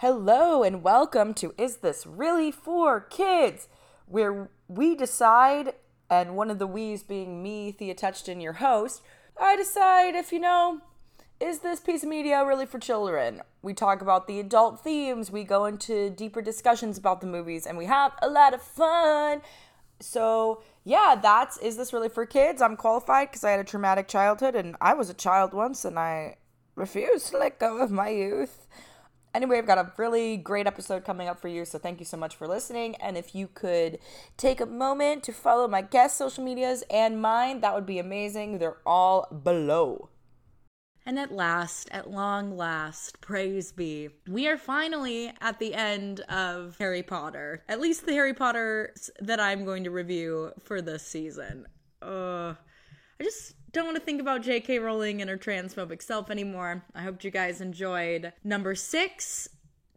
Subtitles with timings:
[0.00, 3.66] Hello and welcome to Is This Really for Kids?
[4.04, 5.72] Where we decide,
[6.10, 9.00] and one of the we's being me, Thea Touchton, your host,
[9.40, 10.82] I decide if you know,
[11.40, 13.40] is this piece of media really for children?
[13.62, 17.78] We talk about the adult themes, we go into deeper discussions about the movies, and
[17.78, 19.40] we have a lot of fun.
[20.00, 22.60] So, yeah, that's Is This Really for Kids?
[22.60, 25.98] I'm qualified because I had a traumatic childhood and I was a child once and
[25.98, 26.36] I
[26.74, 28.66] refused to let go of my youth.
[29.36, 32.16] Anyway, I've got a really great episode coming up for you, so thank you so
[32.16, 32.94] much for listening.
[32.94, 33.98] And if you could
[34.38, 38.58] take a moment to follow my guest social medias and mine, that would be amazing.
[38.58, 40.08] They're all below.
[41.04, 46.74] And at last, at long last, praise be, we are finally at the end of
[46.78, 47.62] Harry Potter.
[47.68, 51.66] At least the Harry Potter that I'm going to review for this season.
[52.00, 52.54] Uh,
[53.20, 54.78] I just don't want to think about J.K.
[54.78, 56.82] Rowling and her transphobic self anymore.
[56.94, 59.50] I hope you guys enjoyed number six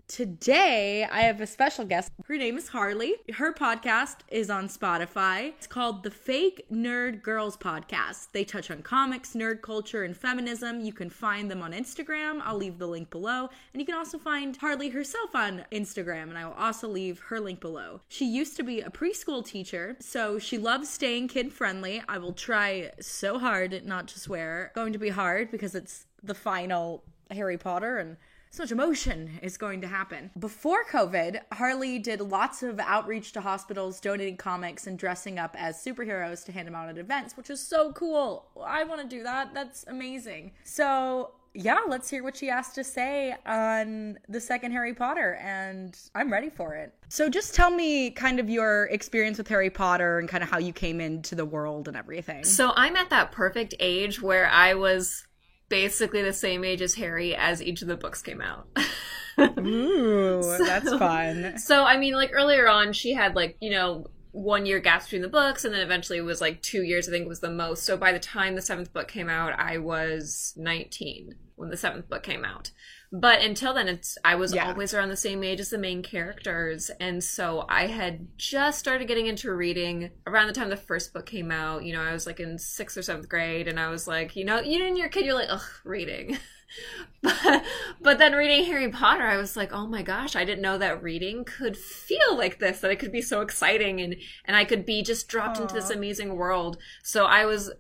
[0.10, 2.12] Today, I have a special guest.
[2.26, 3.14] Her name is Harley.
[3.36, 5.50] Her podcast is on Spotify.
[5.50, 8.30] It's called the Fake Nerd Girls Podcast.
[8.32, 10.82] They touch on comics, nerd culture, and feminism.
[10.82, 12.42] You can find them on Instagram.
[12.44, 13.52] I'll leave the link below.
[13.72, 17.40] And you can also find Harley herself on Instagram, and I will also leave her
[17.40, 18.02] link below.
[18.08, 22.02] She used to be a preschool teacher, so she loves staying kid friendly.
[22.10, 24.72] I will try so hard not to swear.
[24.74, 28.18] Going to be hard because it's the final Harry Potter and
[28.52, 30.32] so much emotion is going to happen.
[30.40, 35.78] Before COVID, Harley did lots of outreach to hospitals, donating comics and dressing up as
[35.78, 38.48] superheroes to hand them out at events, which is so cool.
[38.64, 39.54] I want to do that.
[39.54, 40.54] That's amazing.
[40.64, 45.98] So, yeah, let's hear what she has to say on the second Harry Potter, and
[46.16, 46.94] I'm ready for it.
[47.08, 50.58] So, just tell me kind of your experience with Harry Potter and kind of how
[50.58, 52.44] you came into the world and everything.
[52.44, 55.26] So, I'm at that perfect age where I was
[55.70, 58.68] basically the same age as Harry as each of the books came out.
[59.60, 61.58] Ooh, so, that's fun.
[61.58, 65.22] So, I mean, like earlier on, she had like, you know, one year gaps between
[65.22, 67.84] the books, and then eventually it was like two years, I think was the most.
[67.84, 72.10] So by the time the seventh book came out, I was 19 when the seventh
[72.10, 72.72] book came out.
[73.12, 74.68] But until then, it's I was yeah.
[74.68, 79.08] always around the same age as the main characters, and so I had just started
[79.08, 81.84] getting into reading around the time the first book came out.
[81.84, 84.46] You know, I was like in sixth or seventh grade, and I was like, you
[84.46, 86.38] know, you and your kid, you're like, ugh, reading.
[87.24, 87.64] but,
[88.00, 91.02] but then reading Harry Potter, I was like, oh my gosh, I didn't know that
[91.02, 94.86] reading could feel like this, that it could be so exciting, and and I could
[94.86, 95.62] be just dropped Aww.
[95.62, 96.78] into this amazing world.
[97.02, 97.72] So I was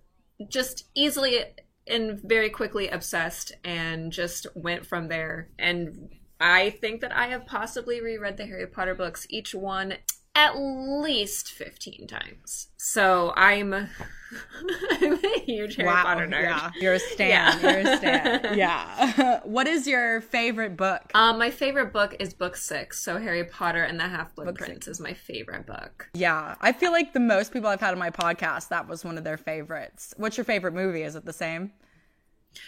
[0.47, 1.43] just easily
[1.89, 5.49] and very quickly obsessed and just went from there.
[5.57, 9.95] And I think that I have possibly reread the Harry Potter books, each one
[10.39, 12.67] at least 15 times.
[12.77, 16.43] So I'm I'm a huge Harry wow, Potter nerd.
[16.43, 16.71] Yeah.
[16.79, 17.29] You're a stan.
[17.29, 17.59] Yeah.
[17.59, 18.41] You're a stan.
[18.57, 19.39] yeah.
[19.43, 21.11] what is your favorite book?
[21.13, 23.03] Um, my favorite book is book six.
[23.03, 26.09] So Harry Potter and the Half Blood Prince is my favorite book.
[26.13, 26.55] Yeah.
[26.61, 29.25] I feel like the most people I've had on my podcast, that was one of
[29.25, 30.13] their favorites.
[30.15, 31.01] What's your favorite movie?
[31.01, 31.73] Is it the same?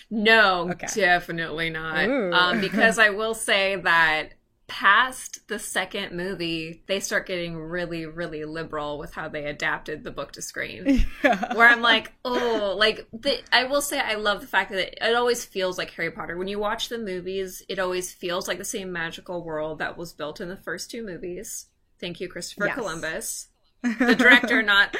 [0.09, 0.87] No, okay.
[0.93, 2.09] definitely not.
[2.09, 4.33] Um, because I will say that
[4.71, 10.11] past the second movie, they start getting really, really liberal with how they adapted the
[10.11, 11.05] book to screen.
[11.23, 11.53] Yeah.
[11.53, 14.97] Where I'm like, oh, like the, I will say, I love the fact that it,
[15.01, 16.37] it, always feels like Harry Potter.
[16.37, 20.13] When you watch the movies, it always feels like the same magical world that was
[20.13, 21.67] built in the first two movies.
[21.99, 22.75] Thank you, Christopher yes.
[22.75, 23.47] Columbus
[23.99, 24.95] the director, not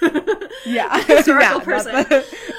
[0.66, 1.94] yeah historical yeah, person.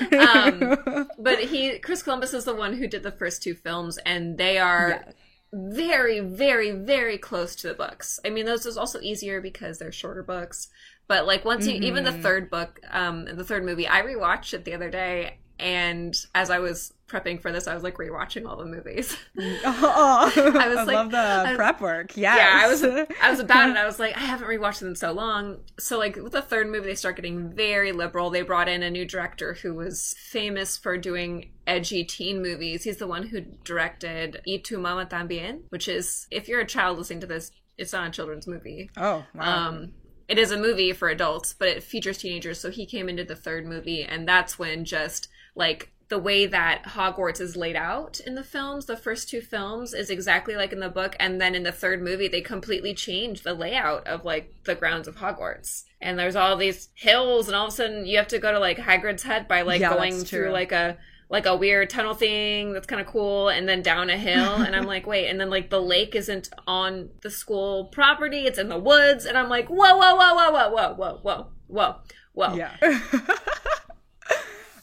[0.09, 0.19] The...
[0.19, 4.37] um, but he, Chris Columbus, is the one who did the first two films, and
[4.37, 5.11] they are yeah.
[5.55, 8.19] Very, very, very close to the books.
[8.25, 10.67] I mean, those is also easier because they're shorter books.
[11.07, 11.83] But like once you, mm-hmm.
[11.83, 12.21] even the mm-hmm.
[12.21, 16.59] third book, um, the third movie, I rewatched it the other day, and as I
[16.59, 19.15] was prepping for this, I was like rewatching all the movies.
[19.37, 22.17] oh, I was I like, love the I, prep work.
[22.17, 22.37] Yes.
[22.37, 22.83] Yeah, I was
[23.21, 23.77] I was about it.
[23.77, 25.59] I was like, I haven't rewatched them in so long.
[25.79, 28.29] So like with the third movie, they start getting very liberal.
[28.29, 32.83] They brought in a new director who was famous for doing edgy teen movies.
[32.83, 36.97] He's the one who directed Y tu mamá también, which is if you're a child
[36.97, 38.89] listening to this, it's not a children's movie.
[38.97, 39.67] Oh, wow.
[39.67, 39.93] Um,
[40.27, 42.59] it is a movie for adults, but it features teenagers.
[42.59, 46.83] So he came into the third movie, and that's when just like the way that
[46.83, 50.79] Hogwarts is laid out in the films, the first two films, is exactly like in
[50.79, 51.15] the book.
[51.19, 55.07] And then in the third movie, they completely change the layout of like the grounds
[55.07, 55.83] of Hogwarts.
[55.99, 58.59] And there's all these hills, and all of a sudden you have to go to
[58.59, 60.97] like Hagrid's Hut by like yeah, going through like a
[61.27, 64.75] like a weird tunnel thing that's kind of cool and then down a hill and
[64.75, 68.69] i'm like wait and then like the lake isn't on the school property it's in
[68.69, 71.95] the woods and i'm like whoa whoa whoa whoa whoa whoa whoa whoa whoa
[72.33, 72.75] whoa yeah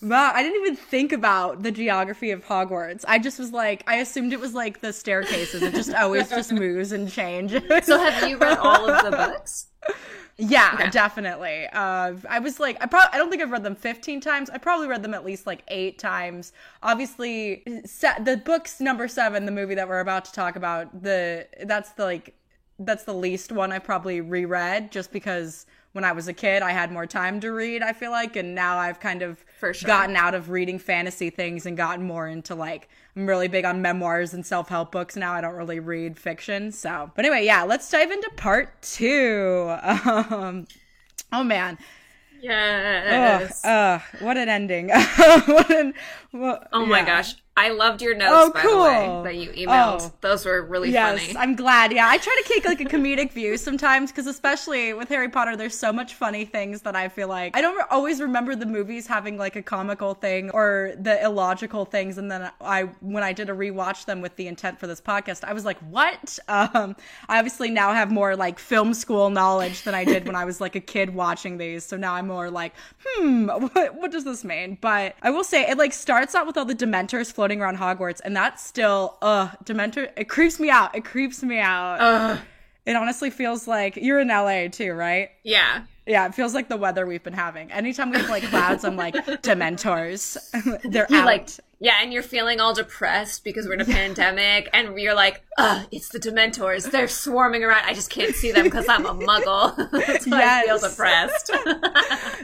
[0.03, 3.05] Wow, I didn't even think about the geography of Hogwarts.
[3.07, 5.63] I just was like, I assumed it was like the staircases.
[5.63, 7.63] It just always just moves and changes.
[7.87, 9.69] So have you read all of the books?
[10.39, 10.91] Yeah, Okay.
[10.91, 11.67] definitely.
[11.73, 14.51] Uh, I was like, I probably, I don't think I've read them 15 times.
[14.51, 16.53] I probably read them at least like eight times.
[16.83, 21.47] Obviously, se- the book's number seven, the movie that we're about to talk about, the
[21.65, 22.35] that's the like,
[22.79, 26.73] that's the least one I probably reread just because when I was a kid, I
[26.73, 29.73] had more time to read, I feel like, and now I've kind of sure.
[29.87, 33.83] gotten out of reading fantasy things and gotten more into like, I'm really big on
[33.83, 35.35] memoirs and self help books now.
[35.35, 36.73] I don't really read fiction.
[36.73, 39.77] So, but anyway, yeah, let's dive into part two.
[40.33, 40.67] Um,
[41.33, 41.79] oh man.
[42.43, 43.65] Yes.
[43.65, 44.89] ugh, what an ending.
[45.47, 45.95] what an,
[46.33, 47.07] what, oh my yeah.
[47.07, 47.35] gosh.
[47.55, 48.73] I loved your notes, Oh, by cool.
[48.73, 50.01] the way, that you emailed.
[50.01, 50.13] Oh.
[50.23, 51.37] Those were really Yes, funny.
[51.39, 51.93] I'm glad.
[51.93, 55.55] Yeah, I try to take like a comedic view sometimes because, especially with Harry Potter,
[55.55, 58.65] there's so much funny things that I feel like I don't re- always remember the
[58.65, 62.17] movies having like a comical thing or the illogical things.
[62.17, 65.45] And then I, when I did a rewatch them with the intent for this podcast,
[65.45, 66.39] I was like, what?
[66.49, 66.97] Um,
[67.29, 70.59] I obviously now have more like film school knowledge than I did when I was
[70.63, 71.85] like a kid watching these.
[71.85, 72.73] So now I'm more like,
[73.05, 74.79] hmm, what, what does this mean?
[74.81, 78.21] But I will say it like starts out with all the Dementors floating around Hogwarts,
[78.25, 80.09] and that's still, uh, Dementor.
[80.17, 80.95] It creeps me out.
[80.95, 82.39] It creeps me out.
[82.87, 85.31] It honestly feels like you're in LA too, right?
[85.43, 85.83] yeah.
[86.07, 87.71] Yeah, it feels like the weather we've been having.
[87.71, 90.37] Anytime we have like clouds, I'm like Dementors.
[90.91, 91.27] They're You out.
[91.27, 95.43] like yeah, and you're feeling all depressed because we're in a pandemic, and you're like,
[95.59, 96.89] "Ugh, it's the Dementors.
[96.89, 97.83] They're swarming around.
[97.85, 99.75] I just can't see them because I'm a Muggle.
[100.07, 101.51] That's why I feel depressed."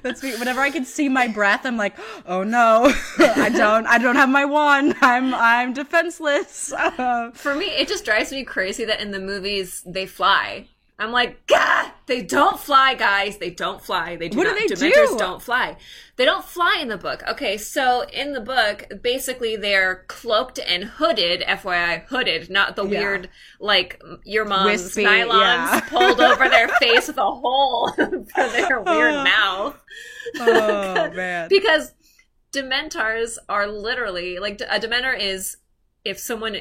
[0.02, 0.37] That's me.
[0.37, 1.94] Whenever I can see my breath, I'm like,
[2.26, 4.96] oh no, I don't, I don't have my wand.
[5.00, 6.72] I'm, I'm defenseless.
[7.34, 10.66] For me, it just drives me crazy that in the movies they fly.
[11.00, 13.39] I'm like, God, they don't fly, guys.
[13.39, 14.17] They don't fly.
[14.17, 14.59] They do What do not.
[14.59, 15.17] they Dementors do?
[15.17, 15.77] not fly.
[16.17, 17.23] They don't fly in the book.
[17.29, 21.43] Okay, so in the book, basically they're cloaked and hooded.
[21.43, 22.99] FYI, hooded, not the Yeah.
[22.99, 23.31] weird
[23.61, 25.81] like your mom's Wispy, nylons yeah.
[25.89, 29.25] pulled over their face with a hole for their weird oh.
[29.25, 29.81] mouth.
[30.41, 31.47] oh man.
[31.49, 31.93] Because
[32.53, 35.59] dementors are literally like a dementor is
[36.05, 36.56] if someone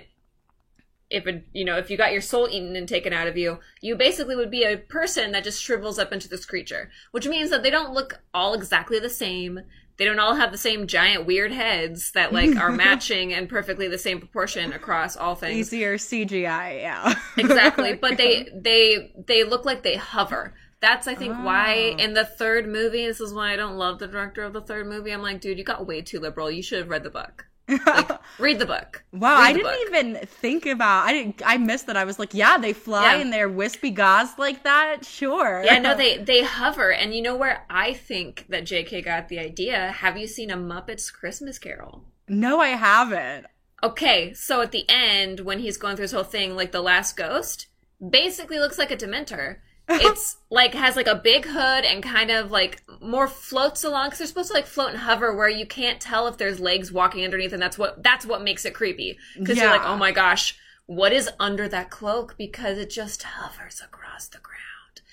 [1.09, 3.95] if you know if you got your soul eaten and taken out of you you
[3.95, 6.89] basically would be a person that just shrivels up into this creature.
[7.11, 9.61] Which means that they don't look all exactly the same.
[9.97, 13.87] They don't all have the same giant weird heads that like are matching and perfectly
[13.87, 15.55] the same proportion across all things.
[15.73, 17.13] Easier CGI, yeah.
[17.37, 20.53] exactly but they they they look like they hover.
[20.79, 22.03] That's i think why Oh.
[22.03, 24.85] in the third movie this is why i don't love the director of the third
[24.87, 25.11] movie.
[25.11, 26.51] I'm like dude you got way too liberal.
[26.51, 28.09] You should have read the book like
[28.39, 29.79] read the book Wow, Read I didn't book.
[29.87, 31.05] even think about.
[31.07, 31.41] I didn't.
[31.45, 31.97] I missed that.
[31.97, 33.21] I was like, yeah, they fly Yeah.
[33.21, 35.03] in their wispy gauze like that.
[35.05, 35.61] Sure.
[35.65, 39.39] yeah no they they hover and you know where i think that jk got the
[39.39, 43.45] idea have you seen a muppets christmas carol no, I haven't.
[43.83, 47.15] okay so at the end when he's going through his whole thing like the last
[47.17, 47.67] ghost
[48.09, 49.57] basically looks like a dementor
[49.89, 54.19] it's like has like a big hood and kind of like more floats along because
[54.19, 57.23] they're supposed to like float and hover where you can't tell if there's legs walking
[57.23, 59.17] underneath and that's what that's what makes it creepy.
[59.37, 60.57] Because you're like oh my gosh
[60.87, 62.35] what is under that cloak?
[62.37, 64.57] Because it just hovers across the ground.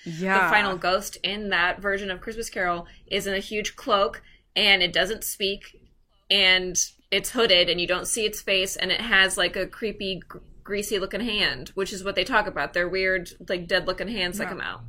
[0.05, 0.45] Yeah.
[0.45, 4.21] the final ghost in that version of Christmas Carol is in a huge cloak
[4.55, 5.81] and it doesn't speak
[6.29, 6.77] and
[7.11, 10.21] it's hooded and you don't see its face and it has like a creepy
[10.65, 14.37] greasy looking hand which is what they talk about they're weird like dead looking hands
[14.37, 14.81] that come out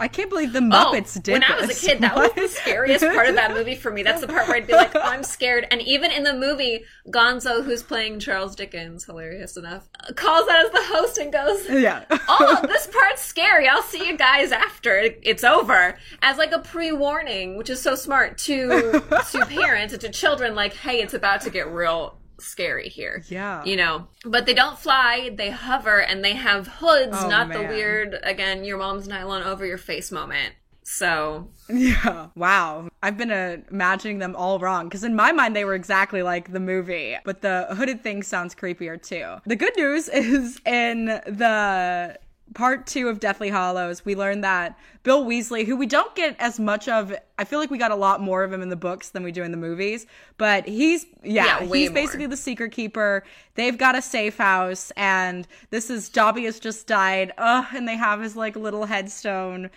[0.00, 2.48] I can't believe the Muppets oh, did when I was a kid, that was the
[2.48, 4.02] scariest part of that movie for me.
[4.02, 5.66] That's the part where I'd be like, oh, I'm scared.
[5.70, 10.72] And even in the movie, Gonzo, who's playing Charles Dickens, hilarious enough, calls out as
[10.72, 12.04] the host and goes, Yeah.
[12.10, 13.68] oh, this part's scary.
[13.68, 15.96] I'll see you guys after it's over.
[16.22, 19.00] As like a pre-warning, which is so smart to
[19.30, 20.54] to parents and to children.
[20.54, 23.24] Like, hey, it's about to get real scary here.
[23.28, 23.64] Yeah.
[23.64, 25.30] You know, but they don't fly.
[25.34, 29.64] They hover and they have hoods, Oh, not the weird again your mom's nylon over
[29.66, 30.54] your face moment.
[30.84, 32.28] So Yeah.
[32.34, 32.88] Wow.
[33.02, 36.52] I've been uh, imagining them all wrong because in my mind they were exactly like
[36.52, 39.36] the movie, but the hooded thing sounds creepier too.
[39.46, 42.18] The good news is in the
[42.54, 46.58] part two of Deathly Hallows, we learned that Bill Weasley, who we don't get as
[46.58, 49.10] much of, I feel like we got a lot more of him in the books
[49.10, 50.06] than we do in the movies,
[50.38, 51.94] but he's, yeah, Yeah, he's more.
[51.94, 53.24] basically the secret keeper.
[53.56, 57.32] They've got a safe house, and this is Dobby has just died.
[57.36, 59.70] Ugh, and they have his like little headstone.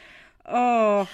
[0.46, 1.10] Oh,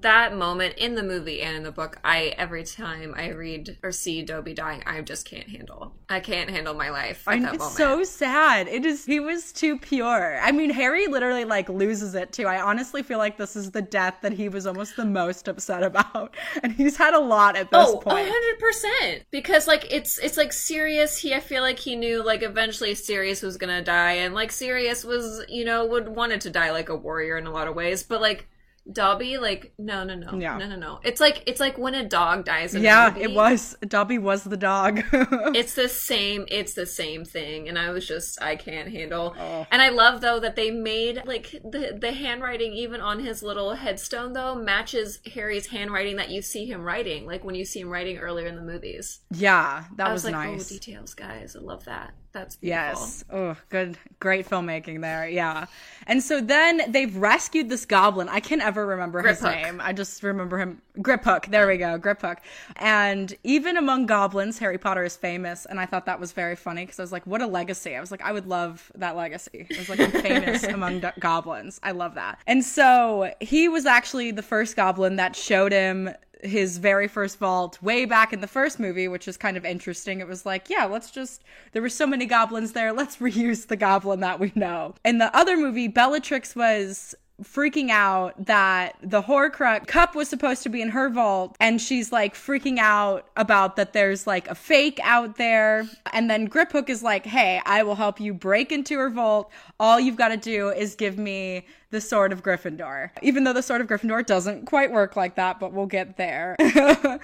[0.00, 3.92] that moment in the movie and in the book, I every time I read or
[3.92, 5.94] see Dobby dying, I just can't handle.
[6.08, 7.76] I can't handle my life at I, that it's moment.
[7.76, 8.68] so sad.
[8.68, 9.04] It is.
[9.06, 10.38] He was too pure.
[10.40, 12.46] I mean, Harry literally like loses it too.
[12.46, 15.82] I honestly feel like this is the death that he was almost the most upset
[15.82, 18.28] about, and he's had a lot at this Oh, point.
[18.30, 19.24] hundred percent.
[19.30, 21.16] Because like it's it's like Sirius.
[21.18, 25.04] He I feel like he knew like eventually Sirius was gonna die, and like Sirius
[25.04, 28.02] was you know would wanted to die like a warrior in a lot of ways,
[28.02, 28.46] but like
[28.92, 30.58] Dobby, like no no no Yeah.
[30.58, 31.00] no no no.
[31.02, 32.74] It's like it's like when a dog dies.
[32.74, 33.76] In a Yeah, it was.
[33.86, 35.02] Dobby was the dog.
[35.54, 36.44] It's the same.
[36.48, 39.34] It's the same thing, and I was just I can't handle.
[39.38, 39.66] Oh.
[39.70, 43.74] And I love though that they made like the the handwriting even on his little
[43.74, 47.88] headstone though matches Harry's handwriting that you see him writing, like when you see him
[47.88, 49.20] writing earlier in the movies.
[49.30, 50.70] yeah, that I was, was, like, oh, nice.
[50.70, 51.56] oh, details, guys.
[51.56, 52.12] I love that.
[52.34, 53.00] That's beautiful.
[53.00, 53.24] Yes.
[53.30, 53.96] Oh, good.
[54.18, 55.28] Great filmmaking there.
[55.28, 55.66] Yeah.
[56.08, 58.28] And so then they've rescued this goblin.
[58.28, 59.62] I can't ever remember his Griphook.
[59.62, 59.80] name.
[59.80, 60.82] I just remember him.
[60.98, 61.46] Griphook.
[61.46, 61.96] There we go.
[61.96, 62.38] Griphook.
[62.76, 65.64] And even among goblins, Harry Potter is famous.
[65.64, 67.94] And I thought that was very funny because I was like, what a legacy.
[67.94, 69.68] I was like, I would love that legacy.
[69.72, 71.78] I was like, I'm famous among do- goblins.
[71.84, 72.40] I love that.
[72.48, 76.10] And so he was actually the first goblin that showed him
[76.44, 80.20] his very first vault way back in the first movie, which is kind of interesting.
[80.20, 83.76] It was like, yeah, let's just, there were so many goblins there, let's reuse the
[83.76, 84.94] goblin that we know.
[85.04, 90.68] In the other movie, Bellatrix was freaking out that the Horcrux cup was supposed to
[90.68, 95.00] be in her vault and she's like freaking out about that there's like a fake
[95.02, 95.84] out there.
[96.12, 99.50] And then Griphook is like hey I will help you break into her vault.
[99.80, 103.10] All you've got to do is give me the sword of Gryffindor.
[103.22, 106.56] Even though the sword of Gryffindor doesn't quite work like that but we'll get there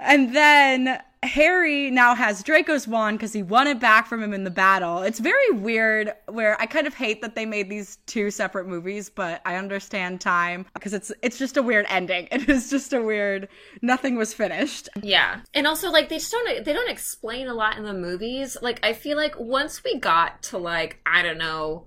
[0.00, 4.44] and then Harry now has Draco's wand because he won it back from him in
[4.44, 5.02] the battle.
[5.02, 9.08] It's very weird where I kind of hate that they made these two separate movies,
[9.10, 12.28] but I understand time because it's it's just a weird ending.
[12.36, 13.48] It is just a weird
[13.82, 14.88] nothing was finished.
[15.02, 18.56] Yeah, and also like they just don't they don't explain a lot in the movies.
[18.60, 21.86] Like I feel like once we got to like I don't know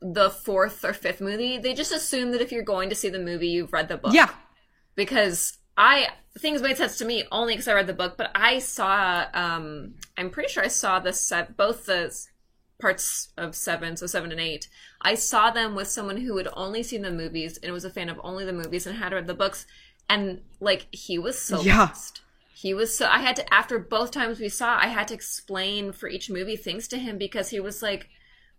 [0.00, 3.18] the fourth or fifth movie, they just assume that if you're going to see the
[3.18, 4.12] movie, you've read the book.
[4.14, 4.30] Yeah.
[4.96, 6.08] because I
[6.38, 9.94] things made sense to me only because I read the book, but I saw um
[10.16, 12.14] I'm pretty sure I saw the set both the
[12.80, 14.68] parts of seven, so seven and eight.
[15.00, 18.08] I saw them with someone who had only seen the movies and was a fan
[18.08, 19.66] of only the movies and had read the books,
[20.08, 21.78] and like he was so Yeah.
[21.78, 22.22] lost.
[22.54, 25.92] He was so I had to after both times we saw, I had to explain
[25.92, 28.08] for each movie things to him because he was like.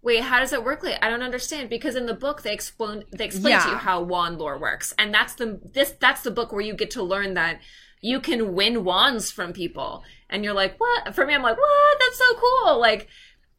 [0.04, 0.84] Wait, how does it work?
[0.84, 4.02] Like, I don't understand because in the book they explain they explain to you how
[4.02, 7.34] wand lore works, and that's the this that's the book where you get to learn
[7.36, 7.62] that
[8.02, 11.16] you can win wands from people, and you're like, what?
[11.16, 12.00] For me, I'm like, what?
[12.00, 12.80] That's so cool!
[12.80, 13.08] Like,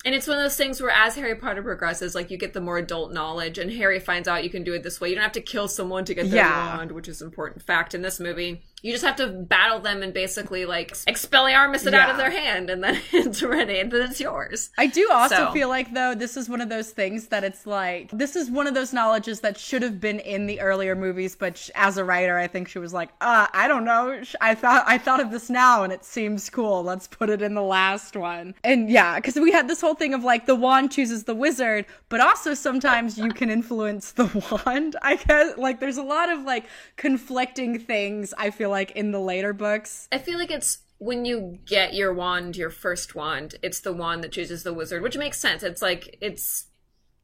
[0.05, 2.61] and it's one of those things where as Harry Potter progresses, like you get the
[2.61, 5.09] more adult knowledge, and Harry finds out you can do it this way.
[5.09, 6.77] You don't have to kill someone to get their Yeah.
[6.77, 8.63] wand, which is an important fact in this movie.
[8.85, 12.31] You just have to battle them and basically like expel expelliarmus it out of their
[12.31, 14.69] hand, and then it's ready, and then it's yours.
[14.77, 17.67] I do also So- feel like though this is one of those things that it's
[17.67, 21.35] like this is one of those knowledges that should have been in the earlier movies,
[21.35, 24.55] but sh- as a writer, I think she was like, uh, I don't know, I
[24.55, 26.83] thought I thought of this now and it seems cool.
[26.83, 28.55] Let's put it in the last one.
[28.65, 31.87] And yeah, because we had this whole thing of like the wand chooses the wizard,
[32.11, 34.27] but also sometimes you can influence the
[34.67, 34.97] wand.
[35.01, 38.35] I guess like there's a lot of like conflicting things.
[38.37, 40.09] I feel like in the later books.
[40.13, 44.25] I feel like it's when you get your wand, your first wand, it's the wand
[44.25, 45.63] that chooses the wizard, which makes sense.
[45.63, 46.67] It's like it's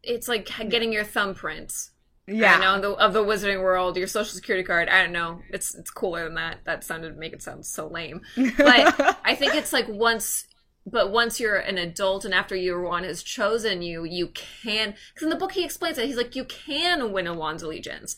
[0.02, 1.90] it's like getting your thumbprints.
[2.26, 2.56] Yeah.
[2.56, 4.88] I know the, of the wizarding world, your social security card.
[4.88, 5.40] I don't know.
[5.50, 6.58] It's it's cooler than that.
[6.64, 8.20] That sounded make it sound so lame.
[8.56, 10.46] But I think it's like once
[10.86, 15.24] but once you're an adult and after your wand has chosen you, you can because
[15.24, 16.06] in the book he explains it.
[16.06, 18.16] He's like, you can win a wand's allegiance.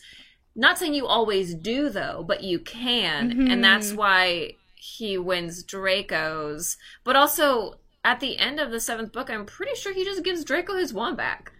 [0.55, 3.61] Not saying you always do though, but you can, and mm-hmm.
[3.61, 6.77] that's why he wins Draco's.
[7.03, 10.43] But also at the end of the seventh book, I'm pretty sure he just gives
[10.43, 11.51] Draco his wand back.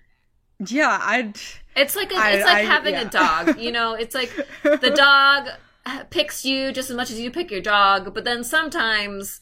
[0.67, 1.38] Yeah, I'd
[1.75, 3.01] It's like a, I- it's like I- having yeah.
[3.01, 3.59] a dog.
[3.59, 4.31] You know, it's like
[4.63, 5.50] the dog
[6.09, 9.41] picks you just as much as you pick your dog, but then sometimes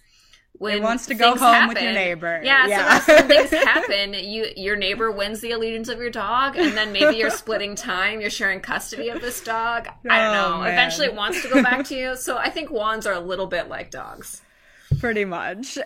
[0.62, 2.40] when wants to go home with your neighbor.
[2.44, 3.00] Yeah, Yeah.
[3.00, 7.18] so things happen, you your neighbor wins the allegiance of your dog, and then maybe
[7.18, 9.88] you're splitting time, you're sharing custody of this dog.
[10.10, 10.58] I don't Oh, know.
[10.64, 10.74] man.
[10.74, 12.16] Eventually, it wants to go back to you.
[12.16, 14.42] So I think wands are a little bit like dogs.
[15.00, 15.78] pretty much.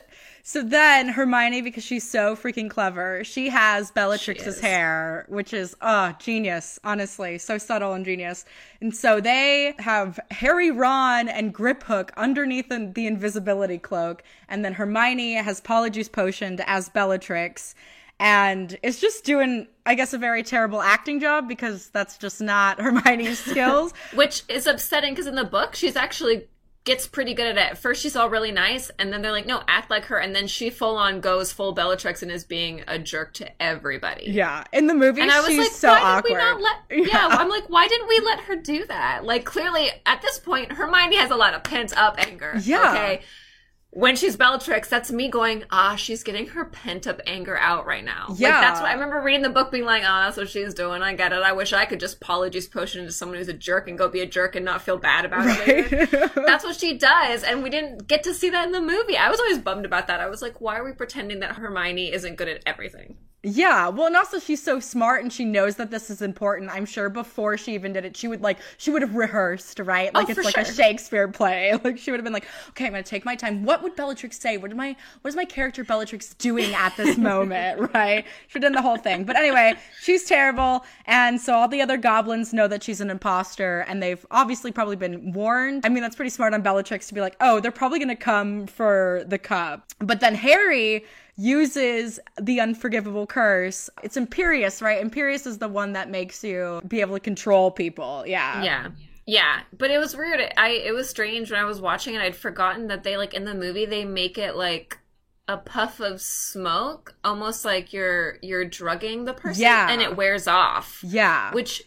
[0.47, 4.59] So then Hermione, because she's so freaking clever, she has Bellatrix's is.
[4.59, 8.45] hair, which is uh genius, honestly, so subtle and genius.
[8.79, 14.73] And so they have Harry, Ron, and Griphook underneath the, the invisibility cloak, and then
[14.73, 17.73] Hermione has Polyjuice potioned as Bellatrix.
[18.19, 22.79] and is just doing, I guess, a very terrible acting job because that's just not
[22.81, 23.93] Hermione's skills.
[24.13, 26.47] Which is upsetting because in the book, she's actually
[26.85, 27.77] gets pretty good at it.
[27.77, 30.47] First, she's all really nice, and then they're like, "No, act like her," and then
[30.47, 34.25] she full on goes full Bellatrix and is being a jerk to everybody.
[34.27, 36.29] Yeah, in the movie, and I was she's like, so "Why awkward.
[36.29, 36.75] did we not let?"
[37.11, 37.27] Yeah.
[37.31, 41.17] I'm like, "Why didn't we let her do that?" Like, clearly, at this point, Hermione
[41.17, 42.53] has a lot of pent up anger.
[42.63, 42.91] Yeah.
[42.91, 43.21] Okay.
[43.95, 48.03] When she's Bellatrix, that's me going, ah, she's getting her pent up anger out right
[48.03, 48.35] now.
[48.35, 48.49] Yeah.
[48.49, 51.01] Like, that's what I remember reading the book being like, ah, that's what she's doing.
[51.01, 51.41] I get it.
[51.41, 54.19] I wish I could just polyjuice potion into someone who's a jerk and go be
[54.19, 56.27] a jerk and not feel bad about it later.
[56.45, 59.15] That's what she does, and we didn't get to see that in the movie.
[59.15, 60.19] I was always bummed about that.
[60.19, 63.15] I was like, why are we pretending that Hermione isn't good at everything?
[63.47, 66.71] Yeah, well, and also she's so smart and she knows that this is important.
[66.71, 70.11] I'm sure before she even did it, she would like she would have rehearsed, right?
[70.15, 70.65] Like Oh, it's like a.
[70.65, 71.73] Shakespeare play.
[71.83, 73.63] Like she would have been like, okay, I'm gonna take my time.
[73.63, 74.57] What would Bellatrix say?
[74.57, 74.95] What am I?
[75.21, 77.91] What is my character Bellatrix doing at this moment?
[77.93, 78.25] right?
[78.47, 79.23] She did the whole thing.
[79.23, 83.85] But anyway, she's terrible, and so all the other goblins know that she's an imposter,
[83.87, 85.85] and they've obviously probably been warned.
[85.85, 88.67] I mean, that's pretty smart on Bellatrix to be like, oh, they're probably gonna come
[88.67, 89.85] for the cup.
[89.99, 91.05] But then Harry
[91.37, 93.89] uses the unforgivable curse.
[94.03, 95.03] It's Imperius, right?
[95.03, 98.23] Imperius is the one that makes you be able to control people.
[98.25, 98.63] Yeah.
[98.63, 98.87] Yeah.
[99.25, 100.39] Yeah, but it was weird.
[100.57, 102.21] I it was strange when I was watching it.
[102.21, 104.99] I'd forgotten that they like in the movie they make it like
[105.47, 109.89] a puff of smoke, almost like you're you're drugging the person, Yeah.
[109.89, 110.99] and it wears off.
[111.03, 111.51] Yeah.
[111.53, 111.83] Which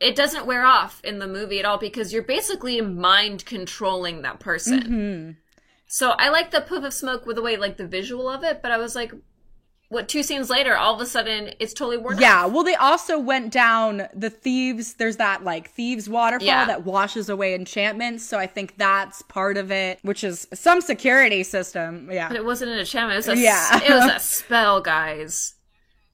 [0.00, 4.40] it doesn't wear off in the movie at all because you're basically mind controlling that
[4.40, 4.82] person.
[4.82, 5.30] Mm-hmm.
[5.86, 8.60] So I like the puff of smoke with the way like the visual of it,
[8.62, 9.12] but I was like,
[9.92, 12.20] what two scenes later, all of a sudden it's totally worn off.
[12.20, 14.94] yeah, well, they also went down the thieves.
[14.94, 16.64] There's that like thieves waterfall Yeah.
[16.64, 18.24] that washes away enchantments.
[18.24, 22.08] So I think that's part of it, which is some security system.
[22.10, 22.28] Yeah.
[22.28, 23.14] But it wasn't an enchantment.
[23.24, 23.80] It was a, Yeah.
[23.84, 25.54] it was a spell, guys.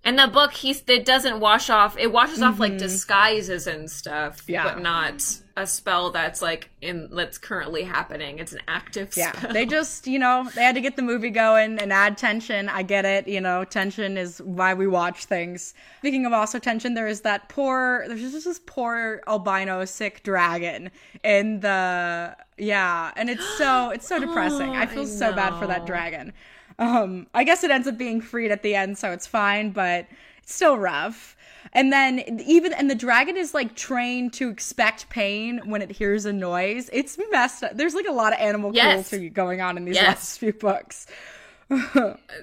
[0.05, 1.97] In the book, he's it doesn't wash off.
[1.99, 4.53] It washes off like disguises and stuff, Mm-hmm.
[4.53, 4.65] Yeah.
[4.65, 5.23] but not
[5.59, 8.39] a spell that's like in that's currently happening.
[8.39, 9.33] It's an active yeah.
[9.33, 9.53] spell.
[9.53, 12.69] They just, you know, they had to get the movie going and add tension.
[12.69, 13.27] I get it.
[13.29, 15.75] You know, tension is why we watch things.
[15.99, 18.05] Speaking of also tension, there is that poor.
[18.07, 20.91] There's just this poor albino sick dragon
[21.25, 24.71] in the yeah, and it's so it's so depressing.
[24.71, 26.33] I feel I so bad for that dragon.
[26.79, 30.07] Um, I guess it ends up being freed at the end, so it's fine, but
[30.51, 31.37] still rough.
[31.73, 36.25] And then even and the dragon is like trained to expect pain when it hears
[36.25, 36.89] a noise.
[36.93, 37.77] It's messed up.
[37.77, 39.09] There's like a lot of animal Yes.
[39.11, 40.07] cruelty going on in these Yes.
[40.07, 41.07] last few books.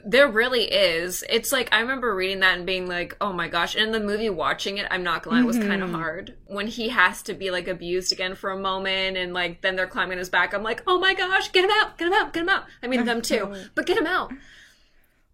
[0.05, 1.23] There really is.
[1.29, 3.99] It's like I remember reading that and being like, "Oh my gosh!" And in the
[3.99, 5.95] movie, watching it, I'm not gonna lie, it was kind Mm-hmm.
[5.95, 9.61] of hard when he has to be like abused again for a moment, and like
[9.61, 10.53] then they're climbing his back.
[10.53, 11.97] I'm like, "Oh my gosh, get him out!
[11.97, 12.33] Get him out!
[12.33, 14.31] Get him out!" I mean, them too, but get him out.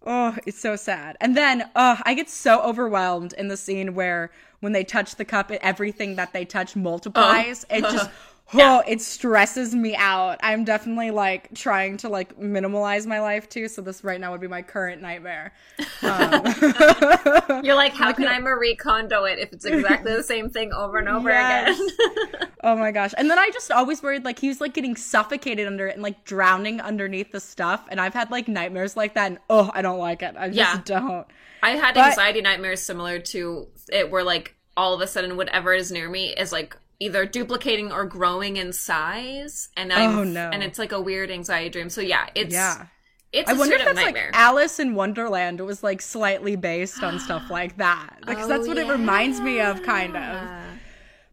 [0.06, 1.16] Oh, it's so sad.
[1.20, 5.24] And then oh, I get so overwhelmed in the scene where when they touch the
[5.24, 7.66] cup, everything that they touch multiplies.
[7.70, 7.76] Oh.
[7.76, 8.10] It just,
[8.54, 10.38] oh, it stresses me out.
[10.42, 13.68] I'm definitely like trying to like minimalize my life too.
[13.68, 15.52] So this right now would be my current nightmare.
[16.02, 16.44] Um,
[17.64, 20.72] You're like, how can uh, I Marie Kondo it if it's exactly the same thing
[20.72, 21.78] over and over Yes.
[21.78, 22.48] again?
[22.64, 23.12] Oh my gosh.
[23.16, 26.02] And then I just always worried like he was like getting suffocated under it and
[26.02, 27.84] like drowning underneath the stuff.
[27.90, 29.26] And I've had like nightmares like that.
[29.32, 30.34] And oh, I don't like it.
[30.38, 30.80] I just Yeah.
[30.84, 31.26] don't.
[31.62, 35.72] I had But- anxiety nightmares similar to it, where like all of a sudden whatever
[35.74, 40.24] is near me is like either duplicating or growing in size, and oh, I'm Oh,
[40.24, 40.50] no.
[40.52, 41.90] and it's like a weird anxiety dream.
[41.90, 42.86] So yeah, it's Yeah.
[43.32, 44.30] it's I wonder if that's nightmare.
[44.32, 48.16] like Alice in Wonderland It was like slightly based on stuff like that.
[48.26, 50.48] Because that's Oh, what it reminds me of, kind of.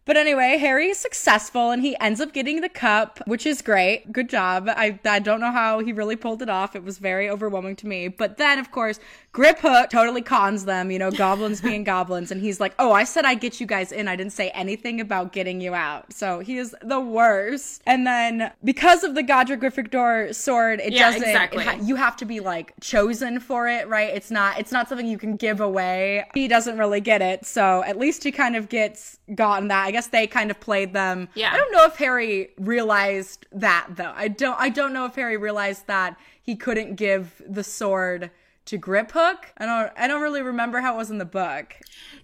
[0.06, 4.10] But anyway, Harry is successful and he ends up getting the cup, which is great.
[4.12, 4.68] Good job.
[4.68, 6.74] I, I don't know how he really pulled it off.
[6.74, 8.08] It was very overwhelming to me.
[8.08, 8.98] But then, of course,
[9.32, 12.32] Griphook totally cons them, you know, goblins being goblins.
[12.32, 14.08] And he's like, oh, I said I'd get you guys in.
[14.08, 16.12] I didn't say anything about getting you out.
[16.12, 17.80] So he is the worst.
[17.86, 21.62] And then because of the Godric Gryffindor sword, it Yeah, doesn't, exactly.
[21.62, 24.08] it ha- you have to be like chosen for it, right?
[24.12, 26.24] It's not, it's not something you can give away.
[26.34, 27.46] He doesn't really get it.
[27.46, 29.86] So at least he kind of gets gotten that.
[29.86, 31.28] I guess they kind of played them.
[31.34, 31.52] Yeah.
[31.52, 34.12] I don't know if Harry realized that though.
[34.16, 38.30] I don't I don't know if Harry realized that he couldn't give the sword
[38.66, 39.36] to Griphook.
[39.58, 41.74] I don't I don't really remember how it was in the book.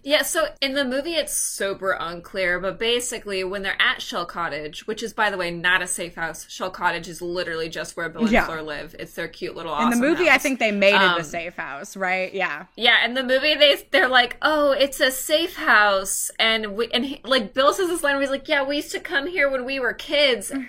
[0.03, 4.87] Yeah, so in the movie it's super unclear, but basically when they're at Shell Cottage,
[4.87, 8.07] which is by the way not a safe house, Shell Cottage is literally just where
[8.07, 8.45] Bill and Yeah.
[8.45, 8.95] Fleur live.
[8.97, 11.55] It's their cute little In the movie I think they made it Um, a safe
[11.55, 12.33] house, right?
[12.33, 12.65] Yeah.
[12.75, 17.03] Yeah, in the movie they they're like, "Oh, it's a safe house." And we and
[17.03, 19.49] he, like Bill says this line where he's like, "Yeah, we used to come here
[19.49, 20.51] when we were kids."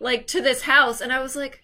[0.00, 1.62] Like to this house, and I was like,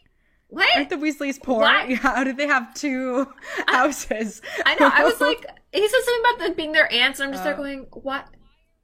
[0.50, 0.68] what?
[0.76, 1.60] Aren't the Weasleys poor?
[1.60, 1.90] What?
[1.94, 3.26] How did they have two
[3.66, 4.42] houses?
[4.66, 4.90] I know.
[4.92, 7.54] I was like, he said something about them being their aunts, and I'm just Uh.
[7.54, 8.26] going, what?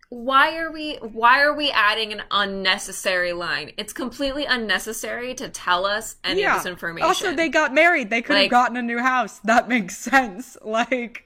[0.08, 0.96] Why are we?
[1.02, 3.72] Why are we adding an unnecessary line?
[3.76, 7.06] It's completely unnecessary to tell us any of this information.
[7.08, 8.08] Also, they got married.
[8.10, 9.40] They could have Like- gotten a new house.
[9.40, 10.56] That makes sense.
[10.64, 11.24] Like,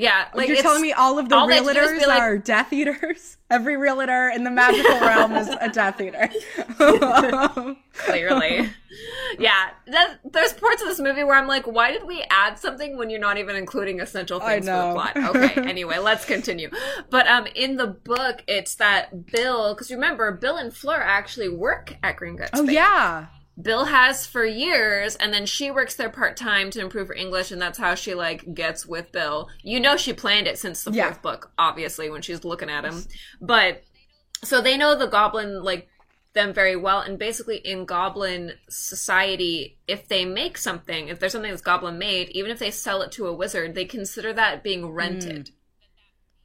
[0.00, 2.06] yeah, like you're telling me all of the all they have to do is realtors
[2.06, 3.36] like- are Death Eaters?
[3.50, 6.30] Every realtor in the magical realm is a Death Eater.
[7.92, 8.70] clearly.
[9.38, 12.96] yeah, that, there's parts of this movie where I'm like, why did we add something
[12.96, 15.16] when you're not even including essential things for the plot?
[15.16, 16.70] Okay, anyway, let's continue.
[17.10, 21.96] But um, in the book, it's that Bill, because remember, Bill and Fleur actually work
[22.02, 22.50] at Gringotts.
[22.54, 22.72] oh, Bank.
[22.72, 23.26] yeah.
[23.60, 27.50] Bill has for years, and then she works there part time to improve her English,
[27.50, 29.48] and that's how she like gets with Bill.
[29.62, 31.06] You know, she planned it since the Yeah.
[31.06, 33.04] fourth book, obviously, when she's looking at him.
[33.40, 33.82] But
[34.42, 35.88] so they know the Goblin like
[36.32, 41.50] them very well, and basically in Goblin society, if they make something, if there's something
[41.50, 44.86] that's Goblin made, even if they sell it to a wizard, they consider that being
[44.90, 45.46] rented.
[45.46, 45.52] Mm.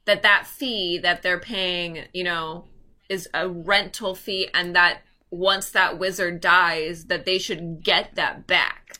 [0.06, 2.68] That that fee that they're paying, you know,
[3.08, 5.02] is a rental fee, and that
[5.36, 8.98] once that wizard dies, that they should get that back.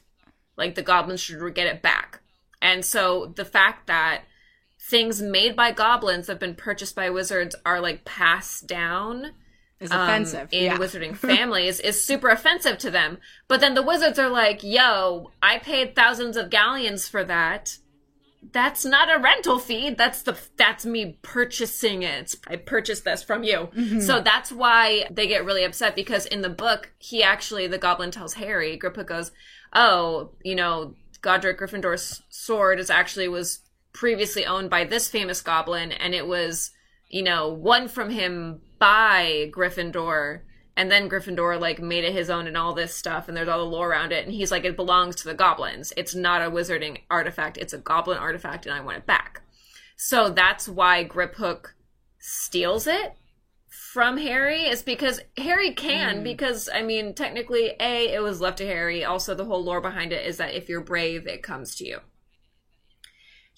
[0.56, 2.20] Like the goblins should get it back.
[2.62, 4.22] And so the fact that
[4.80, 9.32] things made by goblins that have been purchased by wizards are like passed down
[9.80, 10.48] Is um, offensive.
[10.52, 10.78] in yeah.
[10.78, 13.18] wizarding families is super offensive to them.
[13.48, 17.78] But then the wizards are like, "Yo, I paid thousands of galleons for that.
[18.52, 19.90] That's not a rental fee.
[19.90, 22.34] That's the that's me purchasing it.
[22.46, 24.00] I purchased this from you." Mm-hmm.
[24.00, 28.10] So that's why they get really upset because in the book, he actually the goblin
[28.10, 29.32] tells Harry, Griphook goes,
[29.72, 33.60] "Oh, you know, Godric Gryffindor's sword is actually was
[33.92, 36.70] previously owned by this famous goblin and it was
[37.08, 40.40] you know, won from him by Gryffindor,
[40.76, 43.58] and then Gryffindor like made it his own and all this stuff, and there's all
[43.58, 45.92] the lore around it, and he's like, it belongs to the goblins.
[45.96, 49.42] It's not a wizarding artifact, it's a goblin artifact, and I want it back.
[49.96, 51.72] So that's why Griphook
[52.18, 53.14] steals it
[53.68, 56.24] from Harry is because Harry can mm.
[56.24, 60.12] because I mean technically a it was left to Harry also the whole lore behind
[60.12, 62.00] it is that if you're brave it comes to you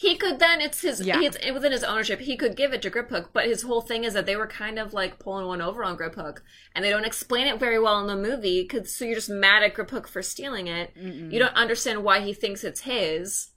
[0.01, 1.21] he could then it's his Yeah.
[1.21, 4.15] it's within his ownership he could give it to Griphook but his whole thing is
[4.15, 6.39] that they were kind of like pulling one over on Griphook
[6.75, 9.65] and they don't explain it very well in the movie cause, so you're just mad
[9.65, 10.93] at Griphook for stealing it.
[10.97, 13.49] You don't understand why he thinks it's his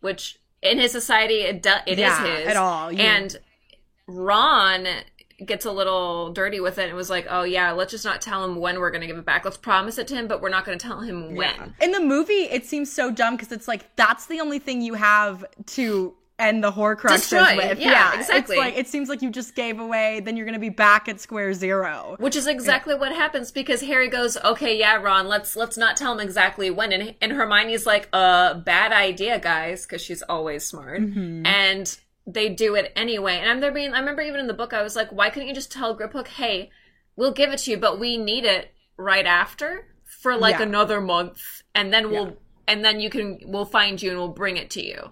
[0.00, 2.46] which in his society it do, it is Yeah, his.
[2.48, 3.38] at all, you- and
[4.06, 4.86] Ron
[5.44, 8.44] gets a little dirty with it and was like, "Oh yeah, let's just not tell
[8.44, 9.44] him when we're going to give it back.
[9.44, 12.00] Let's promise it to him, but we're not going to tell him when." In the
[12.00, 16.14] movie, it seems so dumb because it's like that's the only thing you have to
[16.40, 17.78] end the Horcruxes Destroy, with.
[17.78, 18.56] yeah, exactly.
[18.56, 20.20] It's like it seems like you just gave away.
[20.20, 22.16] Then you're going to be back at square zero.
[22.18, 26.12] Which is exactly what happens because Harry goes, "Okay, yeah, Ron, let's let's not tell
[26.12, 31.02] him exactly when." And and Hermione's like, "Uh, bad idea, guys," because she's always smart.
[31.02, 31.46] Mm-hmm.
[31.46, 31.98] And
[32.32, 33.36] they do it anyway.
[33.36, 35.48] And I'm there being I remember even in the book I was like, "Why couldn't
[35.48, 36.70] you just tell Griphook, "Hey,
[37.16, 40.64] we'll give it to you, but we need it right after for like Yeah.
[40.64, 41.40] another month
[41.74, 42.36] and then we'll
[42.68, 45.10] and then you can we'll find you and we'll bring it to you."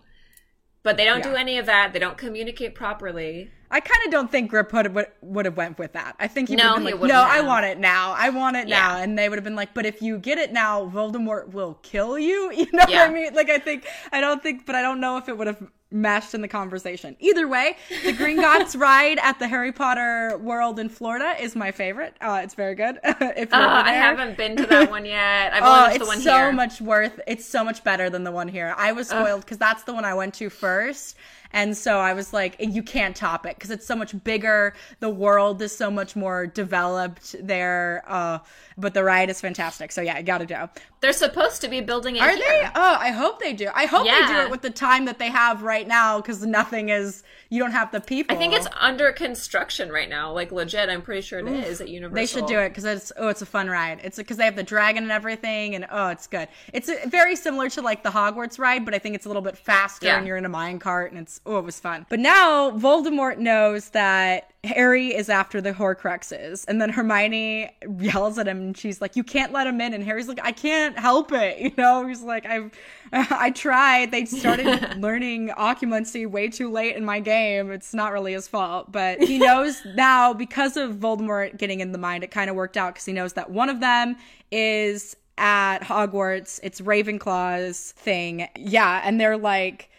[0.83, 1.92] But they don't do any of that.
[1.92, 3.50] They don't communicate properly.
[3.70, 6.16] I kind of don't think Grip would would, would have went with that.
[6.18, 8.14] I think he No, would have like, "No, I want it now.
[8.16, 10.52] I want it now," and they would have been like, "But if you get it
[10.52, 13.00] now, Voldemort will kill you." You know Yeah.
[13.00, 13.35] what I mean?
[13.35, 16.35] Like, I think I don't think, but I don't know if it would have meshed
[16.35, 17.16] in the conversation.
[17.18, 21.70] Either way, the Green Gringotts ride at the Harry Potter world in Florida is my
[21.72, 22.14] favorite.
[22.20, 22.98] Uh, it's very good.
[23.05, 25.53] if you're Uh, I haven't been to that one yet.
[25.55, 26.53] I've only Oh, it's the one so here.
[26.53, 27.18] much worth.
[27.27, 28.74] It's so much better than the one here.
[28.77, 31.16] I was spoiled because that's the one I went to first,
[31.52, 34.74] and so I was like, you can't top it because it's so much bigger.
[35.00, 38.04] The world is so much more developed there.
[38.06, 38.38] Uh,
[38.76, 39.90] but the ride is fantastic.
[39.92, 40.68] So yeah, I gotta go.
[41.00, 42.38] They're supposed to be building it Are here.
[42.38, 42.64] they?
[42.74, 43.68] Oh, I hope they do.
[43.74, 46.88] I hope they do it with the time that they have right now because nothing
[46.88, 47.22] is.
[47.50, 48.37] You don't have the people.
[48.37, 50.32] I think it's under construction right now.
[50.32, 52.14] Like legit, I'm pretty sure it is at Universal.
[52.14, 54.00] They should do it because it's oh, it's a fun ride.
[54.04, 56.48] It's because they have the dragon and everything, and oh, it's good.
[56.72, 59.42] It's uh very similar to like the Hogwarts ride, but I think it's a little
[59.42, 60.18] bit faster, Yeah.
[60.18, 62.07] and you're in a mine cart, and it's oh, it was fun.
[62.09, 68.48] But now Voldemort knows that Harry is after the Horcruxes, and then Hermione yells at
[68.48, 71.33] him, and she's like, "You can't let him in," and Harry's like, "I can't help
[71.33, 72.07] it," you know.
[72.07, 72.72] He's like, "I've
[73.12, 74.11] I tried.
[74.11, 77.70] They started learning occlumency way too late in my game.
[77.70, 81.98] It's not really his fault, but he knows now because of Voldemort getting in the
[81.98, 82.24] mind.
[82.24, 84.16] It kind of worked out because he knows that one of them
[84.51, 86.61] is at Hogwarts.
[86.62, 88.48] It's Ravenclaw's thing.
[88.57, 89.90] Yeah, and they're like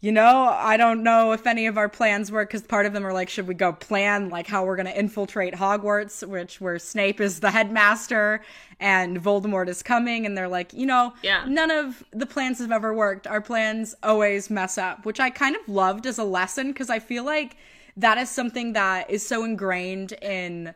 [0.00, 3.04] you know, I don't know if any of our plans work because part of them
[3.04, 6.78] are like, should we go plan like how we're going to infiltrate Hogwarts, which where
[6.78, 8.40] Snape is the headmaster
[8.78, 10.24] and Voldemort is coming.
[10.24, 11.44] And they're like, you know, Yeah.
[11.48, 13.26] none of the plans have ever worked.
[13.26, 17.00] Our plans always mess up, which I kind of loved as a lesson because I
[17.00, 17.56] feel like
[17.96, 20.74] that is something that is so ingrained in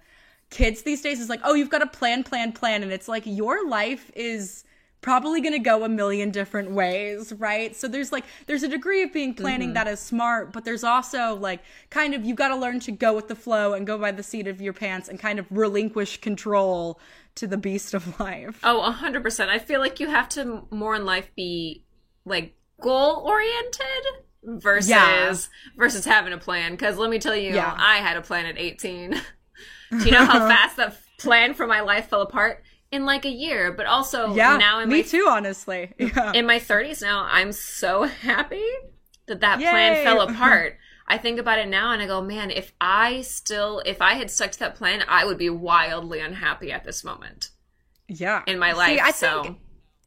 [0.50, 2.82] kids these days is like, oh, you've got to plan, plan, plan.
[2.82, 4.64] And it's like your life is
[5.02, 7.74] probably going to go a million different ways, right?
[7.76, 9.74] So there's like, there's a degree of being planning mm-hmm.
[9.74, 11.60] that is smart, but there's also like
[11.90, 14.22] kind of, you got to learn to go with the flow and go by the
[14.22, 17.00] seat of your pants and kind of relinquish control
[17.34, 18.60] to the beast of life.
[18.62, 19.48] Oh, 100%.
[19.48, 21.84] I feel like you have to more in life be
[22.24, 25.34] like goal oriented versus Yeah.
[25.76, 27.74] versus having a plan cuz let me tell you, Yeah.
[27.76, 29.20] I had a plan at 18.
[29.90, 33.30] Do you know how fast that plan for my life fell apart in like a
[33.30, 33.72] year?
[33.72, 35.92] But also Yeah, now in me my too, honestly.
[35.98, 36.32] Yeah.
[36.32, 38.64] in my 30s now, I'm so happy
[39.26, 40.76] that that plan fell apart.
[41.08, 44.30] I think about it now and I go, man, if I still, if I had
[44.30, 47.50] stuck to that plan, I would be wildly unhappy at this moment
[48.08, 48.42] yeah.
[48.46, 49.00] in my See, life.
[49.02, 49.58] I so, think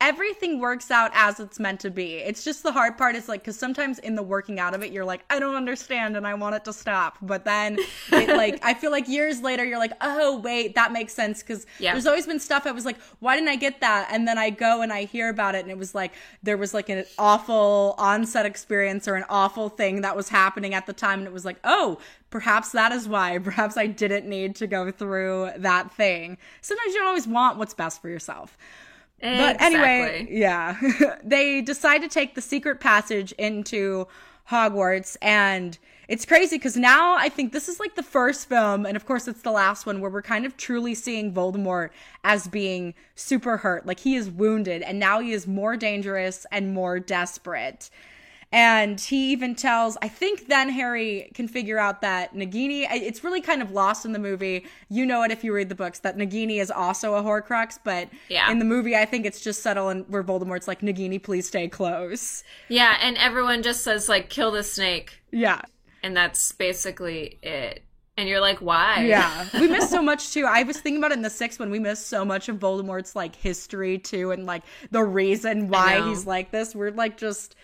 [0.02, 2.16] everything works out as it's meant to be.
[2.16, 4.92] It's just the hard part is like because sometimes in the working out of it,
[4.92, 7.18] you're like, I don't understand and I want it to stop.
[7.22, 7.78] But then,
[8.12, 11.66] it, like, I feel like years later, you're like, oh wait, that makes sense because
[11.80, 11.94] Yeah.
[11.94, 14.10] there's always been stuff I was like, why didn't I get that?
[14.12, 16.12] And then I go and I hear about it, and it was like
[16.44, 20.86] there was like an awful onset experience or an awful thing that was happening at
[20.88, 21.98] the time, and it was like, oh.
[22.32, 23.38] Perhaps that is why.
[23.44, 26.38] Perhaps I didn't need to go through that thing.
[26.60, 28.58] Sometimes you don't always want what's best for yourself.
[29.26, 30.40] But anyway, Exactly.
[30.40, 31.16] yeah.
[31.24, 34.08] they decide to take the secret passage into
[34.50, 38.96] Hogwarts and it's crazy because now I think this is like the first film, and
[38.96, 41.90] of course it's the last one, where we're kind of truly seeing Voldemort
[42.24, 43.88] as being super hurt.
[43.88, 47.90] Like he is wounded, and now he is more dangerous and more desperate.
[48.52, 53.42] And he even tells, I think then Harry can figure out that Nagini, it's really
[53.42, 54.66] kind of lost in the movie.
[54.90, 58.08] You know it if you read the books, that Nagini is also a Horcrux, but
[58.30, 58.50] Yeah.
[58.52, 61.68] in the movie, I think it's just subtle and where Voldemort's like, Nagini, please stay
[61.68, 62.44] close.
[62.70, 65.62] yeah, and everyone just says like kill the snake, Yeah.
[66.02, 67.82] and that's basically it.
[68.18, 69.04] And you're like, why?
[69.06, 69.48] Yeah.
[69.60, 70.46] we missed so much too.
[70.46, 71.70] I was thinking about it in the sixth one.
[71.70, 76.26] We missed so much of Voldemort's like history too and like the reason why he's
[76.26, 76.74] like this.
[76.74, 77.56] We're like just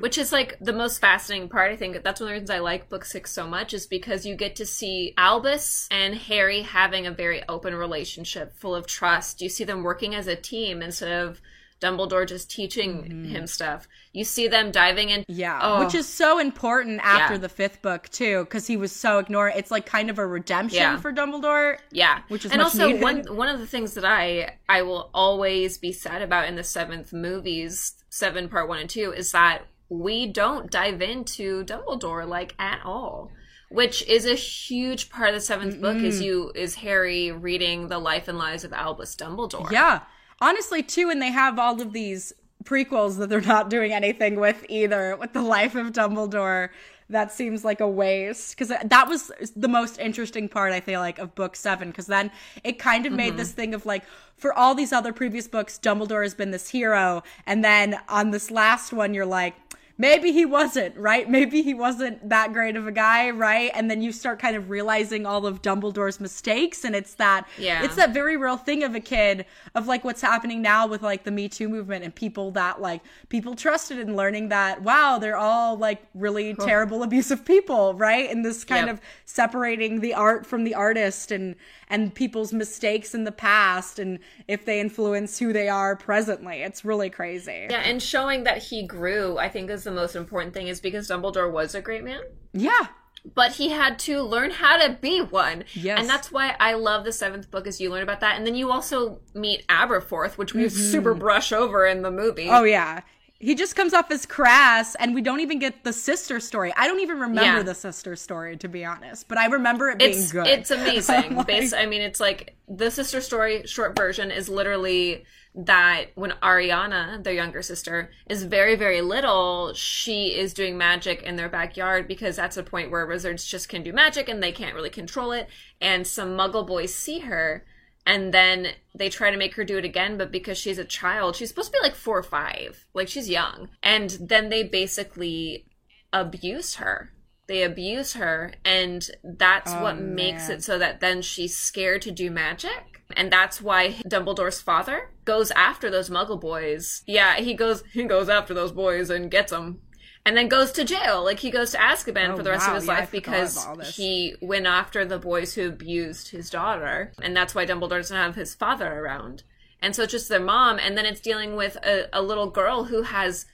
[0.00, 1.70] Which is like the most fascinating part.
[1.72, 4.26] I think that's one of the reasons I like book six so much is because
[4.26, 9.40] you get to see Albus and Harry having a very open relationship full of trust.
[9.40, 11.40] You see them working as a team instead of
[11.80, 13.88] Dumbledore just teaching him stuff.
[14.12, 15.20] You see them diving in.
[15.22, 15.32] Mm-hmm.
[15.32, 15.82] Yeah, Oh.
[15.82, 17.38] which is so important after Yeah.
[17.38, 19.52] the fifth book too, because he was so ignored.
[19.56, 20.98] It's like kind of a redemption Yeah.
[20.98, 21.78] for Dumbledore.
[21.90, 23.02] Yeah, Which is and also needed.
[23.02, 26.64] one one of the things that I I will always be sad about in the
[26.64, 32.54] seventh movies, seven part one and two, is that we don't dive into Dumbledore like
[32.58, 33.30] at all.
[33.68, 38.00] Which is a huge part of the 7th book is you is Harry reading the
[38.00, 39.70] life and lives of Albus Dumbledore.
[39.70, 40.00] Yeah,
[40.40, 42.32] honestly too, and they have all of these
[42.64, 45.16] prequels that they're not doing anything with either.
[45.16, 46.70] With the life of Dumbledore,
[47.10, 51.18] that seems like a waste because that was the most interesting part I feel like
[51.18, 52.30] of book seven because then
[52.64, 53.36] it kind of made mm-hmm.
[53.36, 54.04] this thing of like
[54.36, 58.50] for all these other previous books, Dumbledore has been this hero, and then on this
[58.50, 59.54] last one, you're like.
[60.00, 61.28] Maybe he wasn't, right?
[61.28, 63.70] Maybe he wasn't that great of a guy, right?
[63.74, 67.84] And then you start kind of realizing all of Dumbledore's mistakes and it's that Yeah.
[67.84, 71.24] it's that very real thing of a kid of like what's happening now with like
[71.24, 75.36] the Me Too movement and people that like people trusted in learning that wow, they're
[75.36, 78.30] all like really terrible abusive people, right?
[78.30, 78.94] And this kind Yep.
[78.96, 81.54] of separating the art from the artist and
[81.90, 86.62] and people's mistakes in the past and if they influence who they are presently.
[86.62, 87.66] It's really crazy.
[87.68, 91.08] Yeah, and showing that he grew, I think is the most important thing, is because
[91.08, 92.20] Dumbledore was a great man.
[92.52, 92.86] Yeah.
[93.34, 95.64] but he had to learn how to be one.
[95.74, 96.00] Yes.
[96.00, 98.36] And that's why I love the seventh book is you learn about that.
[98.36, 102.46] And then you also meet Aberforth, which we super brush over in the movie.
[102.46, 102.54] Mm-hmm.
[102.54, 103.00] Oh yeah.
[103.42, 106.74] He just comes off as crass and we don't even get the sister story.
[106.76, 107.62] I don't even remember Yeah.
[107.62, 110.46] the sister story to be honest, but I remember it being it's good.
[110.46, 111.36] it's amazing.
[111.36, 115.24] Like- Bas- I mean, it's like the sister story short version is literally
[115.54, 121.36] that when Ariana, their younger sister, is very very little, she is doing magic in
[121.36, 124.74] their backyard because that's a point where wizards just can do magic and they can't
[124.74, 125.48] really control it.
[125.80, 127.64] And some Muggle boys see her.
[128.06, 131.36] And then they try to make her do it again, but because she's a child,
[131.36, 132.86] she's supposed to be like four or five.
[132.94, 133.68] Like she's young.
[133.82, 135.66] And then they basically
[136.12, 137.12] abuse her.
[137.46, 142.12] They abuse her, and that's what oh, makes it so that then she's scared to
[142.12, 143.02] do magic.
[143.16, 147.02] And that's why Dumbledore's father goes after those muggle boys.
[147.08, 149.80] Yeah, he goes he goes after those boys and gets them.
[150.26, 151.24] And then goes to jail.
[151.24, 152.74] Like he goes to Azkaban Oh, for the rest wow.
[152.74, 153.96] of his Yeah, life because about all this.
[153.96, 158.34] he went after the boys who abused his daughter, and that's why Dumbledore doesn't have
[158.36, 159.42] his father around.
[159.82, 162.84] And so it's just their mom, and then it's dealing with a, a little girl
[162.84, 163.46] who has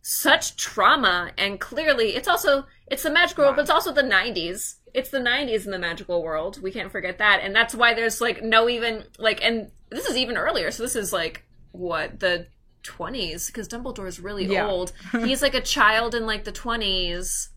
[0.00, 4.76] such trauma, and clearly it's also it's the magical world, but it's also the '90s.
[4.94, 6.60] It's the '90s in the magical world.
[6.62, 10.16] We can't forget that, and that's why there's like no even like, and this is
[10.16, 10.70] even earlier.
[10.70, 12.46] So this is like what the
[12.82, 14.66] 20s because Dumbledore is really Yeah.
[14.68, 14.92] old.
[15.12, 17.48] He's like a child in like the 20s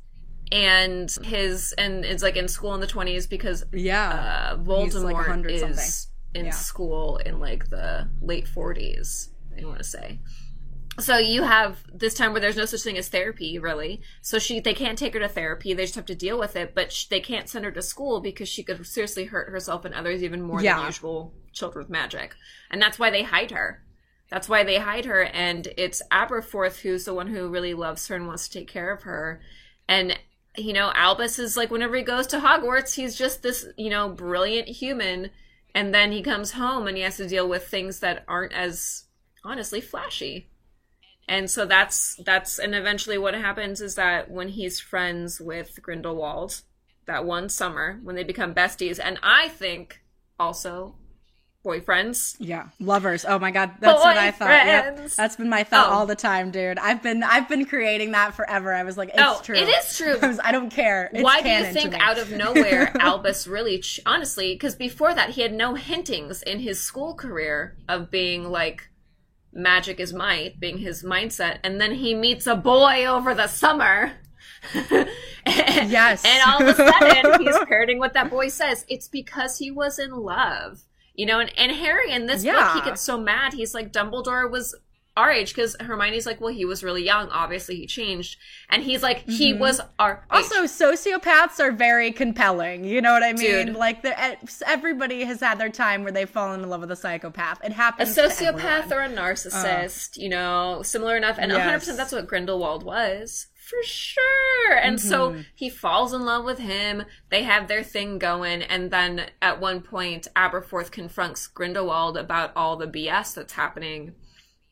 [0.52, 4.10] and his and it's like in school in the 20s because Yeah.
[4.58, 6.40] uh, He's, like, Voldemort is something.
[6.40, 6.52] in Yeah.
[6.52, 9.30] school in like the late 40s.
[9.60, 10.20] I want to say.
[11.00, 14.02] So you have this time where there's no such thing as therapy, really.
[14.22, 16.74] So she they can't take her to therapy; they just have to deal with it.
[16.74, 19.94] But sh- they can't send her to school because she could seriously hurt herself and
[19.94, 20.78] others even more Yeah.
[20.78, 22.36] than usual children with magic,
[22.72, 23.84] and that's why they hide her.
[24.36, 28.18] That's why they hide her, and it's Aberforth who's the one who really loves her
[28.18, 29.40] and wants to take care of her.
[29.88, 30.20] And
[30.58, 34.10] you know, Albus is like whenever he goes to Hogwarts, he's just this you know
[34.10, 35.30] brilliant human,
[35.74, 39.06] and then he comes home and he has to deal with things that aren't as
[39.46, 40.50] honestly flashy.
[41.30, 46.62] And so that's that's and eventually what happens is that when he's friends with Grindelwald,
[47.06, 50.02] that one summer when they become besties, and I think
[50.38, 50.96] also
[51.66, 52.36] boyfriends.
[52.40, 53.26] Yeah, lovers.
[53.28, 54.50] Oh my god, that's what I thought.
[54.50, 55.10] Yep.
[55.18, 55.94] That's been my thought Oh.
[55.94, 56.78] all the time, dude.
[56.78, 58.74] I've been I've been creating that forever.
[58.74, 59.56] I was like, it's oh, true.
[59.56, 60.18] it is true.
[60.22, 61.10] I, was, I don't care.
[61.12, 65.32] It's Why do you think out of nowhere Albus really, ch- honestly, because before that
[65.32, 68.90] he had no hintings in his school career of being like
[69.52, 74.12] magic is might, being his mindset, and then he meets a boy over the summer.
[74.74, 75.10] and,
[75.92, 76.26] Yes.
[76.26, 78.86] and all of a sudden he's parroting what that boy says.
[78.90, 80.82] It's because he was in love.
[81.16, 83.54] You know, and, and Harry in this book, he gets so mad.
[83.54, 84.76] He's like, Dumbledore was
[85.18, 87.30] our age because Hermione's like, well, he was really young.
[87.30, 88.38] Obviously, he changed,
[88.70, 89.62] and he's like, he mm-hmm.
[89.62, 90.44] was our age.
[90.54, 92.84] Also, sociopaths are very compelling.
[92.84, 93.68] You know what I mean?
[93.68, 93.76] Dude.
[93.76, 97.64] Like, eh, everybody has had their time where they've fallen in love with a psychopath.
[97.64, 98.14] It a happens.
[98.16, 99.10] to sociopath or a uh.
[99.10, 101.38] narcissist, you know, similar enough.
[101.40, 101.88] And Yes.
[101.88, 103.48] 100% that's what Grindelwald was.
[103.66, 104.74] For sure.
[104.76, 105.42] And so mm-hmm.
[105.56, 107.04] he falls in love with him.
[107.32, 108.62] They have their thing going.
[108.62, 114.14] And then at one point, Aberforth confronts Grindelwald about all the BS that's happening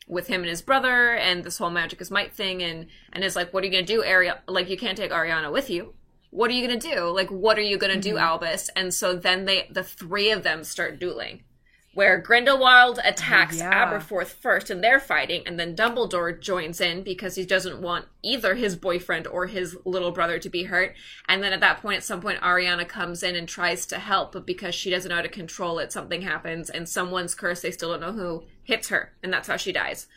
[0.08, 2.62] with him and his brother and this whole magic is might thing.
[2.62, 4.38] And, and is like, what are you going to do, Ariel?
[4.48, 5.96] Like, you can't take Ariana with you.
[6.30, 7.10] What are you going to do?
[7.10, 8.24] Like, what are you going to do, mm-hmm.
[8.24, 8.70] Albus?
[8.76, 11.46] And so then they, the three of them start dueling
[11.94, 13.72] where Grindelwald attacks yeah.
[13.72, 18.56] Aberforth first and they're fighting, and then Dumbledore joins in because he doesn't want either
[18.56, 20.96] his boyfriend or his little brother to be hurt.
[21.28, 24.32] And then at that point, at some point, Ariana comes in and tries to help,
[24.32, 27.72] but because she doesn't know how to control it, something happens, and someone's curse, they
[27.72, 30.08] still don't know who, hits her, and that's how she dies.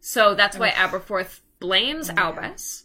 [0.00, 2.84] So that's why Aberforth blames Albus.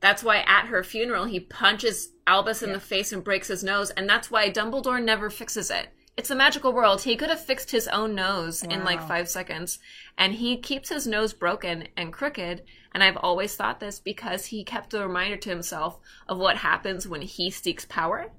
[0.00, 3.90] That's why at her funeral he punches Albus in the face and breaks his nose,
[3.90, 5.88] and that's why Dumbledore never fixes it.
[6.18, 7.02] It's a magical world.
[7.02, 9.78] He could have fixed his own nose in like five seconds,
[10.18, 12.64] and he keeps his nose broken and crooked.
[12.92, 17.06] And I've always thought this because he kept a reminder to himself of what happens
[17.06, 18.32] when he seeks power,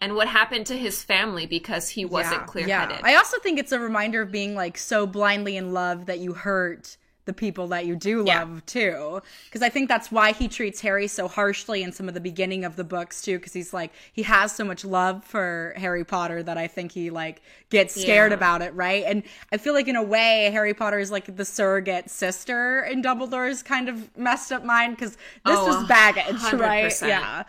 [0.00, 3.00] and what happened to his family because he wasn't clear-headed.
[3.02, 6.32] I also think it's a reminder of being like so blindly in love that you
[6.32, 8.40] hurt the people that you do Yeah.
[8.40, 9.20] love too.
[9.44, 12.64] Because I think that's why he treats Harry so harshly in some of the beginning
[12.64, 13.38] of the books too.
[13.38, 17.10] Because he's like he has so much love for Harry Potter that I think he
[17.10, 18.36] like gets scared Yeah.
[18.36, 19.04] about it, right?
[19.06, 23.02] And I feel like in a way Harry Potter is like the surrogate sister in
[23.02, 26.84] Dumbledore's kind of messed up mind because this Oh, was baggage, right?
[26.90, 27.08] 100%.
[27.08, 27.44] Yeah.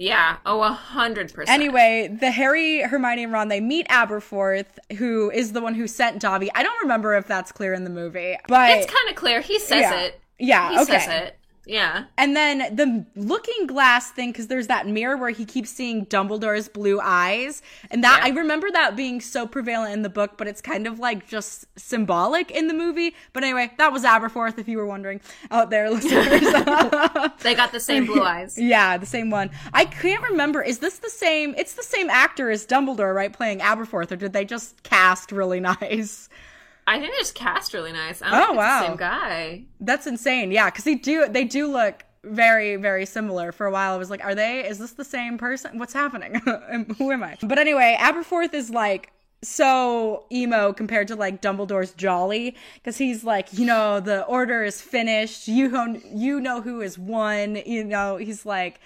[0.00, 0.38] Yeah.
[0.46, 1.54] Oh, a hundred percent.
[1.54, 6.20] Anyway, the Harry, Hermione, and Ron they meet Aberforth, who is the one who sent
[6.20, 6.50] Dobby.
[6.54, 9.42] I don't remember if that's clear in the movie, but it's kind of clear.
[9.42, 10.00] He says Yeah.
[10.00, 10.20] it.
[10.38, 10.98] Yeah, he okay.
[11.00, 11.38] says it.
[11.66, 12.04] Yeah.
[12.18, 16.68] and then the looking glass thing because there's that mirror where he keeps seeing Dumbledore's
[16.68, 18.32] blue eyes, and that Yeah.
[18.32, 21.66] I remember that being so prevalent in the book, but it's kind of like just
[21.78, 23.14] symbolic in the movie.
[23.32, 25.20] But anyway, that was Aberforth, if you were wondering
[25.50, 26.40] out there, listeners.
[27.42, 28.58] They got the same blue eyes.
[28.70, 29.50] Yeah, the same one.
[29.72, 30.62] I can't remember.
[30.62, 31.54] Is this the same?
[31.56, 33.32] It's the same actor as Dumbledore, right?
[33.32, 36.28] Playing Aberforth, or did they just cast really nice?
[36.90, 38.20] I think they just cast really nice.
[38.20, 38.86] I don't Oh, wow.
[38.88, 39.64] same guy.
[39.80, 40.50] That's insane.
[40.50, 43.52] Yeah, because they do they do look very very similar.
[43.52, 44.66] For a while, I was like, are they?
[44.66, 45.78] Is this the same person?
[45.78, 46.34] What's happening?
[46.98, 47.36] Who am I?
[47.42, 53.48] But anyway, Aberforth is like so emo compared to like Dumbledore's jolly because he's like,
[53.52, 55.46] you know, the order is finished.
[55.48, 57.56] You you know who is one.
[57.64, 58.80] You know, he's like.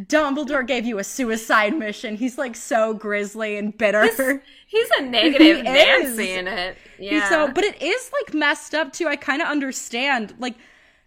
[0.00, 2.16] Dumbledore gave you a suicide mission.
[2.16, 4.42] He's like so grisly and bitter.
[4.66, 6.38] He's a negative He Nancy is.
[6.38, 6.76] in it.
[6.98, 7.28] He's Yeah.
[7.28, 9.08] So, but it is like messed up too.
[9.08, 10.34] I kind of understand.
[10.38, 10.54] Like,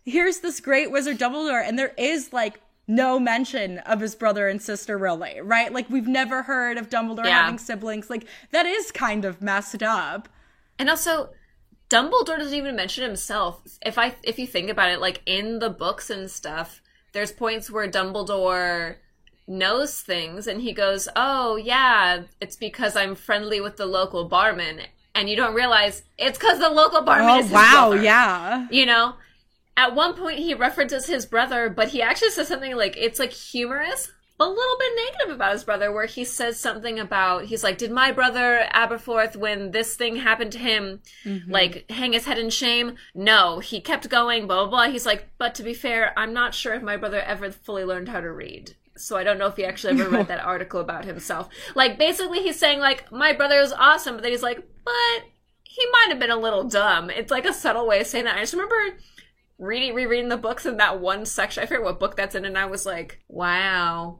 [0.05, 4.59] here's this great wizard Dumbledore, and there is like no mention of his brother and
[4.59, 5.71] sister, really, right?
[5.71, 7.43] Like we've never heard of Dumbledore Yeah.
[7.43, 8.09] having siblings.
[8.09, 10.27] Like that is kind of messed up.
[10.79, 11.29] And also,
[11.91, 13.61] Dumbledore doesn't even mention himself.
[13.85, 16.81] If I if you think about it, like in the books and stuff,
[17.14, 18.95] there's points where Dumbledore
[19.47, 24.82] knows things and he goes, "Oh, yeah, it's because I'm friendly with the local barman."
[25.16, 28.03] And you don't realize it's cuz the local barman Oh is wow, brother.
[28.03, 28.68] yeah.
[28.70, 29.16] You know,
[29.76, 33.34] at one point he references his brother, but he actually says something like it's like
[33.34, 37.77] humorous, a little bit negative about his brother, where he says something about he's like,
[37.77, 41.51] "Did my brother Aberforth, when this thing happened to him, mm-hmm.
[41.51, 44.47] like hang his head in shame?" No, he kept going.
[44.47, 44.91] Blah blah blah.
[44.91, 48.09] He's like, but to be fair, I'm not sure if my brother ever fully learned
[48.09, 48.75] how to read.
[48.95, 51.49] So I don't know if he actually ever read that article about himself.
[51.75, 55.23] Like basically, he's saying like my brother is awesome, but then he's like, but
[55.63, 57.09] he might have been a little dumb.
[57.09, 58.37] It's like a subtle way of saying that.
[58.37, 58.97] I just remember
[59.57, 61.61] reading rereading the books in that one section.
[61.61, 64.19] I forget what book that's in, and I was like, wow.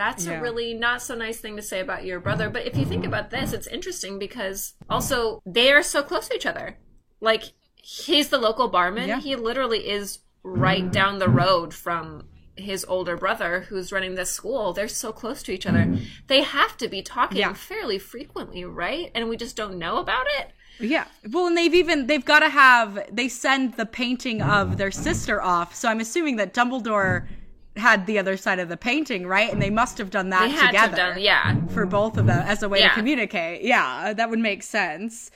[0.00, 0.38] That's Yeah.
[0.38, 2.48] a really not so nice thing to say about your brother.
[2.48, 6.34] But if you think about this, it's interesting because also they are so close to
[6.36, 6.78] each other.
[7.20, 7.42] Like
[7.76, 9.08] he's the local barman.
[9.08, 9.20] Yeah.
[9.20, 12.24] He literally is right down the road from
[12.56, 14.72] his older brother who's running this school.
[14.72, 15.98] They're so close to each other.
[16.28, 17.52] They have to be talking Yeah.
[17.52, 19.10] fairly frequently, right?
[19.14, 20.52] And we just don't know about it.
[20.78, 21.04] Yeah.
[21.30, 25.42] Well, and they've even they've got to have they send the painting of their sister
[25.42, 25.74] off.
[25.74, 27.26] So I'm assuming that Dumbledore
[27.76, 29.52] had the other side of the painting, right?
[29.52, 31.56] And they must have done that They had together to done, yeah.
[31.68, 32.88] for both of them as a way Yeah.
[32.88, 33.62] to communicate.
[33.62, 35.30] Yeah, that would make sense.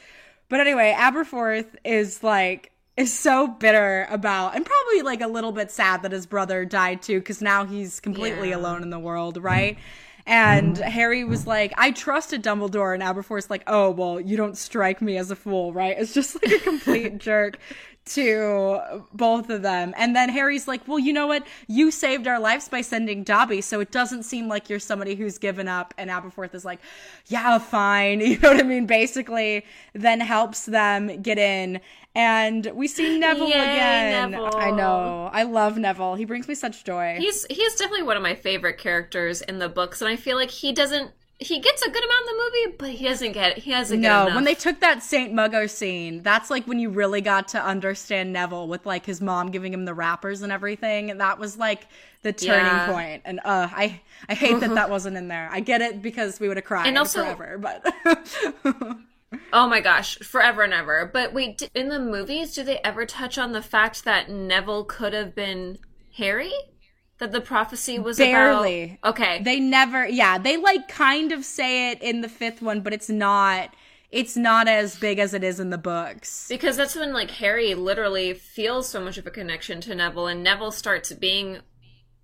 [0.48, 5.68] But anyway, Aberforth is like is so bitter about and probably like a little bit
[5.70, 8.56] sad that his brother died too because now he's completely Yeah.
[8.56, 9.78] alone in the world, right?
[10.26, 15.02] And Harry was like, I trusted Dumbledore, and Aberforth's like, oh, well, you don't strike
[15.02, 15.94] me as a fool, right?
[15.98, 17.58] It's just like a complete jerk
[18.06, 18.80] to
[19.12, 19.94] both of them.
[19.96, 21.46] And then Harry's like, well, you know what?
[21.68, 25.38] You saved our lives by sending Dobby, so it doesn't seem like you're somebody who's
[25.38, 25.94] given up.
[25.96, 26.80] And Aberforth is like,
[27.26, 28.20] yeah, fine.
[28.34, 28.86] You know what I mean?
[28.86, 31.80] Basically, then helps them get in.
[32.14, 34.30] And we see Neville Yay, again.
[34.32, 34.50] Neville.
[34.56, 35.30] I know.
[35.32, 36.16] I love Neville.
[36.16, 37.16] He brings me such joy.
[37.18, 40.50] He's he's definitely one of my favorite characters in the books, and I feel like
[40.50, 43.64] he doesn't he gets a good amount in the movie, but he doesn't get it.
[43.64, 44.34] he doesn't get No, enough.
[44.36, 48.32] when they took that Saint Mungo scene, that's like when you really got to understand
[48.32, 51.18] Neville with like his mom giving him the wrappers and everything.
[51.18, 51.88] That was like
[52.22, 52.92] the turning Yeah.
[52.92, 53.22] point.
[53.24, 55.48] And uh, I I hate that that wasn't in there.
[55.52, 57.92] I get it because we would have cried And also- forever, but
[59.52, 61.10] Oh my gosh, forever and ever.
[61.12, 65.12] But wait, in the movies, do they ever touch on the fact that Neville could
[65.12, 65.78] have been
[66.16, 66.52] Harry?
[67.18, 68.98] That the prophecy was Barely.
[69.00, 69.12] about?
[69.12, 69.42] Okay.
[69.42, 70.06] they never.
[70.08, 73.74] Yeah, they like kind of say it in the fifth one, but it's not.
[74.10, 76.46] It's not as big as it is in the books.
[76.48, 80.42] because that's when like Harry literally feels so much of a connection to Neville, and
[80.42, 81.58] Neville starts being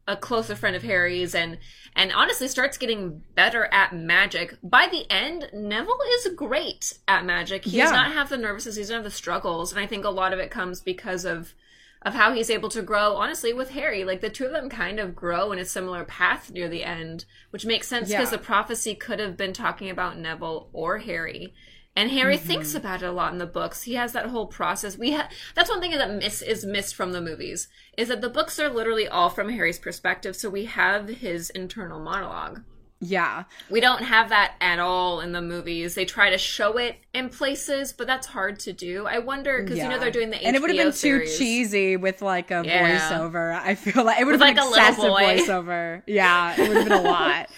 [0.07, 1.59] a closer friend of Harry's, and
[1.95, 4.57] and honestly starts getting better at magic.
[4.63, 7.65] By the end, Neville is great at magic.
[7.65, 10.11] He does not have the nervousness, he doesn't have the struggles, and I think a
[10.11, 11.55] lot of it comes because of
[12.03, 14.05] of how he's able to grow honestly with Harry.
[14.05, 17.25] Like the two of them kind of grow in a similar path near the end,
[17.51, 18.39] which makes sense because Yeah.
[18.39, 21.53] the prophecy could have been talking about Neville or Harry.
[21.97, 22.47] And Harry Mm-hmm.
[22.47, 23.83] thinks about it a lot in the books.
[23.83, 24.97] He has that whole process.
[24.97, 28.29] We ha- that's one thing that miss is missed from the movies is that the
[28.31, 32.63] books are literally all from Harry's perspective, so we have his internal monologue.
[33.03, 33.45] Yeah.
[33.71, 35.95] We don't have that at all in the movies.
[35.95, 39.07] They try to show it in places, but that's hard to do.
[39.07, 41.33] I wonder because you know they're doing the HBO and it would have been series.
[41.33, 42.99] too cheesy with like a Yeah.
[43.11, 43.59] voiceover.
[43.59, 45.65] I feel like it would have been like, a little excessive boy.
[45.65, 46.03] voiceover.
[46.07, 47.49] Yeah, it would have been a lot.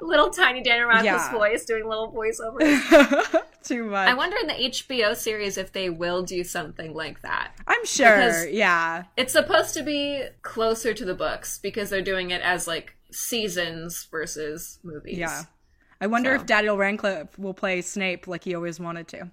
[0.00, 1.32] Little tiny Daniel Radcliffe's Yeah.
[1.32, 3.40] voice doing little voiceovers.
[3.62, 4.08] too much.
[4.08, 7.52] I wonder in the HBO series if they will do something like that.
[7.66, 8.16] I'm sure.
[8.16, 9.04] because- yeah.
[9.16, 14.08] It's supposed to be closer to the books because they're doing it as like seasons
[14.10, 15.18] versus movies.
[15.18, 15.42] Yeah.
[16.00, 16.40] I wonder So.
[16.40, 19.30] if Daniel Radcliffe will play Snape like he always wanted to.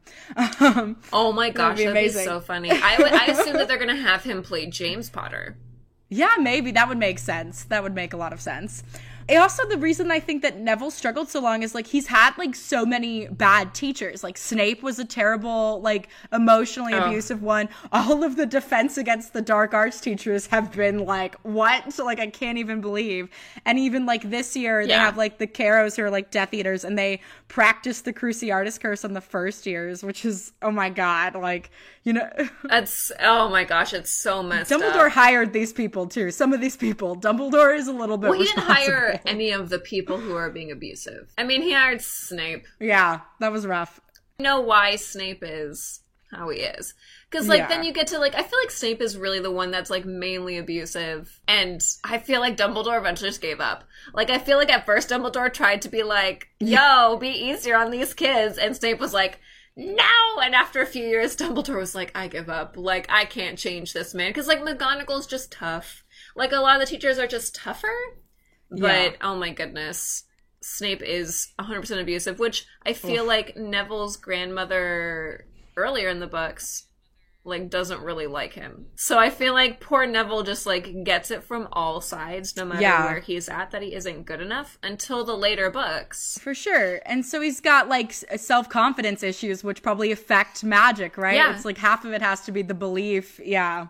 [0.59, 2.69] Um, Oh my gosh, be that'd be, so funny.
[2.71, 3.11] I would.
[3.11, 5.57] I assume that they're gonna have him play James Potter.
[6.09, 7.63] yeah, maybe that would make sense.
[7.65, 8.83] That would make a lot of sense.
[9.37, 12.55] Also, the reason I think that Neville struggled so long is like he's had like
[12.55, 14.23] so many bad teachers.
[14.23, 17.05] Like Snape was a terrible, like emotionally Oh.
[17.05, 17.69] abusive one.
[17.91, 21.93] All of the defense against the dark arts teachers have been like, what?
[21.93, 23.29] So, like, I can't even believe.
[23.65, 26.83] And even like this year, they have like the Carrows who are like Death Eaters,
[26.83, 31.35] and they practice the Cruciatus curse on the first years, which is oh my god,
[31.35, 31.69] like
[32.09, 32.27] you know.
[32.63, 35.11] That's oh my gosh, it's so messed Dumbledore up.
[35.11, 36.31] hired these people too.
[36.31, 37.15] Some of these people.
[37.15, 38.31] Dumbledore is a little bit.
[38.31, 41.31] Well, he didn't hire any of the people who are being abusive.
[41.37, 42.65] I mean, he hired Snape.
[42.79, 44.01] Yeah, that was rough.
[44.39, 45.99] I know why Snape is
[46.31, 46.93] how he is
[47.29, 47.67] Because like Yeah.
[47.69, 50.05] then you get to like I feel like Snape is really the one that's like
[50.05, 53.83] mainly abusive, and I feel like Dumbledore eventually just gave up.
[54.13, 57.91] Like I feel like at first Dumbledore tried to be like, "Yo, be easier on
[57.91, 59.39] these kids," and Snape was like.
[59.81, 62.75] No, and after a few years, Dumbledore was like, "I give up.
[62.75, 66.03] Like, I can't change this man." Because like McGonagall's just tough.
[66.35, 67.95] Like a lot of the teachers are just tougher.
[68.69, 69.11] But Yeah.
[69.21, 70.25] oh my goodness,
[70.61, 75.45] Snape is 100% abusive, which I feel like Neville's grandmother
[75.77, 76.83] earlier in the books
[77.45, 78.87] like doesn't really like him.
[78.95, 82.81] So I feel like poor Neville just like gets it from all sides no matter
[82.81, 83.05] Yeah.
[83.05, 86.37] where he's at that he isn't good enough until the later books.
[86.41, 86.99] For sure.
[87.05, 91.35] And so he's got like self confidence issues, which probably affect magic, right?
[91.35, 91.55] Yeah.
[91.55, 93.39] It's like half of it has to be the belief.
[93.43, 93.87] Yeah.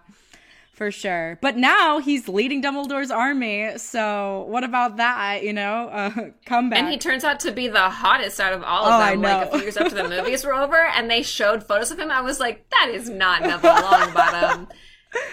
[0.80, 1.38] For sure.
[1.42, 3.78] But now he's leading Dumbledore's army.
[3.78, 5.44] So what about that?
[5.44, 6.80] You know, uh, comeback.
[6.80, 9.22] And he turns out to be the hottest out of all Oh, of I them.
[9.24, 12.10] Like a few years after the movies were over, and they showed photos of him,
[12.10, 14.70] I was like, "That is not Neville Longbottom.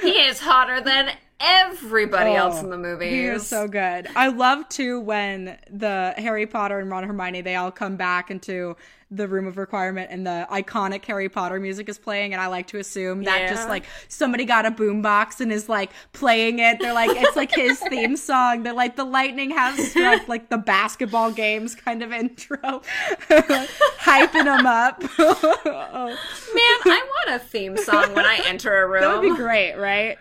[0.03, 4.09] he is hotter than everybody else in the movies." Oh, He is so good.
[4.16, 8.32] I love too when the Harry Potter and Ron and Hermione they all come back
[8.32, 8.76] into
[9.11, 12.66] the room of requirement and the iconic Harry Potter music is playing and I like
[12.68, 13.48] to assume that Yeah.
[13.50, 16.80] just like somebody got a boombox and is like playing it.
[16.80, 18.64] They're like it's like his theme song.
[18.64, 22.59] They're like the lightning has struck like the basketball games kind of intro.
[23.30, 25.00] Hyping them up.
[25.18, 29.02] Man, I want a theme song when I enter a room.
[29.02, 30.18] that would be great, right?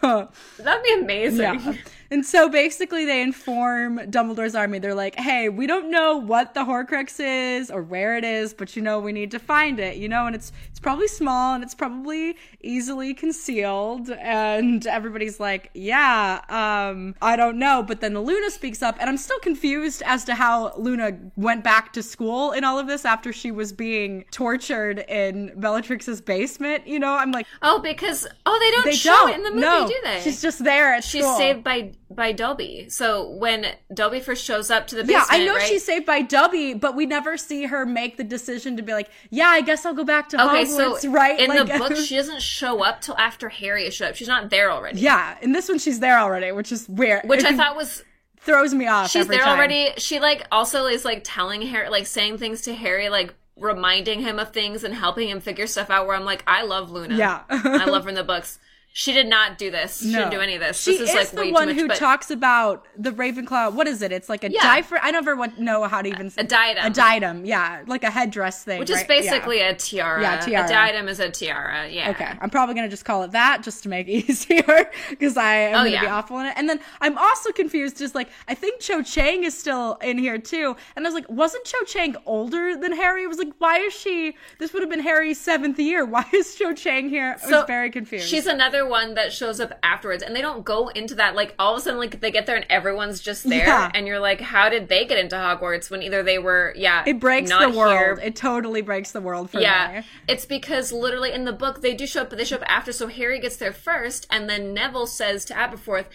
[0.00, 1.40] That'd be amazing.
[1.40, 1.74] Yeah.
[2.12, 4.78] And so basically, they inform Dumbledore's army.
[4.78, 8.76] They're like, "Hey, we don't know what the Horcrux is or where it is, but
[8.76, 9.96] you know, we need to find it.
[9.96, 10.52] You know, and it's
[10.82, 17.82] probably small and it's probably easily concealed." And everybody's like, "Yeah, um, I don't know."
[17.82, 21.92] But then Luna speaks up, and I'm still confused as to how Luna went back
[21.94, 26.86] to school in all of this after she was being tortured in Bellatrix's basement.
[26.86, 29.50] You know, I'm like, Oh, because oh, they don't they show don't it in the
[29.50, 29.86] movie, no.
[29.88, 30.20] do they?
[30.20, 31.36] She's just there at She's school.
[31.36, 32.86] saved by by Dobby.
[32.90, 35.66] So when Dobby first shows up to the Yeah, I know right?
[35.66, 39.08] she's saved by Dobby, but we never see her make the decision to be like,
[39.30, 41.38] "Yeah, I guess I'll go back to Okay, Hogwarts." So right?
[41.38, 44.16] in Like- the book, she doesn't show up till after Harry showed up.
[44.16, 45.00] She's not there already.
[45.00, 47.22] yeah, in this one she's there already, which is weird.
[47.24, 48.02] Which I thought was
[48.40, 49.10] throws me off.
[49.10, 49.56] she's there time.
[49.56, 49.92] already.
[49.98, 54.38] She like also is like telling Harry, like saying things to Harry, like reminding him
[54.38, 56.06] of things and helping him figure stuff out.
[56.06, 57.16] Where I'm like, I love Luna.
[57.16, 57.42] Yeah.
[57.48, 58.58] I love her in the books.
[58.94, 60.00] She did not do this.
[60.02, 60.78] She didn't do any of this.
[60.78, 61.76] She this is, is like the one much.
[61.76, 63.72] who but talks about the Ravenclaw.
[63.72, 64.12] What is it?
[64.12, 64.60] It's like a Yeah.
[64.62, 65.00] diaphragm.
[65.02, 66.84] I never want, know how to even say a diadem.
[66.84, 67.44] a diadem.
[67.46, 69.08] Yeah, like a headdress thing, which is right?
[69.08, 69.16] Yeah.
[69.30, 70.20] basically a tiara.
[70.20, 70.66] Yeah, tiara.
[70.66, 71.88] A diadem is a tiara.
[71.88, 72.10] Yeah.
[72.10, 75.54] Okay, I'm probably gonna just call it that just to make it easier because I
[75.54, 76.00] am Oh, gonna yeah.
[76.02, 76.54] be awful in it.
[76.56, 80.36] And then I'm also confused, just like I think Cho Chang is still in here
[80.36, 80.76] too.
[80.96, 83.24] And I was like, wasn't Cho Chang older than Harry?
[83.24, 84.36] I was like, why is she?
[84.58, 86.04] This would have been Harry's seventh year.
[86.04, 87.38] Why is Cho Chang here?
[87.42, 88.28] I was very confused.
[88.28, 91.34] She's another one that shows up afterwards, and they don't go into that.
[91.34, 93.90] Like all of a sudden, like they get there and everyone's just there, Yeah.
[93.94, 97.18] and you're like, how did they get into Hogwarts when either they were, yeah, it
[97.20, 97.92] breaks the world.
[97.92, 98.18] here.
[98.22, 100.06] It totally breaks the world for yeah, me.
[100.28, 102.92] it's because literally in the book they do show up, but they show up after.
[102.92, 106.06] So Harry gets there first, and then Neville says to Aberforth,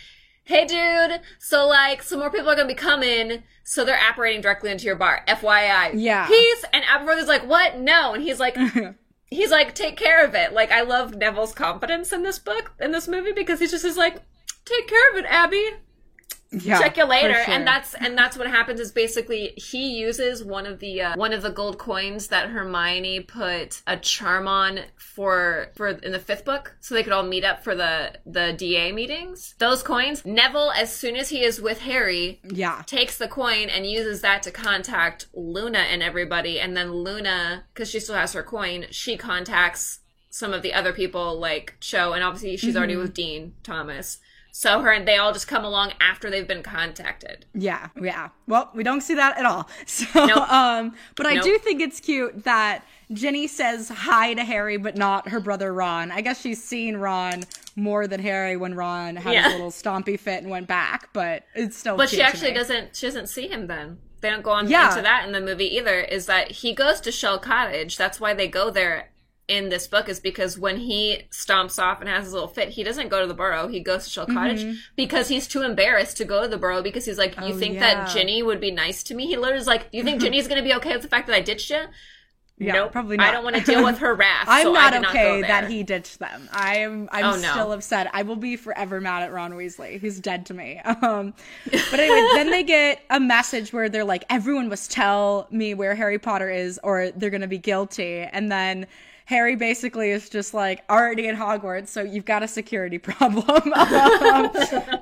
[0.44, 4.72] "Hey, dude, so like some more people are gonna be coming, so they're apparating directly
[4.72, 5.24] into your bar.
[5.28, 6.28] FYI, Yeah.
[6.28, 7.78] peace." And Aberforth is like, "What?
[7.78, 8.58] No," and he's like.
[9.30, 10.54] He's like, take care of it.
[10.54, 13.98] Like, I love Neville's confidence in this book, in this movie, because he just is
[13.98, 14.22] like,
[14.66, 15.72] take care of it, Abby
[16.52, 17.34] Yeah, check you later.
[17.44, 17.54] Sure.
[17.54, 21.34] and that's and that's what happens is basically he uses one of the uh, one
[21.34, 26.46] of the gold coins that hermione put a charm on for for in the fifth
[26.46, 29.56] book so they could all meet up for the the da meetings.
[29.60, 32.84] Those coins neville as soon as he is with harry yeah.
[32.86, 36.60] takes the coin and uses that to contact luna and everybody.
[36.60, 40.94] And then luna because she still has her coin she contacts some of the other
[40.94, 44.20] people like cho and obviously she's already with dean thomas
[44.60, 48.30] so her and they all just come along after they've been contacted Yeah, yeah.
[48.48, 49.70] Well, we don't see that at all.
[49.86, 50.52] So, Nope.
[50.52, 51.44] um, but I Nope.
[51.44, 52.84] do think it's cute that
[53.14, 56.12] Ginny says hi to Harry, but not her brother Ron.
[56.12, 57.44] I guess she's seen Ron
[57.76, 59.44] more than Harry when Ron had Yeah.
[59.44, 61.96] his little stompy fit and went back, but it's still.
[61.96, 64.90] but she actually doesn't she doesn't see him then they don't go on Yeah.
[64.90, 68.34] into that in the movie either is that he goes to shell cottage that's why
[68.34, 69.10] they go there
[69.48, 72.84] in this book is because when he stomps off and has his little fit he
[72.84, 76.26] doesn't go to the burrow he goes to shell cottage because he's too embarrassed to
[76.26, 77.54] go to the burrow because he's like you Mm-hmm.
[77.54, 77.80] Oh, think yeah.
[78.04, 80.64] that ginny would be nice to me he literally is like you think ginny's gonna
[80.64, 81.84] be okay with the fact that i ditched you
[82.58, 83.30] Yeah, nope probably not.
[83.30, 85.70] i don't want to deal with her wrath I'm so not not okay go that
[85.70, 86.50] he ditched them.
[86.52, 87.08] I am.
[87.12, 87.52] I'm Oh, no.
[87.52, 88.10] still upset.
[88.14, 90.00] I will be forever mad at Ron Weasley.
[90.00, 90.82] He's dead to me.
[91.04, 91.34] Um,
[91.92, 95.94] but anyway, then they get a message where they're like, "Everyone must tell me where
[95.96, 98.88] Harry Potter is, or they're gonna be guilty." And then
[99.28, 103.44] Harry basically is just like already in Hogwarts, so you've got a security problem.
[103.74, 104.50] um,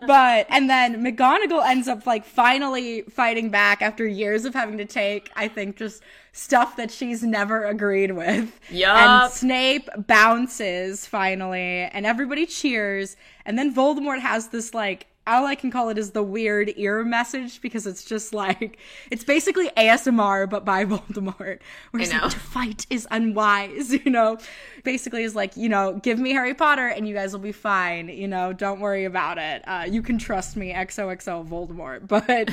[0.07, 4.85] but and then McGonagall ends up like finally fighting back after years of having to
[4.85, 6.01] take, I think, just
[6.31, 8.59] stuff that she's never agreed with.
[8.71, 9.25] Yeah.
[9.25, 13.17] And Snape bounces finally, and everybody cheers.
[13.45, 17.03] And then Voldemort has this like all I can call it is the weird ear
[17.03, 18.77] message because it's just like
[19.09, 21.59] it's basically ASMR but by Voldemort.
[21.91, 22.19] Where he's know.
[22.23, 24.37] like, to fight is unwise, you know.
[24.83, 28.07] Basically is like, you know, give me Harry Potter and you guys will be fine,
[28.09, 29.63] you know, don't worry about it.
[29.67, 32.05] Uh, you can trust me, XOXO Voldemort.
[32.15, 32.49] But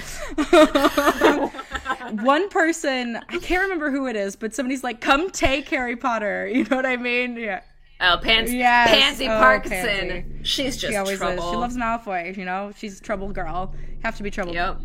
[2.22, 6.48] one person, I can't remember who it is, but somebody's like, come take Harry Potter.
[6.52, 7.36] You know what I mean?
[7.36, 7.60] Yeah.
[8.03, 8.90] Oh, Pans- Yes.
[8.90, 9.78] Pansy Oh, Parkinson.
[9.86, 10.24] Pansy.
[10.42, 11.44] She's just She always trouble.
[11.44, 11.50] is.
[11.50, 12.72] She loves Malfoy, you know?
[12.76, 13.74] She's a trouble girl.
[14.03, 14.53] Have to be trouble.
[14.55, 14.80] Yep.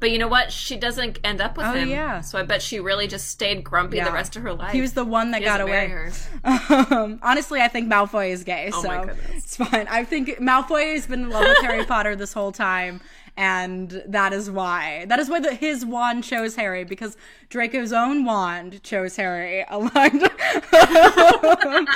[0.00, 0.50] But you know what?
[0.52, 1.88] She doesn't end up with Oh, him.
[1.88, 2.20] yeah.
[2.22, 4.72] So I bet she really just stayed grumpy the rest of her life.
[4.72, 6.10] He was the one that He got away.
[6.44, 9.44] Um, honestly, I think Malfoy is gay, Oh so my goodness.
[9.44, 9.86] it's fine.
[9.88, 13.00] I think Malfoy has been in love with Harry Potter this whole time,
[13.36, 15.06] and that is why.
[15.08, 17.16] That is why the, his wand chose Harry because
[17.48, 19.64] Draco's own wand chose Harry.
[19.68, 20.28] Aligned.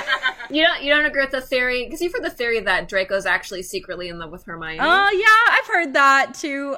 [0.49, 3.25] You don't you don't agree with the theory because you've heard the theory that Draco's
[3.25, 6.77] actually secretly in love with Hermione, Oh yeah, I've heard that too.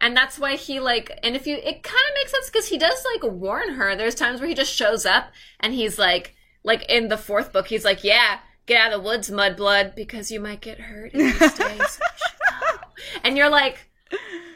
[0.00, 1.16] and that's why he like.
[1.22, 3.94] And if you, it kind of makes sense because he does like warn her.
[3.94, 5.30] There's times where he just shows up
[5.60, 6.34] and he's like,
[6.64, 10.32] like in the fourth book, he's like, "Yeah, get out of the woods, mudblood, because
[10.32, 12.00] you might get hurt if you stay." so you should
[12.50, 12.86] go."
[13.22, 13.88] and you're like,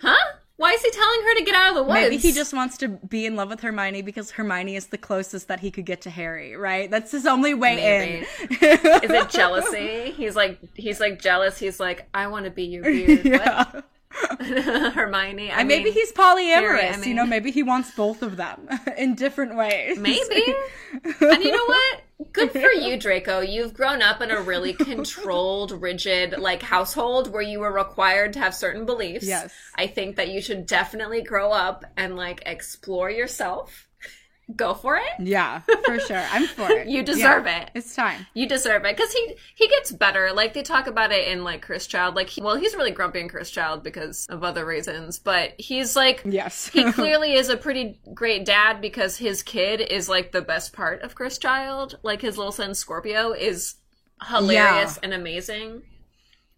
[0.02, 0.16] "Huh?
[0.56, 2.76] Why is he telling her to get out of the woods?" Maybe he just wants
[2.78, 6.00] to be in love with Hermione because Hermione is the closest that he could get
[6.02, 6.90] to Harry, right?
[6.90, 8.26] That's his only way Maybe.
[8.50, 8.56] in.
[9.04, 10.10] Is it jealousy?
[10.12, 11.58] He's like he's like jealous.
[11.58, 13.24] He's like, I want to be your beard.
[13.24, 13.64] yeah.
[13.72, 13.84] What?
[14.40, 15.50] Hermione.
[15.50, 16.54] I And maybe he's polyamorous.
[16.54, 19.98] Harry, I you know, maybe he wants both of them in different ways.
[19.98, 20.54] maybe.
[21.20, 22.02] and you know what?
[22.32, 23.40] Good for you, Draco.
[23.40, 28.40] You've grown up in a really controlled, rigid like household where you were required to
[28.40, 29.26] have certain beliefs.
[29.26, 29.52] Yes.
[29.76, 33.87] I think that you should definitely grow up and like explore yourself.
[34.56, 35.02] Go for it.
[35.20, 36.24] yeah, for sure.
[36.32, 36.88] I'm for it.
[36.88, 37.70] You deserve Yeah, it.
[37.74, 38.26] It's time.
[38.32, 40.32] You deserve it because he he gets better.
[40.32, 42.14] Like they talk about it in like Cursed Child.
[42.16, 45.94] Like he, well, he's really grumpy in Cursed Child because of other reasons, but he's
[45.96, 46.68] like Yes.
[46.68, 51.02] he clearly is a pretty great dad because his kid is like the best part
[51.02, 51.98] of Cursed Child.
[52.02, 53.74] Like his little son Scorpio is
[54.26, 55.00] hilarious Yeah.
[55.02, 55.82] and amazing.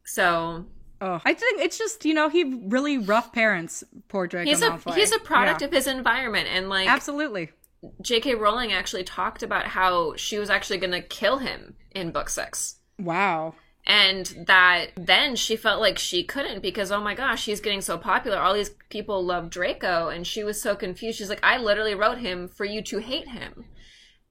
[0.04, 0.66] So
[1.02, 3.82] Oh, I think it's just you know he really rough parents.
[4.08, 4.94] Poor Draco he's a Malfoy.
[4.94, 5.66] he's a product Yeah.
[5.68, 7.50] of his environment and like Absolutely.
[8.02, 8.34] J.K.
[8.34, 12.76] Rowling actually talked about how she was actually going to kill him in book six.
[12.98, 13.54] Wow.
[13.86, 17.96] and that then she felt like she couldn't because oh my gosh he's getting so
[17.96, 21.94] popular all these people love draco and she was so confused she's like i literally
[21.94, 23.64] wrote him for you to hate him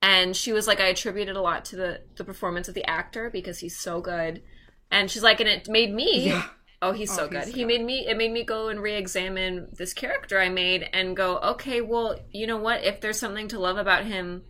[0.03, 3.31] and she was like i attributed a lot to the the performance of the actor
[3.31, 4.43] because he's so good
[4.91, 6.43] and she's like and it made me Yeah.
[6.81, 7.43] Oh he's so Oh, good.
[7.45, 11.15] he's he made me it made me go and re-examine this character i made and
[11.15, 12.83] go okay well you know what?
[12.83, 14.43] If there's something to love about him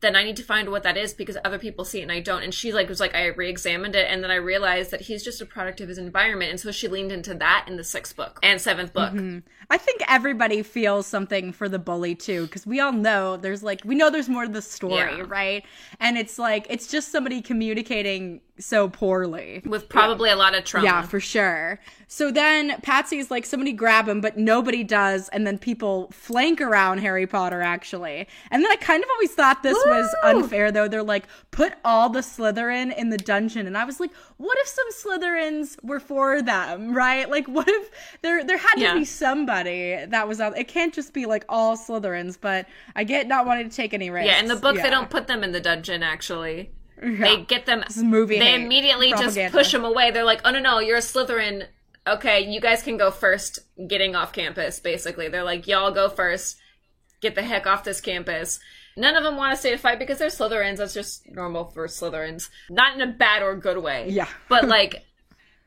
[0.00, 2.20] then I need to find what that is because other people see it and I
[2.20, 2.42] don't.
[2.42, 5.42] And she like was like, I re-examined it and then I realized that he's just
[5.42, 6.50] a product of his environment.
[6.50, 9.12] And so she leaned into that in the sixth book and seventh book.
[9.12, 9.40] Mm-hmm.
[9.68, 13.82] I think everybody feels something for the bully too, because we all know there's like
[13.84, 15.24] we know there's more to the story, Yeah.
[15.28, 15.64] right?
[16.00, 19.62] And it's like it's just somebody communicating so poorly.
[19.64, 20.84] With probably a lot of trauma.
[20.84, 21.78] Yeah, for sure.
[22.08, 25.28] So then Pansy's like, somebody grab him, but nobody does.
[25.30, 28.28] And then people flank around Harry Potter, actually.
[28.50, 30.88] And then I kind of always thought this was oh, unfair, though.
[30.88, 33.66] They're like, put all the Slytherin in the dungeon.
[33.66, 37.28] And I was like, what if some Slytherins were for them, right?
[37.30, 37.90] Like, what if
[38.22, 38.94] there there had to Yeah.
[38.94, 40.56] be somebody that was out?
[40.56, 42.66] It can't just be like all Slytherins, but
[42.96, 44.26] I get not wanting to take any risks.
[44.30, 44.82] Yeah, in the book Yeah.
[44.82, 46.70] they don't put them in the dungeon actually.
[47.02, 47.16] Yeah.
[47.18, 50.10] They get them This movie They immediately just push them away.
[50.10, 51.66] They're like, "Oh no, no, you're a Slytherin.
[52.06, 55.28] Okay, you guys can go first getting off campus." Basically.
[55.28, 56.58] They're like, "Y'all go first.
[57.20, 58.60] Get the heck off this campus."
[58.96, 60.78] None of them want to stay to fight because they're Slytherins.
[60.78, 62.50] That's just normal for Slytherins.
[62.68, 64.08] Not in a bad or good way.
[64.10, 64.28] Yeah.
[64.48, 65.04] But like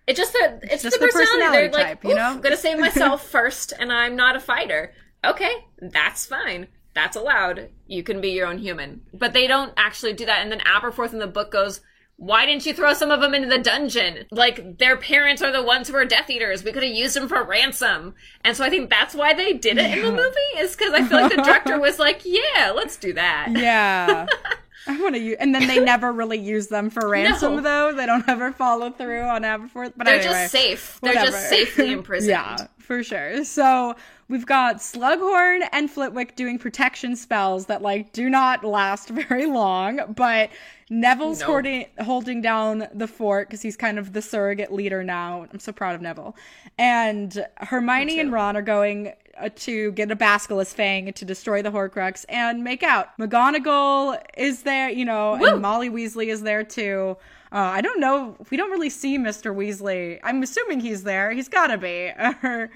[0.06, 1.32] it just the it's, just the the personality.
[1.32, 2.22] personality They're like, type, you know?
[2.22, 4.94] I'm gonna save myself first, and I'm not a fighter.
[5.26, 5.52] Okay,
[5.82, 6.68] that's fine.
[6.94, 7.70] That's allowed.
[7.88, 9.02] You can be your own human.
[9.14, 10.42] But they don't actually do that.
[10.42, 11.82] And then Aberforth in the book goes,
[12.18, 14.26] "Why didn't you throw some of them into the dungeon?
[14.32, 16.64] Like their parents are the ones who are Death Eaters.
[16.64, 19.78] We could have used them for ransom." And so I think that's why they did
[19.78, 20.58] it in the movie.
[20.58, 24.28] Is because I feel like the director was like, "Yeah, let's do that." Yeah.
[24.86, 27.62] I want to use, and then they never really use them for ransom, No.
[27.62, 27.94] though.
[27.96, 29.94] They don't ever follow through on Aberforth.
[29.96, 31.00] But They're anyway, just safe.
[31.02, 31.32] They're whatever.
[31.32, 32.32] just safely imprisoned.
[32.32, 33.46] yeah, for sure.
[33.46, 33.96] So
[34.28, 40.02] we've got Slughorn and Flitwick doing protection spells that like do not last very long,
[40.18, 40.50] but
[40.94, 41.46] Neville's No.
[41.48, 45.48] holding holding down the fort because he's kind of the surrogate leader now.
[45.52, 46.36] I'm so proud of Neville.
[46.78, 51.72] And Hermione and Ron are going uh, to get a basilisk fang to destroy the
[51.72, 53.18] Horcrux and make out.
[53.18, 55.48] McGonagall is there, you know, Woo!
[55.48, 57.18] and Molly Weasley is there too.
[57.52, 58.36] Uh, I don't know.
[58.52, 59.56] We don't really see Mr.
[59.56, 60.20] Weasley.
[60.24, 61.32] I'm assuming he's there.
[61.32, 62.12] He's gotta be.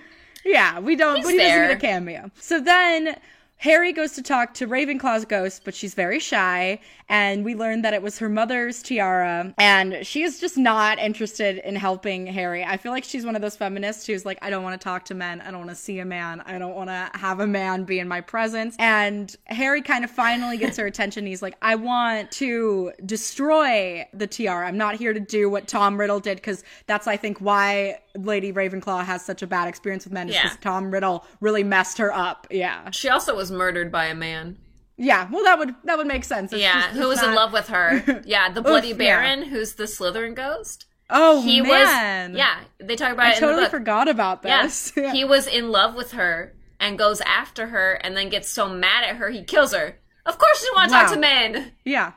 [0.45, 1.17] Yeah, we don't.
[1.17, 2.31] He's but he doesn't get a cameo.
[2.39, 3.17] So then
[3.59, 6.79] Harry goes to talk to Ravenclaw's ghost, but she's very shy,
[7.09, 11.57] and we learn that it was her mother's tiara, and she is just not interested
[11.67, 12.63] in helping Harry.
[12.63, 15.05] I feel like she's one of those feminists who's like, I don't want to talk
[15.05, 17.47] to men, I don't want to see a man, I don't want to have a
[17.47, 18.75] man be in my presence.
[18.77, 21.25] And Harry kind of finally gets her attention.
[21.25, 24.67] He's like, I want to destroy the tiara.
[24.67, 28.51] I'm not here to do what Tom Riddle did, because that's, I think, why Lady
[28.51, 30.43] Ravenclaw has such a bad experience with men, is Yeah.
[30.43, 32.47] because Tom Riddle really messed her up.
[32.51, 32.89] Yeah.
[32.91, 34.57] She also was murdered by a man.
[34.97, 36.51] Yeah, well, that would that would make sense.
[36.51, 38.21] It's Yeah, just- who was in love with her.
[38.25, 38.93] Yeah, the Bloody yeah.
[38.95, 40.85] Baron, who's the Slytherin ghost.
[41.09, 42.37] Oh He man, was.
[42.39, 44.91] Yeah, they talk about I it in the totally forgot about Yeah, this.
[44.95, 49.03] he was in love with her and goes after her, and then gets so mad
[49.03, 49.99] at her he kills her.
[50.25, 51.71] Of course, she didn't want to talk to men.
[51.85, 52.13] yeah.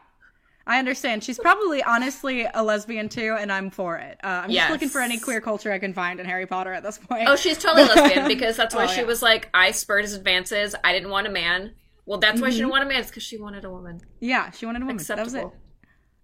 [0.66, 1.24] I understand.
[1.24, 4.18] She's probably honestly a lesbian too, and I'm for it.
[4.22, 4.64] Uh, I'm Yes.
[4.64, 7.28] just looking for any queer culture I can find in Harry Potter at this point.
[7.28, 9.06] Oh, she's totally lesbian because that's why Oh, she yeah.
[9.06, 10.74] was like, I spurred his advances.
[10.84, 11.72] I didn't want a man.
[12.06, 12.58] Well, that's why she Mm-hmm.
[12.58, 13.00] didn't want a man.
[13.00, 14.00] It's because she wanted a woman.
[14.20, 15.04] yeah, she wanted a woman.
[15.08, 15.46] That was it.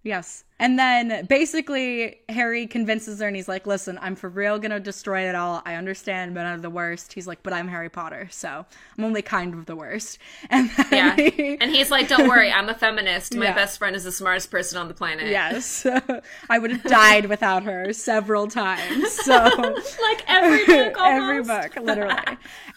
[0.07, 0.43] Yes.
[0.59, 5.29] And then basically Harry convinces her and he's like, listen, I'm for real gonna destroy
[5.29, 5.61] it all.
[5.65, 7.13] I understand men are the worst.
[7.13, 8.65] He's like, but I'm Harry Potter, so
[8.97, 10.17] I'm only kind of the worst.
[10.49, 11.15] And Yeah.
[11.15, 13.35] he- And he's like, Don't worry, I'm a feminist.
[13.35, 13.53] My Yeah.
[13.53, 15.27] best friend is the smartest person on the planet.
[15.27, 15.85] Yes.
[16.49, 19.11] I would have died without her several times.
[19.11, 22.15] So Like every book every book, literally.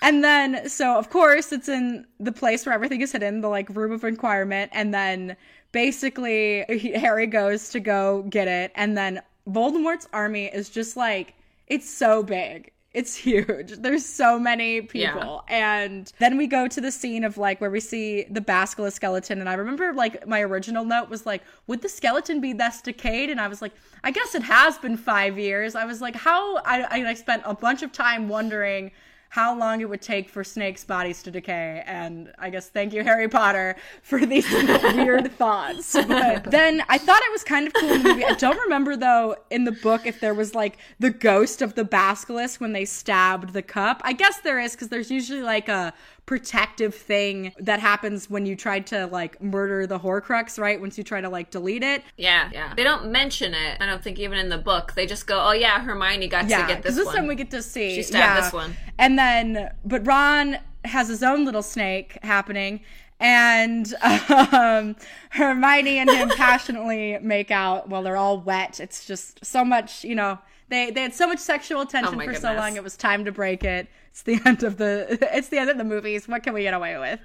[0.02, 3.68] and then so of course it's in the place where everything is hidden, the like
[3.70, 5.36] room of inquirement, and then
[5.72, 6.64] basically
[6.94, 11.34] Harry goes to go get it, and then Voldemort's army is just like
[11.66, 12.72] it's so big.
[12.92, 13.70] It's huge.
[13.78, 15.44] There's so many people.
[15.48, 19.38] And then we go to the scene of like where we see the basilisk skeleton.
[19.38, 23.30] And I remember like my original note was like, would the skeleton be thus decayed?
[23.30, 25.76] And I was like, I guess it has been five years.
[25.76, 26.56] I was like, how?
[26.58, 28.90] I, I spent a bunch of time wondering
[29.30, 31.84] how long it would take for snakes' bodies to decay.
[31.86, 35.92] And I guess thank you, Harry Potter, for these weird thoughts.
[35.94, 38.24] But then I thought it was kind of cool in the movie.
[38.24, 41.84] I don't remember though in the book if there was like the ghost of the
[41.84, 44.02] basilisk when they stabbed the cup.
[44.04, 45.94] I guess there is because there's usually like a
[46.26, 50.80] protective thing that happens when you try to like murder the Horcrux, right?
[50.80, 52.02] Once you try to like delete it.
[52.16, 52.74] Yeah, yeah.
[52.74, 53.78] They don't mention it.
[53.80, 54.92] I don't think even in the book.
[54.94, 57.34] They just go, "Oh yeah, Hermione got Yeah, to get this, this one." time we
[57.34, 57.94] get to see.
[57.94, 58.40] She stabbed yeah.
[58.40, 58.76] this one.
[58.98, 62.80] And then, but Ron has his own little snake happening,
[63.18, 64.96] and um,
[65.30, 68.80] Hermione and him passionately make out while they're all wet.
[68.80, 70.38] It's just so much, you know.
[70.70, 72.76] They they had so much sexual tension Oh for so long.
[72.76, 73.88] It was time to break it.
[74.10, 75.18] It's the end of the.
[75.36, 76.26] It's the end of the movies.
[76.26, 77.20] What can we get away with?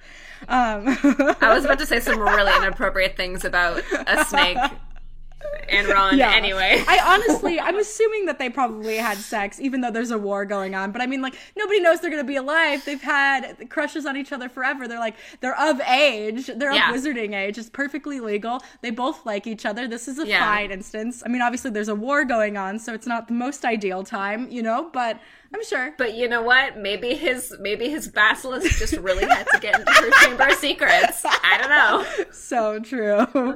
[0.50, 0.98] Um,
[1.41, 4.58] I was about to say some really inappropriate things about a snake
[5.70, 6.18] and Ron.
[6.18, 6.32] Yeah.
[6.34, 10.46] Anyway, I honestly, I'm assuming that they probably had sex, even though there's a war
[10.46, 10.91] going on.
[10.91, 12.84] But I mean, like, nobody knows they're gonna be alive.
[12.86, 14.88] They've had crushes on each other forever.
[14.88, 16.48] They're like, they're of age.
[16.56, 16.89] They're Yeah.
[16.91, 17.58] of wizarding age.
[17.58, 18.62] It's perfectly legal.
[18.82, 19.88] They both like each other.
[19.88, 20.43] This is a Yeah.
[20.46, 21.24] fine instance.
[21.26, 24.50] I mean, obviously, there's a war going on, so it's not the most ideal time,
[24.50, 24.89] you know.
[24.93, 25.20] But
[25.56, 25.93] I'm sure.
[25.97, 26.78] but you know what?
[26.78, 31.24] Maybe his maybe his basilisk just really had to get into her chamber of secrets.
[31.26, 32.26] I don't know.
[32.36, 33.26] So true.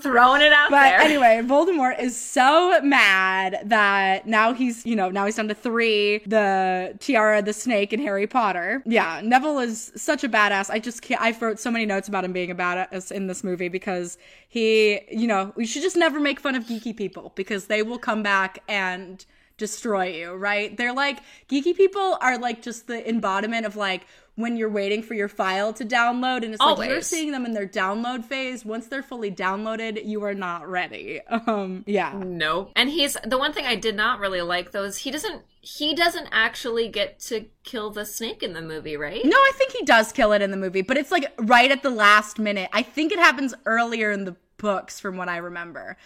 [0.00, 1.00] Throwing it out But there.
[1.00, 6.18] anyway, Voldemort is so mad that now he's, you know, now he's down to three
[6.26, 8.82] the tiara, the snake, and Harry Potter.
[8.86, 10.70] Yeah, Neville is such a badass.
[10.70, 13.44] I just can't, I wrote so many notes about him being a badass in this
[13.44, 14.16] movie because
[14.48, 17.98] he, you know, we should just never make fun of geeky people because they will
[17.98, 19.24] come back and
[19.56, 20.76] destroy you, right?
[20.76, 25.14] They're like, geeky people are like just the embodiment of like, when you're waiting for
[25.14, 28.86] your file to download and it's like you're seeing them in their download phase once
[28.86, 32.70] they're fully downloaded you are not ready um yeah No.
[32.76, 35.94] And he's the one thing I did not really like though is he doesn't he
[35.94, 39.24] doesn't actually get to kill the snake in the movie, right?
[39.24, 41.82] no i think he does kill it in the movie but it's like right at
[41.82, 45.96] the last minute i think it happens earlier in the books from what i remember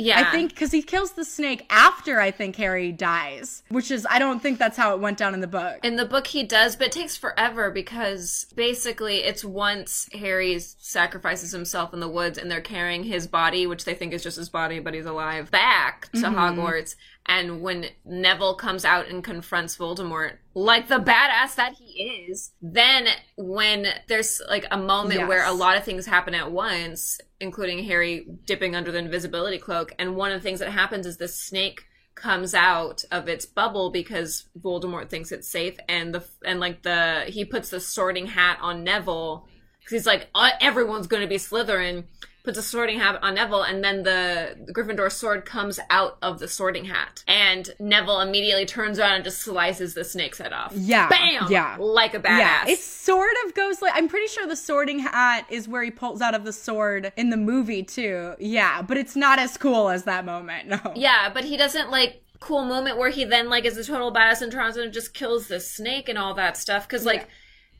[0.00, 0.20] Yeah.
[0.20, 4.18] I think because he kills the snake after I think Harry dies, which is I
[4.18, 5.84] don't think that's how it went down in the book.
[5.84, 11.52] In the book, he does, but it takes forever because basically it's once Harry sacrifices
[11.52, 14.48] himself in the woods and they're carrying his body, which they think is just his
[14.48, 16.34] body, but he's alive, back to mm-hmm.
[16.34, 16.96] Hogwarts.
[17.32, 23.06] And when Neville comes out and confronts Voldemort, like the badass that he is, then
[23.36, 25.28] when there's like a moment Yes.
[25.28, 29.92] where a lot of things happen at once, including Harry dipping under the invisibility cloak,
[29.96, 31.84] and one of the things that happens is the snake
[32.16, 37.26] comes out of its bubble because Voldemort thinks it's safe, and the and like the
[37.28, 39.46] he puts the Sorting Hat on Neville
[39.78, 42.06] because he's like uh, everyone's going to be Slytherin.
[42.42, 46.38] Puts a sorting hat on Neville, and then the, the Gryffindor sword comes out of
[46.38, 50.72] the sorting hat, and Neville immediately turns around and just slices the snake's head off.
[50.74, 51.76] Yeah, bam, yeah.
[51.78, 52.38] like a badass.
[52.38, 55.90] Yeah, it sort of goes like I'm pretty sure the sorting hat is where he
[55.90, 58.34] pulls out of the sword in the movie too.
[58.38, 60.68] Yeah, but it's not as cool as that moment.
[60.68, 60.78] No.
[60.94, 64.40] Yeah, but he doesn't like cool moment where he then like is a total badass
[64.40, 66.88] and turns and just kills the snake and all that stuff.
[66.88, 67.28] Because like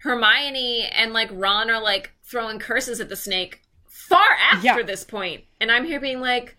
[0.00, 3.62] Hermione and like Ron are like throwing curses at the snake
[4.10, 4.82] far after Yeah.
[4.82, 6.56] this point, and I'm here being like,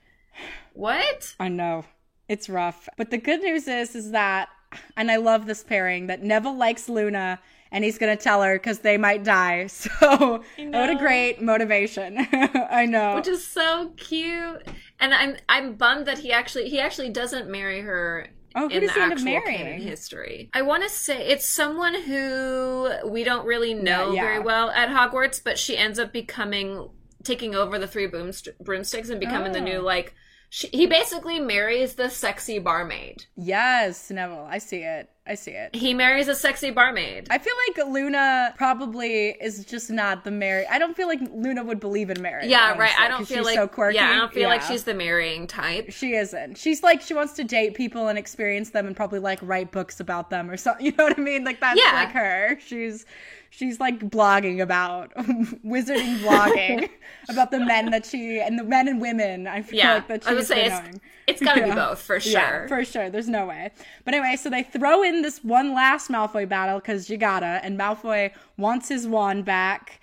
[0.73, 1.35] what?
[1.39, 1.85] I know.
[2.27, 2.87] It's rough.
[2.97, 4.49] But the good news is is that
[4.95, 7.39] and I love this pairing that Neville likes Luna
[7.73, 9.67] and he's going to tell her cuz they might die.
[9.67, 12.17] So, what a great motivation.
[12.31, 13.15] I know.
[13.15, 14.65] Which is so cute,
[14.99, 18.27] and I'm I'm bummed that he actually he actually doesn't marry her.
[18.55, 19.79] Oh, who in does the he end up marrying?
[19.81, 24.21] history, I want to say it's someone who we don't really know Yeah, yeah.
[24.27, 26.89] very well at Hogwarts, but she ends up becoming
[27.23, 29.63] taking over the three boomst- broomsticks and becoming the Oh.
[29.63, 30.13] new like.
[30.53, 33.23] She, he basically marries the sexy barmaid.
[33.37, 34.45] yes, Neville.
[34.49, 35.09] I see it.
[35.25, 35.73] I see it.
[35.73, 37.27] He marries a sexy barmaid.
[37.29, 40.67] I feel like Luna probably is just not the marry.
[40.67, 42.49] I don't feel like Luna would believe in marriage.
[42.49, 42.91] yeah, right.
[42.99, 43.95] I don't feel she's like so quirky.
[43.95, 45.89] yeah, I don't feel like she's the marrying type.
[45.93, 46.57] She isn't.
[46.57, 50.01] She's like she wants to date people and experience them and probably like write books
[50.01, 50.85] about them or something.
[50.87, 51.45] You know what I mean?
[51.45, 51.93] Like that's Yeah.
[51.93, 52.59] like her.
[52.59, 53.05] She's
[53.51, 55.13] she's like blogging about
[55.63, 56.89] wizarding blogging
[57.29, 59.45] about the men that she and the men and women.
[59.45, 62.31] I feel Yeah, like that she's say it's it's got to be both for sure.
[62.31, 63.09] Yeah, for sure.
[63.09, 63.71] There's no way.
[64.03, 67.77] But anyway, so they throw in this one last Malfoy battle because you gotta, and
[67.79, 69.99] Malfoy wants his wand back.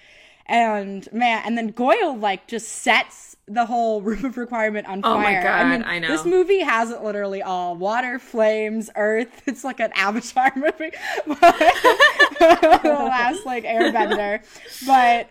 [0.47, 5.13] And man, and then Goyle like just sets the whole room of requirement on fire.
[5.15, 5.43] Oh my.
[5.43, 6.09] God, mean, I know.
[6.09, 9.43] This movie has it literally all water, flames, earth.
[9.49, 10.93] It's like an Avatar movie.
[11.27, 14.41] the last like airbender.
[14.87, 15.29] But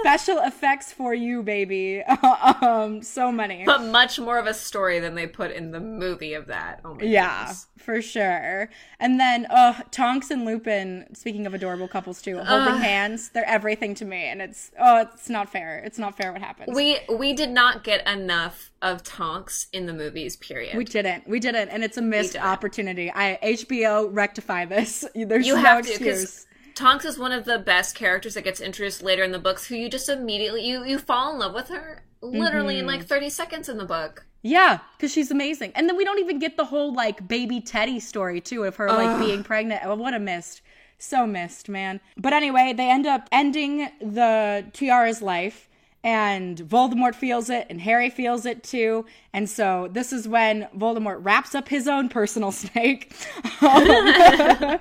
[0.00, 2.02] special effects for you, baby.
[2.02, 3.64] um, so many.
[3.64, 6.80] but much more of a story than they put in the movie of that.
[6.84, 7.66] Oh my Yeah, goodness.
[7.78, 8.68] for sure.
[8.98, 13.94] And then, uh, Tonks and Lupin, speaking of adorable couples too, holding hands, they're everything
[13.96, 14.24] to me.
[14.24, 15.78] And it's, oh, it's not fair.
[15.84, 16.74] It's not fair what happens.
[16.76, 20.36] We we did not get enough of Tonks in the movies.
[20.36, 20.76] Period.
[20.76, 21.28] We didn't.
[21.28, 21.68] We didn't.
[21.68, 23.10] And it's a missed opportunity.
[23.14, 25.04] I HBO rectify this.
[25.14, 25.98] There's you no have to excuse.
[25.98, 29.66] because Tonks is one of the best characters that gets introduced later in the books.
[29.66, 32.88] Who you just immediately you you fall in love with her literally in Mm-hmm.
[32.98, 34.26] like thirty seconds in the book.
[34.42, 35.72] Yeah, because she's amazing.
[35.74, 38.88] And then we don't even get the whole like baby Teddy story too of her
[38.88, 39.82] like being pregnant.
[39.84, 40.62] Oh, what a missed.
[40.98, 42.00] So missed, man.
[42.16, 45.66] But anyway, they end up ending the Tiara's life.
[46.02, 49.04] And Voldemort feels it, and Harry feels it too.
[49.34, 53.14] And so this is when Voldemort wraps up his own personal snake.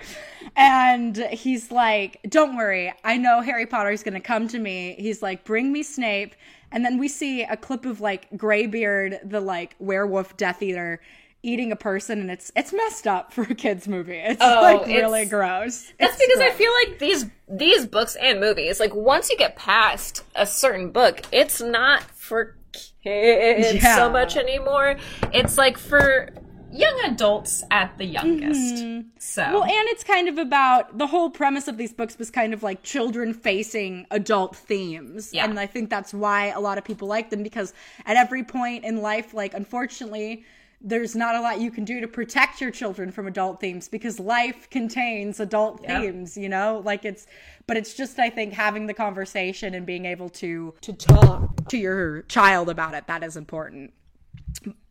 [0.55, 4.95] And he's like, Don't worry, I know Harry Potter's gonna come to me.
[4.99, 6.35] He's like, Bring me Snape.
[6.71, 11.01] And then we see a clip of like Greybeard, the like werewolf Death Eater,
[11.41, 14.17] eating a person, and it's it's messed up for a kids movie.
[14.17, 15.91] It's Oh, like it's- really gross.
[15.99, 19.55] That's It's because I feel like these these books and movies, like once you get
[19.55, 22.55] past a certain book, it's not for
[23.03, 23.95] kids Yeah.
[23.95, 24.97] so much anymore.
[25.33, 26.29] It's like for
[26.71, 28.75] young adults at the youngest.
[28.83, 29.07] Mm-hmm.
[29.17, 32.53] So Well, and it's kind of about the whole premise of these books was kind
[32.53, 35.33] of like children facing adult themes.
[35.33, 35.45] Yeah.
[35.45, 37.73] And I think that's why a lot of people like them because
[38.05, 40.43] at every point in life, like, unfortunately,
[40.81, 44.19] there's not a lot you can do to protect your children from adult themes because
[44.19, 46.81] life contains adult themes, you know?
[46.85, 47.27] Like it's
[47.67, 51.77] but it's just I think having the conversation and being able to to talk to
[51.77, 53.93] your child about it that is important.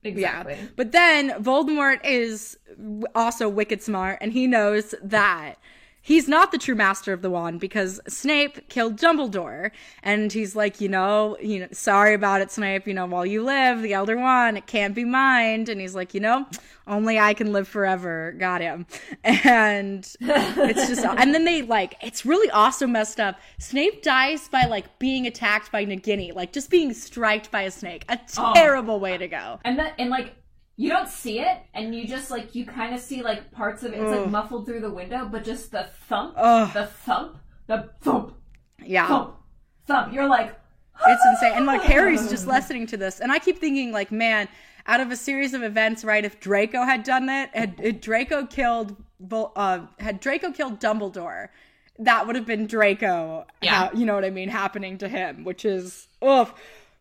[0.05, 0.55] exactly.
[0.55, 0.67] Yeah.
[0.77, 2.59] But then Voldemort is
[3.15, 5.55] also wicked smart and he knows that
[6.03, 9.71] he's not the true master of the wand because Snape killed Dumbledore.
[10.03, 12.87] And he's like, you know, you know, sorry about it, Snape.
[12.87, 15.69] You know, while you live, the Elder Wand, it can't be mined.
[15.69, 16.47] And he's like, you know,
[16.87, 18.35] only I can live forever.
[18.39, 18.87] Got him.
[19.49, 23.39] And it's just, and then they like, it's really also messed up.
[23.59, 28.05] Snape dies by like being attacked by Nagini, like just being striked by a snake.
[28.09, 28.53] A oh.
[28.55, 29.61] terrible way to go.
[29.65, 30.35] And that and like
[30.81, 33.93] you don't see it, and you just like you kind of see like parts of
[33.93, 34.01] it.
[34.01, 36.73] It's like muffled through the window, but just the thump, Ugh.
[36.73, 38.35] the thump, the thump,
[38.83, 39.09] Yeah.
[39.09, 39.35] thump,
[39.87, 40.13] thump.
[40.15, 40.59] You're like,
[41.07, 41.53] It's insane.
[41.57, 44.49] And like Harry's just listening to this, and I keep thinking, like, man,
[44.87, 46.25] out of a series of events, right?
[46.25, 48.97] If Draco had done that, had, had Draco killed,
[49.33, 51.49] uh, had Draco killed Dumbledore,
[51.99, 53.45] that would have been Draco.
[53.61, 53.91] Yeah.
[53.93, 54.49] you know what I mean?
[54.49, 56.55] Happening to him, which is oof.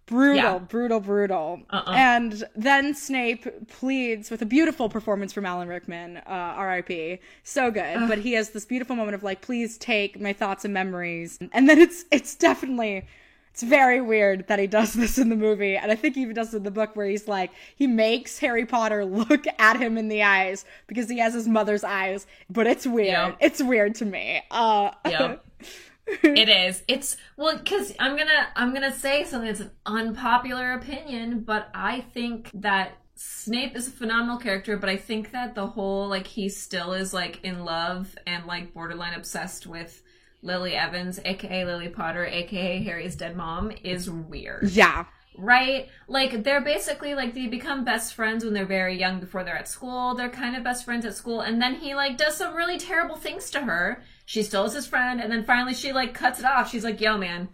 [0.07, 0.57] Brutal, Yeah.
[0.59, 1.61] brutal, brutal.
[1.69, 1.91] Uh-uh.
[1.91, 7.19] And then Snape pleads with a beautiful performance from Alan Rickman, uh, R.I.P.
[7.43, 8.07] So good.
[8.07, 11.37] But he has this beautiful moment of like, please take my thoughts and memories.
[11.51, 13.05] And then it's it's definitely
[13.51, 16.35] it's very weird that he does this in the movie, and I think he even
[16.35, 19.97] does it in the book where he's like he makes Harry Potter look at him
[19.97, 22.27] in the eyes because he has his mother's eyes.
[22.49, 23.07] But it's weird.
[23.07, 23.37] Yep.
[23.41, 24.41] It's weird to me.
[24.51, 25.43] Uh, Yep.
[26.23, 26.83] it is.
[26.87, 32.01] It's well, because I'm gonna I'm gonna say something that's an unpopular opinion, but I
[32.01, 36.49] think that Snape is a phenomenal character, but I think that the whole like he
[36.49, 40.01] still is like in love and like borderline obsessed with
[40.41, 44.69] Lily Evans, aka Lily Potter, aka Harry's dead mom, is weird.
[44.71, 45.05] yeah.
[45.39, 45.89] Right?
[46.07, 49.67] Like they're basically like they become best friends when they're very young before they're at
[49.67, 50.15] school.
[50.15, 53.17] They're kind of best friends at school and then he like does some really terrible
[53.17, 54.03] things to her.
[54.27, 56.69] She still is his friend and then finally she like cuts it off.
[56.69, 57.47] She's like, "Yo man,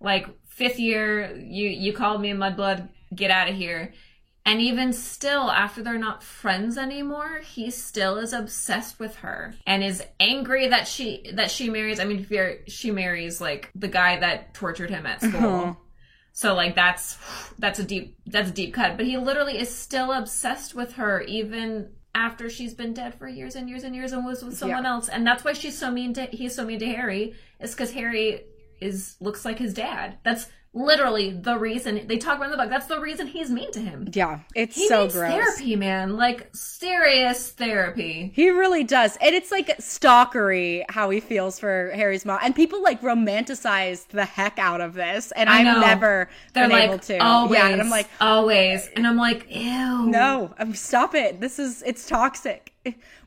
[0.00, 3.92] like 5th year, you you called me a mudblood, get out of here."
[4.46, 9.82] And even still, after they're not friends anymore, he still is obsessed with her and
[9.82, 11.98] is angry that she that she marries.
[11.98, 12.24] I mean,
[12.68, 15.44] she marries like the guy that tortured him at school.
[15.44, 15.74] Uh-huh.
[16.32, 17.18] So like that's
[17.58, 18.96] that's a deep that's a deep cut.
[18.96, 23.54] But he literally is still obsessed with her even after she's been dead for years
[23.54, 24.90] and years and years and was with someone Yeah.
[24.90, 25.08] else.
[25.08, 28.42] And that's why she's so mean to he's so mean to Harry is because Harry
[28.80, 30.18] is looks like his dad.
[30.24, 32.70] That's literally the reason they talk about in the book.
[32.70, 34.08] That's the reason he's mean to him.
[34.12, 34.40] Yeah.
[34.54, 35.30] It's He so needs gross.
[35.32, 36.16] therapy, man.
[36.16, 38.30] Like serious therapy.
[38.34, 39.16] He really does.
[39.20, 42.38] And it's like stalkery how he feels for Harry's mom.
[42.42, 45.32] And people like romanticize the heck out of this.
[45.32, 47.18] And I I've never They're been like able to.
[47.18, 47.68] always, Yeah.
[47.68, 50.06] And I'm like, always, and I'm like, ew.
[50.06, 51.40] no, I'm, stop it.
[51.40, 52.72] This is, it's toxic.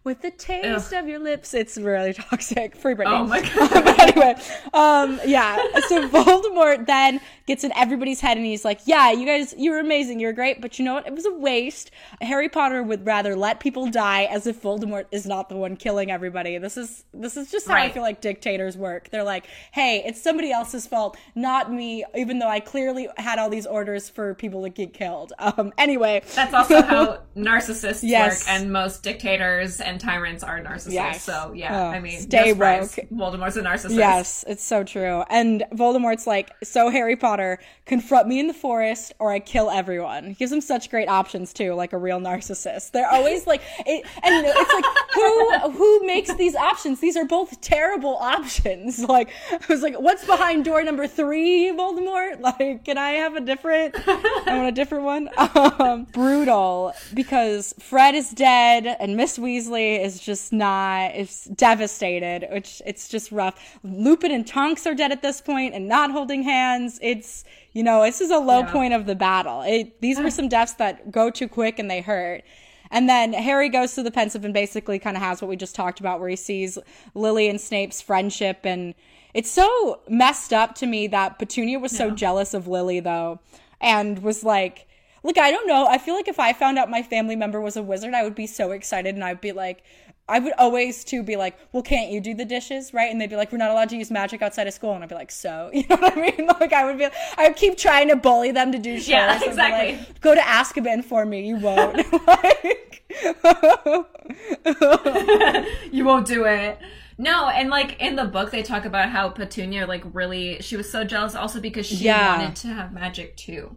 [0.03, 2.75] With the taste of your lips, it's really toxic.
[2.83, 3.21] Free Britney.
[3.21, 3.83] Oh my god.
[3.85, 4.35] but anyway,
[4.73, 5.55] um, yeah.
[5.87, 10.19] So Voldemort then gets in everybody's head, and he's like, "Yeah, you guys, you're amazing,
[10.19, 11.07] you're great, but you know what?
[11.07, 11.91] It was a waste.
[12.21, 16.11] Harry Potter would rather let people die, as if Voldemort is not the one killing
[16.11, 16.57] everybody.
[16.57, 19.09] This is this is just how I feel like dictators work.
[19.09, 23.49] They're like, hey, it's somebody else's fault, not me, even though I clearly had all
[23.49, 25.31] these orders for people to get killed.
[25.39, 28.41] Um, anyway, That's also how narcissists Yes.
[28.41, 30.91] work, and most dictators and tyrants are narcissists.
[30.93, 31.23] Yes.
[31.23, 32.89] So yeah, Oh, I mean, stay woke.
[33.11, 33.95] Voldemort's a narcissist.
[33.95, 35.23] Yes, it's so true.
[35.29, 40.27] And Voldemort's like, so Harry Potter, confront me in the forest or I kill everyone.
[40.27, 42.91] He gives him such great options too, like a real narcissist.
[42.91, 46.99] They're always like, it, and it's like, who who makes these options?
[46.99, 49.03] These are both terrible options.
[49.13, 52.39] Like, I was like, what's behind door number three, Voldemort?
[52.43, 53.95] Like, can I have a different?
[54.07, 55.29] I want a different one.
[55.37, 61.15] Um, brutal because Fred is dead and Miss Weasley is just not.
[61.15, 63.77] Is devastated, which it's just rough.
[63.83, 66.99] Lupin and Tonks are dead at this point and not holding hands.
[67.01, 68.71] It's you know this is a low Yeah.
[68.71, 69.61] point of the battle.
[69.61, 72.43] It, these were some deaths that go too quick and they hurt.
[72.91, 75.73] And then Harry goes to the Pensieve and basically kind of has what we just
[75.73, 76.77] talked about, where he sees
[77.15, 78.59] Lily and Snape's friendship.
[78.65, 78.93] And
[79.33, 83.39] it's so messed up to me that Petunia was so jealous of Lily, though,
[83.81, 84.87] and was like,
[85.23, 85.87] Look, I don't know.
[85.87, 88.35] I feel like if I found out my family member was a wizard, I would
[88.35, 89.83] be so excited and I'd be like,
[90.27, 93.11] I would always too be like, well, can't you do the dishes, right?
[93.11, 95.09] And they'd be like, we're not allowed to use magic outside of school, and I'd
[95.09, 96.47] be like, so, you know what I mean?
[96.59, 97.07] Like I would be,
[97.37, 99.09] I would keep trying to bully them to do chores.
[99.09, 99.97] Yeah, exactly.
[99.97, 101.97] like, Go to Azkaban for me, you won't.
[102.27, 103.03] like,
[105.91, 106.79] you won't do it.
[107.17, 110.89] No, and like in the book, they talk about how Petunia, like, really, she was
[110.91, 112.37] so jealous also because she Yeah.
[112.39, 113.75] wanted to have magic too.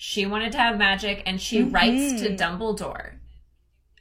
[0.00, 2.24] She wanted to have magic, and she writes Mm-hmm.
[2.24, 3.14] to Dumbledore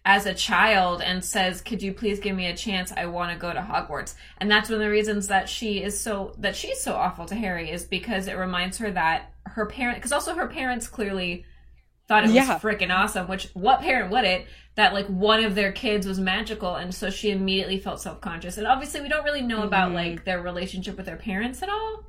[0.06, 2.94] as a child and says, "Could you please give me a chance?
[2.96, 6.00] I want to go to Hogwarts." And that's one of the reasons that she is
[6.00, 9.98] so that she's so awful to Harry is because it reminds her that her parent,
[9.98, 11.46] because also her parents clearly
[12.08, 13.28] thought it was freaking awesome.
[13.28, 14.46] Which what parent would it
[14.76, 18.60] That like one of their kids was magical, and so she immediately felt self conscious.
[18.60, 19.96] And obviously, we don't really know about Mm-hmm.
[19.96, 22.04] like their relationship with their parents at all.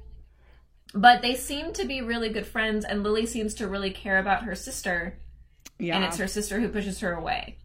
[0.95, 4.45] But they seem to be really good friends, and Lily seems to really care about
[4.45, 5.18] her sister
[5.78, 5.97] Yeah.
[5.97, 7.59] and it's her sister who pushes her away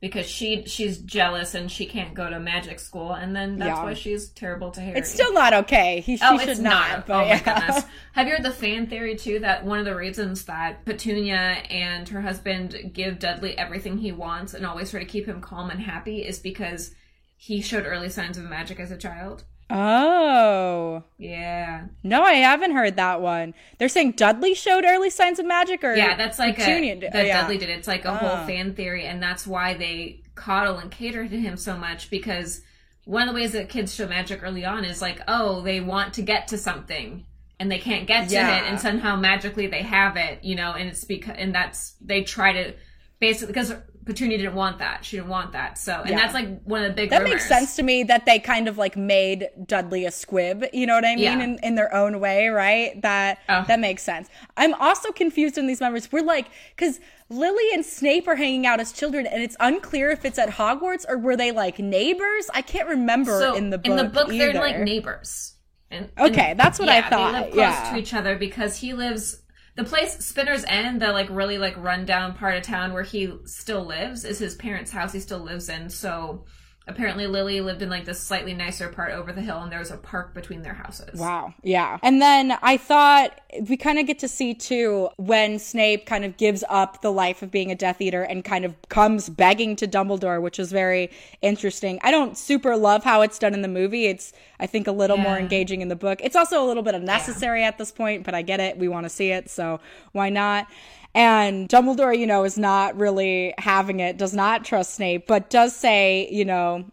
[0.00, 3.84] because she she's jealous and she can't go to magic school and then that's Yeah.
[3.84, 4.98] why she's terrible to Harry.
[4.98, 6.00] it's still not okay.
[6.00, 7.08] He, she Oh, should it's not.
[7.08, 7.16] not.
[7.16, 7.40] oh yeah.
[7.46, 7.84] my goodness!
[8.12, 9.38] Have you heard the fan theory too?
[9.38, 11.38] That one of the reasons that Petunia
[11.70, 15.70] and her husband give Dudley everything he wants and always try to keep him calm
[15.70, 16.90] and happy is because
[17.36, 19.44] he showed early signs of magic as a child.
[19.70, 21.02] Oh.
[21.18, 23.54] Yeah, No, I haven't heard that one.
[23.78, 27.12] They're saying Dudley showed early signs of magic, or yeah, that's like Petunia a did-
[27.12, 27.40] that yeah.
[27.40, 27.70] Dudley did.
[27.70, 28.14] It's like a Oh.
[28.14, 32.60] whole fan theory, and that's why they coddle and cater to him so much because
[33.04, 36.14] one of the ways that kids show magic early on is like, oh, they want
[36.14, 37.24] to get to something
[37.60, 38.58] and they can't get to Yeah.
[38.64, 42.22] it, and somehow magically they have it, you know, and it's because and that's they
[42.22, 42.74] try to
[43.20, 43.72] basically because
[44.06, 46.16] Petunia didn't want that, she didn't want that, so and Yeah.
[46.16, 47.32] that's like one of the big That rumors.
[47.34, 50.94] makes sense to me that they kind of like made Dudley a squib, you know
[50.94, 51.24] what I mean?
[51.24, 51.40] Yeah.
[51.42, 53.00] In, in their own way, right?
[53.02, 53.64] That Oh.
[53.66, 54.28] that makes sense.
[54.56, 56.10] I'm also confused in these members.
[56.12, 56.46] We're like,
[56.76, 57.00] because
[57.30, 61.04] Lily and Snape are hanging out as children, and it's unclear if it's at Hogwarts
[61.08, 62.50] or were they like neighbors?
[62.52, 63.86] I can't remember So in the book.
[63.86, 65.54] in the book, they're like neighbors.
[65.90, 67.90] And, Okay, and- that's what I thought, They live close yeah.
[67.92, 69.40] to each other because he lives.
[69.76, 73.84] The place Spinner's End, the like really like rundown part of town where he still
[73.84, 75.12] lives, is his parents' house.
[75.12, 75.90] He still lives in.
[75.90, 76.44] So
[76.86, 79.90] apparently, Lily lived in like this slightly nicer part over the hill, and there was
[79.90, 81.18] a park between their houses.
[81.18, 81.54] Wow.
[81.62, 81.98] Yeah.
[82.02, 86.36] And then I thought we kind of get to see too when Snape kind of
[86.36, 89.86] gives up the life of being a Death Eater and kind of comes begging to
[89.86, 91.10] Dumbledore, which is very
[91.42, 91.98] interesting.
[92.02, 94.06] I don't super love how it's done in the movie.
[94.06, 96.20] It's, I think, a little more engaging in the book.
[96.22, 98.76] It's also a little bit unnecessary at this point, but I get it.
[98.76, 99.50] We want to see it.
[99.50, 99.80] So
[100.12, 100.66] why not?
[101.14, 105.74] And Dumbledore, you know, is not really having it, does not trust Snape, but does
[105.74, 106.84] say, you know,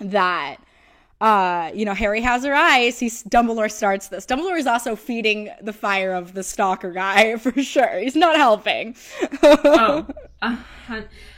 [0.00, 0.58] that
[1.20, 2.98] uh, you know, Harry has her eyes.
[2.98, 4.26] He's Dumbledore starts this.
[4.26, 7.98] Dumbledore is also feeding the fire of the stalker guy for sure.
[7.98, 8.94] He's not helping.
[9.42, 10.06] Oh,
[10.42, 10.58] a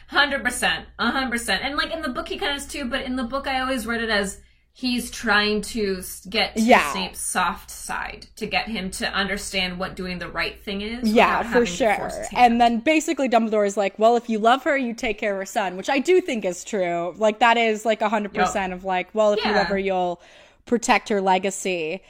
[0.09, 1.62] hundred percent, a hundred percent.
[1.62, 2.87] And like in the book, he kind of is too.
[2.87, 4.41] But in the book, I always read it as
[4.79, 6.93] he's trying to get to Yeah.
[6.93, 11.11] Snape's soft side to get him to understand what doing the right thing is.
[11.11, 11.95] yeah, for sure.
[11.95, 12.53] force his hand.
[12.53, 15.39] And then basically Dumbledore is like, well, if you love her, you take care of
[15.39, 17.14] her son, which I do think is true.
[17.16, 20.20] Like that is like 100% of like, well, if you love her, you'll
[20.66, 22.03] protect her legacy.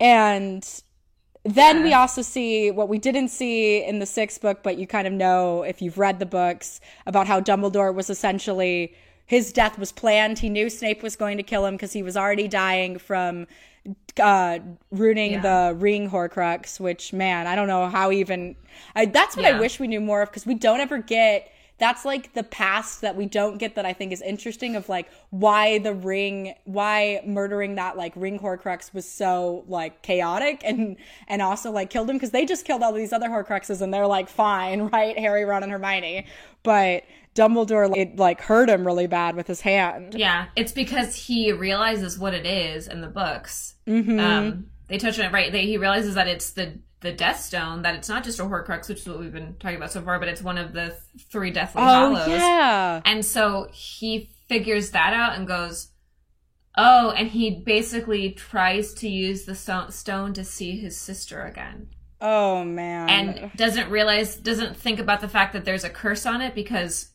[0.00, 0.68] And
[1.44, 5.06] then we also see what we didn't see in the sixth book, but you kind
[5.06, 8.96] of know if you've read the books about how Dumbledore was essentially
[9.30, 10.40] his death was planned.
[10.40, 13.46] He knew Snape was going to kill him because he was already dying from
[14.18, 14.58] uh
[14.90, 15.68] ruining Yeah.
[15.68, 18.54] the ring horcrux which man i don't know how even
[18.94, 22.04] I, that's what i wish we knew more of because we don't ever get that's
[22.04, 25.78] like the past that we don't get that i think is interesting of like why
[25.78, 30.96] the ring why murdering that like ring horcrux was so like chaotic and
[31.28, 34.06] and also like killed him because they just killed all these other horcruxes and they're
[34.06, 36.26] like fine right harry ron and hermione
[36.62, 37.04] but
[37.34, 42.18] dumbledore it like hurt him really bad with his hand yeah, it's because he realizes
[42.18, 43.74] what it is in the books.
[43.86, 44.18] Mm-hmm.
[44.18, 45.52] Um, they touch on it right.
[45.52, 47.82] They, he realizes that it's the the Death Stone.
[47.82, 50.18] That it's not just a Horcrux, which is what we've been talking about so far,
[50.18, 55.14] but it's one of the th- three Deathly oh yeah And so he figures that
[55.14, 55.92] out and goes,
[56.76, 61.88] Oh, and he basically tries to use the stone to see his sister again.
[62.20, 66.40] oh man And doesn't realize, doesn't think about the fact that there's a curse on
[66.42, 67.10] it because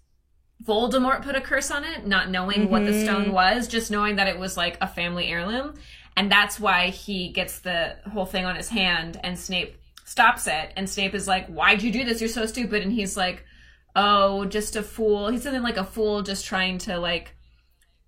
[0.64, 3.34] Voldemort put a curse on it, not knowing what the stone mm-hmm.
[3.34, 5.76] was, just knowing that it was like a family heirloom.
[6.18, 9.76] And that's why he gets the whole thing on his hand and Snape
[10.06, 10.72] stops it.
[10.78, 12.22] And Snape is like, Why'd you do this?
[12.22, 12.84] You're so stupid.
[12.84, 13.43] And he's like,
[13.95, 15.28] Oh, just a fool.
[15.28, 17.35] He's something like a fool just trying to like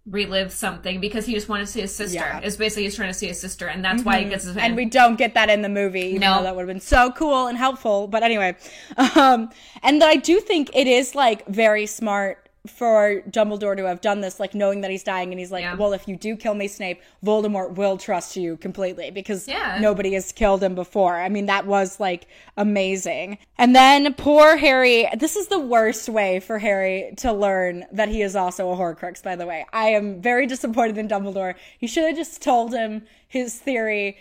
[0.10, 2.16] relive something because he just wanted to see his sister.
[2.16, 2.40] Yeah.
[2.42, 4.76] It's basically he's trying to see his sister, and that's why he gets his and
[4.76, 6.18] we don't get that in the movie.
[6.18, 6.44] No.
[6.44, 8.08] that would have been so cool and helpful.
[8.08, 8.56] But anyway,
[9.16, 9.50] um,
[9.84, 14.40] and I do think it is like very smart for Dumbledore to have done this,
[14.40, 15.76] like knowing that he's dying, and he's like, Yeah.
[15.76, 19.78] "Well, if you do kill me, Snape, Voldemort will trust you completely because Yeah.
[19.80, 23.38] nobody has killed him before." I mean, that was like amazing.
[23.58, 25.08] And then poor Harry.
[25.18, 29.24] This is the worst way for Harry to learn that he is also a Horcrux.
[29.24, 31.56] By the way, I am very disappointed in Dumbledore.
[31.78, 34.18] He should have just told him his theory.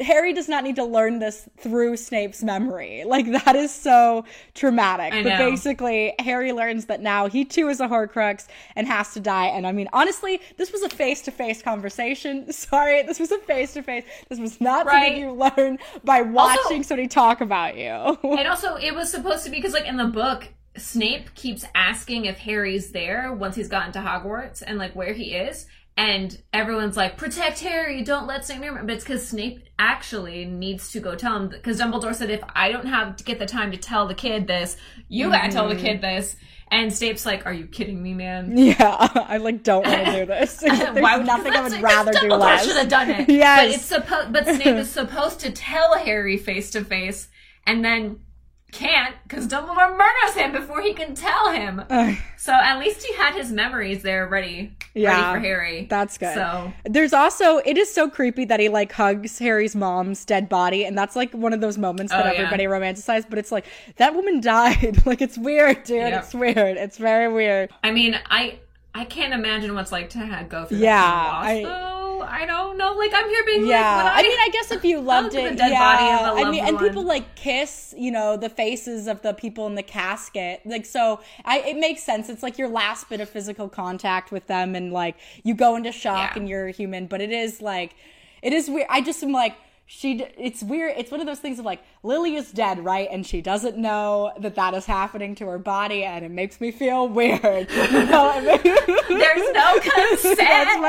[0.00, 3.04] Harry does not need to learn this through Snape's memory.
[3.04, 5.12] Like that is so traumatic.
[5.24, 8.46] But basically, Harry learns that now he too is a Horcrux
[8.76, 9.46] and has to die.
[9.46, 12.52] And I mean, honestly, this was a face-to-face conversation.
[12.52, 14.04] Sorry, this was a face-to-face.
[14.28, 15.04] This was not Right.
[15.06, 18.18] something you learn by watching somebody talk about you.
[18.22, 22.24] And also, it was supposed to be because, like, in the book, Snape keeps asking
[22.26, 25.66] if Harry's there once he's gotten to Hogwarts and, like, where he is.
[25.98, 28.84] And everyone's like, protect Harry, don't let Snape remember.
[28.84, 31.48] But it's because Snape actually needs to go tell him.
[31.48, 34.46] Because Dumbledore said, if I don't have to get the time to tell the kid
[34.46, 34.76] this,
[35.08, 36.16] you gotta tell the kid mm-hmm.
[36.16, 36.36] this.
[36.70, 38.56] And Snape's like, are you kidding me, man?
[38.56, 40.56] Yeah, I like don't want to do this.
[40.58, 42.64] There's Why would nothing I would like- rather do less.
[42.64, 43.28] should have done it.
[43.28, 43.66] Yes.
[43.66, 44.32] but it's supposed.
[44.32, 47.26] But Snape is supposed to tell Harry face to face,
[47.66, 48.20] and then
[48.72, 51.82] can't because Dumbledore murders him before he can tell him.
[52.36, 55.86] so at least he had his memories there ready, Yeah, ready for Harry.
[55.88, 56.34] That's good.
[56.34, 60.84] So There's also it is so creepy that he like hugs Harry's mom's dead body,
[60.84, 62.38] and that's like one of those moments that Oh, yeah.
[62.40, 63.28] everybody romanticizes.
[63.28, 63.64] But it's like
[63.96, 65.04] that woman died.
[65.06, 65.96] like it's weird, dude.
[65.98, 66.22] Yep.
[66.24, 66.76] It's weird.
[66.76, 67.70] It's very weird.
[67.82, 68.58] I mean, I
[68.94, 71.92] I can't imagine what's like to go through Yeah, that kind I- loss.
[71.92, 71.97] though.
[72.30, 72.94] I don't know.
[72.94, 75.56] Like I'm here being Yeah, like, I, would mean, I guess if you loved it,
[75.56, 75.78] dead yeah.
[75.78, 76.84] body of a I mean, and one?
[76.86, 80.60] people like kiss, you know, the faces of the people in the casket.
[80.64, 82.28] Like, so I, it makes sense.
[82.28, 85.92] It's like your last bit of physical contact with them, and like you go into
[85.92, 86.40] shock Yeah.
[86.40, 87.06] and you're human.
[87.06, 87.94] But it is like,
[88.42, 88.86] it is weird.
[88.90, 89.54] I just am like.
[89.90, 90.92] She, it's weird.
[90.98, 93.08] It's one of those things of like Lily is dead, right?
[93.10, 96.70] And she doesn't know that that is happening to her body, and it makes me
[96.70, 97.68] feel weird.
[97.88, 100.80] You know, There's no consent.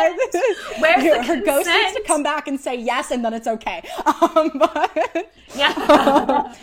[0.79, 3.87] Where's the her ghost needs to come back and say yes, and then it's okay.
[4.05, 6.53] Um, but yeah.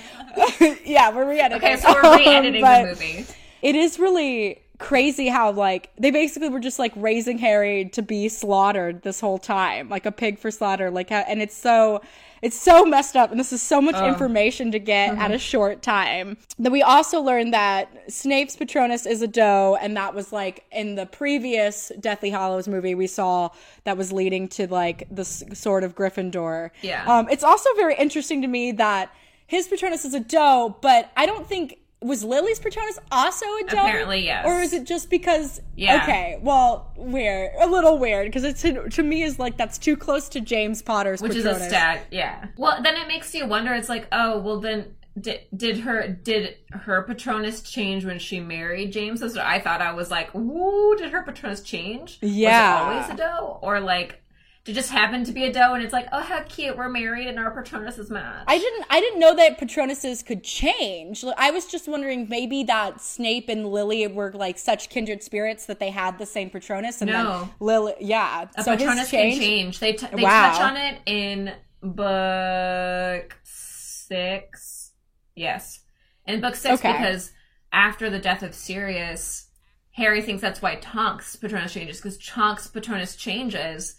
[0.85, 1.57] yeah, we're re-editing.
[1.57, 3.27] okay, so we're re-editing Um, but the movie.
[3.63, 8.29] It is really crazy how like they basically were just like raising Harry to be
[8.29, 10.91] slaughtered this whole time, like a pig for slaughter.
[10.91, 12.03] Like, how, and it's so.
[12.43, 15.83] It's so messed up, and this is so much information to get at a short
[15.83, 16.37] time.
[16.59, 20.95] Then we also learned that Snape's Patronus is a doe, and that was like in
[20.95, 23.51] the previous Deathly Hallows movie we saw
[23.85, 26.71] that was leading to like the sword of Gryffindor.
[26.83, 27.05] Yeah.
[27.07, 29.13] Um, it's also very interesting to me that
[29.47, 33.78] his Patronus is a doe, but I don't think was Lily's Patronus also a doe.
[33.78, 34.45] Apparently, yes.
[34.47, 35.61] Or is it just because?
[35.77, 36.03] Yeah.
[36.03, 36.39] Okay.
[36.41, 37.51] Well, weird.
[37.61, 41.20] A little weird because it's to me is like that's too close to James Potter's
[41.20, 41.57] which Patronus.
[41.59, 44.95] is a stat yeah well then it makes you wonder it's like oh well then
[45.20, 49.81] did, did her did her patronus change when she married james that's what i thought
[49.81, 52.97] i was like woo did her patronus change Yeah.
[52.97, 54.23] was it always a doe or like
[54.66, 57.26] it just happen to be a doe and it's like oh how cute we're married
[57.28, 58.84] and our patronus is mad I didn't.
[58.90, 61.24] I didn't know that Patronuses could change.
[61.36, 65.78] I was just wondering maybe that Snape and Lily were like such kindred spirits that
[65.78, 67.40] they had the same Patronus, and No.
[67.40, 68.47] then Lily, yeah.
[68.56, 70.51] a so patronus can change they, t- they Wow.
[70.52, 74.93] touch on it in book six
[75.34, 75.80] yes
[76.26, 76.93] in book six Okay.
[76.93, 77.32] because
[77.72, 79.48] after the death of sirius
[79.93, 83.97] harry thinks that's why tonk's patronus changes because tonk's patronus changes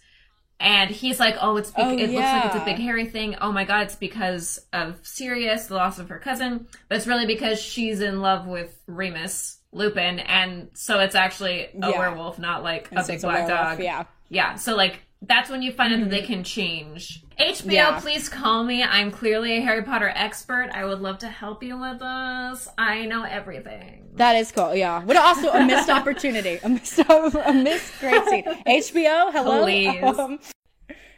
[0.60, 3.36] and he's like oh it's bec- Oh, it looks like it's a big hairy thing.
[3.40, 6.66] Oh my god it's because of sirius the loss of her cousin.
[6.88, 10.18] But it's really because she's in love with remus lupin.
[10.20, 11.98] And so it's actually a Yeah.
[11.98, 13.80] werewolf not like a So big it's a black dog.
[13.80, 14.04] Yeah.
[14.28, 17.22] yeah, so like that's when you find out that they can change.
[17.38, 17.70] HBO, Mm-hmm.
[17.70, 18.00] Yeah.
[18.00, 18.82] please call me.
[18.82, 20.70] I'm clearly a Harry Potter expert.
[20.72, 22.68] I would love to help you with this.
[22.78, 24.10] I know everything.
[24.14, 24.74] That is cool.
[24.74, 25.02] Yeah.
[25.04, 26.58] What also a missed opportunity.
[26.62, 28.44] A missed a missed great scene.
[28.44, 29.62] HBO, hello.
[29.62, 30.02] Please.
[30.02, 30.38] Um,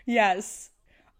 [0.06, 0.69] yes.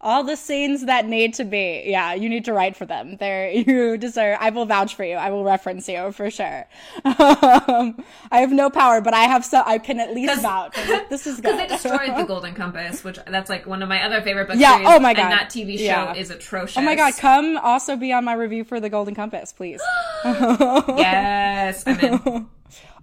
[0.03, 1.83] All the scenes that need to be.
[1.85, 3.17] Yeah, you need to write for them.
[3.17, 5.13] There you deserve I will vouch for you.
[5.15, 6.67] I will reference you for sure.
[7.05, 10.75] Um, I have no power, but I have so I can at least vouch.
[10.89, 11.55] Like, This is good.
[11.57, 14.59] Because they destroyed the Golden Compass, which that's like one of my other favorite books.
[14.59, 15.23] Yeah, series, oh my God.
[15.23, 16.13] And that TV show Yeah.
[16.15, 16.77] is atrocious.
[16.77, 19.81] Oh my god, come also be on my review for the Golden Compass, please.
[20.25, 22.47] yes, I'm in.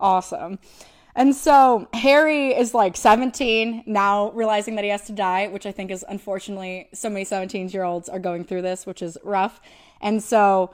[0.01, 0.59] awesome.
[1.19, 5.73] And so Harry is like 17 now, realizing that he has to die, which I
[5.73, 9.61] think is unfortunately so many 17 year olds are going through this, which is rough.
[10.01, 10.71] And so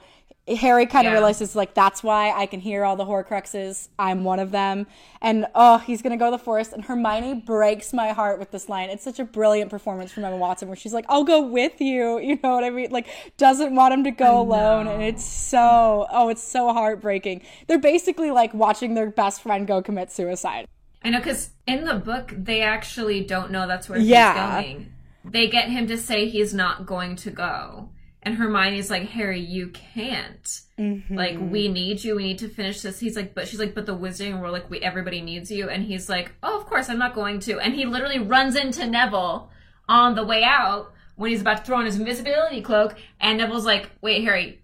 [0.47, 1.17] Harry kind of Yeah.
[1.17, 3.87] realizes like that's why I can hear all the Horcruxes.
[3.97, 4.85] I'm one of them,
[5.19, 6.71] and oh, he's gonna go to the forest.
[6.71, 8.89] And Hermione breaks my heart with this line.
[8.91, 12.19] It's such a brilliant performance from Emma Watson, where she's like, "I'll go with you,"
[12.21, 12.91] you know what I mean?
[12.91, 13.07] Like
[13.37, 17.41] doesn't want him to go alone, and it's so oh, it's so heartbreaking.
[17.67, 20.67] They're basically like watching their best friend go commit suicide.
[21.03, 24.61] I know, because in the book, they actually don't know that's where Yeah.
[24.61, 24.91] he's going.
[25.23, 27.89] They get him to say he's not going to go.
[28.25, 30.43] And Hermione's like, Harry, you can't.
[30.79, 31.15] Mm-hmm.
[31.15, 32.15] Like, we need you.
[32.15, 32.99] We need to finish this.
[32.99, 35.69] He's like, but she's like, but the Wizarding World, like, we everybody needs you.
[35.69, 37.59] And he's like, oh, of course, I'm not going to.
[37.59, 39.51] And he literally runs into Neville
[39.87, 43.65] on the way out when he's about to throw on his invisibility cloak, and Neville's
[43.65, 44.61] like, "Wait, Harry,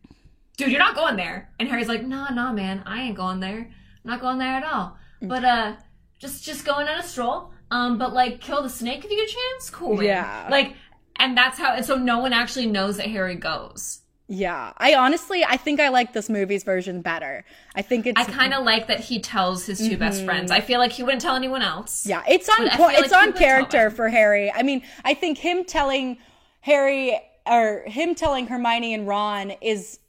[0.58, 3.60] dude, you're not going there." And Harry's like, "Nah, nah, man, I ain't going there.
[3.60, 4.98] I'm not going there at all.
[5.22, 5.76] But uh,
[6.20, 7.52] just just going on a stroll.
[7.70, 9.70] Um, but like, kill the snake if you get a chance.
[9.70, 9.98] Cool.
[9.98, 10.48] man." Yeah.
[10.50, 10.76] Like,
[11.18, 11.74] and that's how.
[11.74, 14.02] And so no one actually knows that Harry goes.
[14.28, 14.72] Yeah.
[14.78, 17.44] I honestly, I think I like this movie's version better.
[17.76, 18.20] I think it's.
[18.20, 20.52] I kind of like that he tells his 2 best friends.
[20.52, 22.02] I feel like he wouldn't tell anyone else.
[22.02, 22.10] Mm-hmm.
[22.10, 24.50] Yeah, it's on po- it's like on he would tell character for Harry.
[24.50, 26.18] I mean, I think him telling
[26.62, 30.00] Harry or him telling Hermione and Ron is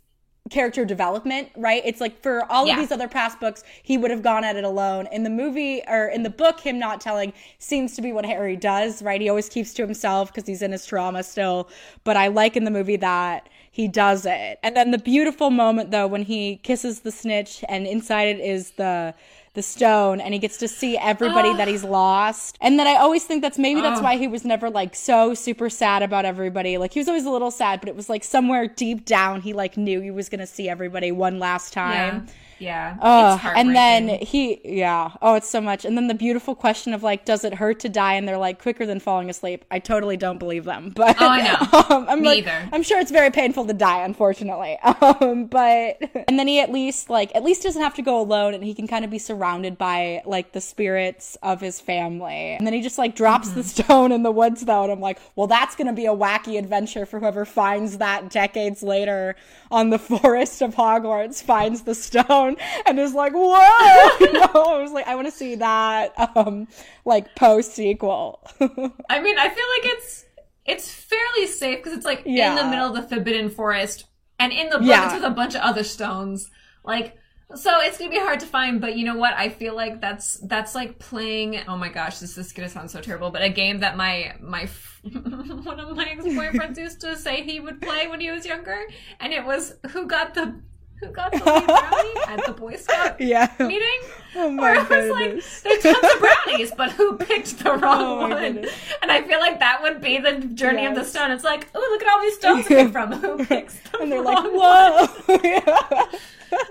[0.51, 1.83] character development, right?
[1.85, 2.75] It's like for all Yeah.
[2.75, 5.09] of these other past books, he would have gone at it alone.
[5.13, 8.57] In the movie or in the book, him not telling seems to be what Harry
[8.57, 9.21] does, right?
[9.21, 11.69] He always keeps to himself because he's in his trauma still.
[12.05, 14.59] But I like in the movie that he does it.
[14.63, 18.73] And then the beautiful moment though when he kisses the snitch and inside it is
[18.73, 19.15] the
[19.55, 21.91] the stone and he gets to see everybody that he's oh.
[21.91, 22.57] lost.
[22.61, 24.03] And then I always think that's maybe that's oh.
[24.03, 26.79] why he was never like so super sad about everybody.
[26.79, 29.53] Like he was always a little sad, but it was like somewhere deep down he
[29.53, 32.27] like knew he was going to see everybody one last time.
[32.27, 32.33] Yeah.
[32.63, 32.95] Yeah.
[33.35, 35.11] It's and then he, yeah.
[35.21, 35.85] Oh, it's so much.
[35.85, 38.15] And then the beautiful question of like, does it hurt to die?
[38.15, 39.65] And they're like, quicker than falling asleep.
[39.71, 40.93] I totally don't believe them.
[41.03, 41.85] But Oh, I know.
[41.97, 42.49] um, I'm Me like.
[42.73, 44.79] I'm sure it's very painful to die, unfortunately.
[45.03, 45.99] Um, but
[46.29, 48.73] and then he at least like at least doesn't have to go alone, and he
[48.75, 52.55] can kind of be surrounded by like the spirits of his family.
[52.57, 53.83] And then he just like drops the Mm-hmm.
[53.83, 57.05] stone in the woods, though, and I'm like, well, that's gonna be a wacky adventure
[57.07, 59.35] for whoever finds that decades later
[59.71, 62.52] on the forest of Hogwarts, finds the stone,
[62.87, 64.17] and is like, whoa!
[64.21, 66.69] you know, I was like, I want to see that um
[67.05, 68.41] like post sequel.
[68.61, 70.25] I mean, I feel like it's
[70.65, 74.05] it's fairly safe because it's like in the middle of the Forbidden Forest,
[74.39, 75.07] and in the book Yeah.
[75.07, 76.49] it's with a bunch of other stones.
[76.85, 77.17] Like,
[77.55, 78.81] so it's gonna be hard to find.
[78.81, 79.35] But you know what?
[79.35, 81.61] I feel like that's that's like playing.
[81.69, 83.31] Oh my gosh, this is gonna sound so terrible.
[83.31, 84.69] But a game that my my
[85.13, 88.79] one of my ex boyfriends used to say he would play when he was younger,
[89.21, 90.61] and it was who got the
[91.03, 93.51] who got the lead brownie at the Boy Scout yeah.
[93.59, 94.01] meeting.
[94.35, 95.31] Oh my it was like
[95.63, 98.31] there's tons of brownies, but who picked the wrong Oh one?
[98.31, 98.73] goodness.
[99.03, 101.31] And I feel like that would be the journey of the stone.
[101.33, 103.13] It's like, oh, look at all these stones to pick from.
[103.13, 105.39] Who picks the and they're wrong like, one?
[105.41, 106.19] whoa.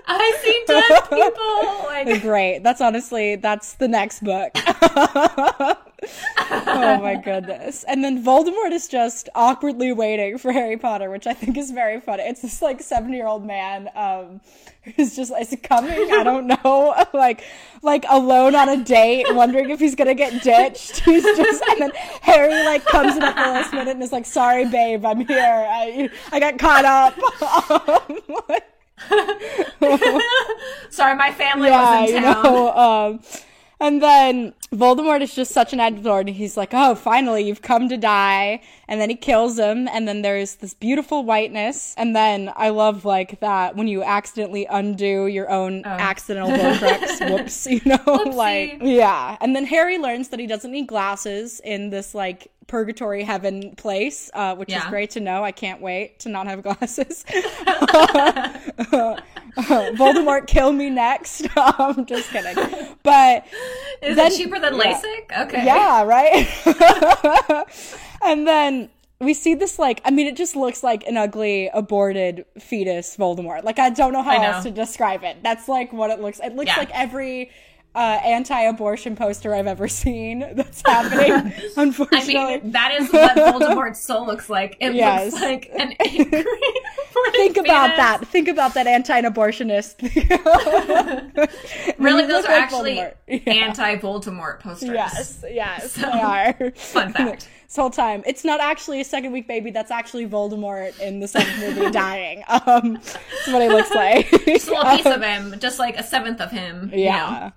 [0.06, 1.84] I see dead people.
[1.86, 2.62] Like, Great.
[2.62, 4.52] That's honestly that's the next book.
[6.04, 7.84] oh my goodness.
[7.84, 12.00] And then Voldemort is just awkwardly waiting for Harry Potter, which I think is very
[12.00, 12.24] funny.
[12.24, 14.40] It's this like 70-year-old man um
[14.96, 16.12] who's just it coming?
[16.12, 16.94] I don't know.
[17.12, 17.44] like
[17.82, 21.00] like alone on a date, wondering if he's gonna get ditched.
[21.00, 21.92] He's just and then
[22.22, 25.66] Harry like comes in at the last minute and is like, sorry babe, I'm here.
[25.68, 27.18] I I got caught up.
[28.20, 28.60] Um,
[30.90, 32.42] sorry, my family yeah, was in you town.
[32.42, 32.72] know.
[32.72, 33.20] Um,
[33.82, 37.96] and then Voldemort is just such an and he's like, "Oh, finally, you've come to
[37.96, 41.94] die." And then he kills him, and then there's this beautiful whiteness.
[41.98, 47.30] And then I love like that when you accidentally undo your own accidental Horcrux.
[47.30, 49.36] Whoops, you know, like yeah.
[49.40, 54.30] And then Harry learns that he doesn't need glasses in this like purgatory heaven place,
[54.32, 55.44] uh, which is great to know.
[55.44, 57.24] I can't wait to not have glasses.
[59.56, 61.46] Voldemort, kill me next.
[61.56, 62.56] I'm just kidding.
[63.02, 63.44] But
[64.02, 65.00] Is then- it cheaper than yeah.
[65.00, 65.42] LASIK?
[65.46, 65.64] Okay.
[65.66, 66.48] yeah, right?
[68.22, 68.88] and then
[69.20, 73.62] we see this like I mean it just looks like an ugly aborted fetus Voldemort.
[73.62, 74.42] Like I don't know how know.
[74.52, 75.42] else to describe it.
[75.42, 76.78] That's like what it looks it looks Yeah.
[76.78, 77.50] like every
[77.94, 81.52] uh, anti-abortion poster I've ever seen that's happening.
[81.76, 84.76] unfortunately, I mean, that is what Voldemort's soul looks like.
[84.80, 85.32] It Yes.
[85.32, 86.44] looks like an angry.
[87.32, 88.26] Think about that.
[88.28, 90.00] Think about that anti-abortionist.
[91.98, 93.12] Really, those are like actually Yeah.
[93.46, 94.90] anti-Voldemort posters.
[94.90, 96.54] Yes, yes, they are.
[96.74, 97.48] Fun fact.
[97.66, 99.70] this whole time, it's not actually a second week baby.
[99.70, 102.42] That's actually Voldemort in the second movie dying.
[102.48, 104.28] Um, that's what he looks like.
[104.46, 106.90] Just a little piece of him, just like a seventh of him.
[106.92, 107.40] you yeah.
[107.40, 107.52] know?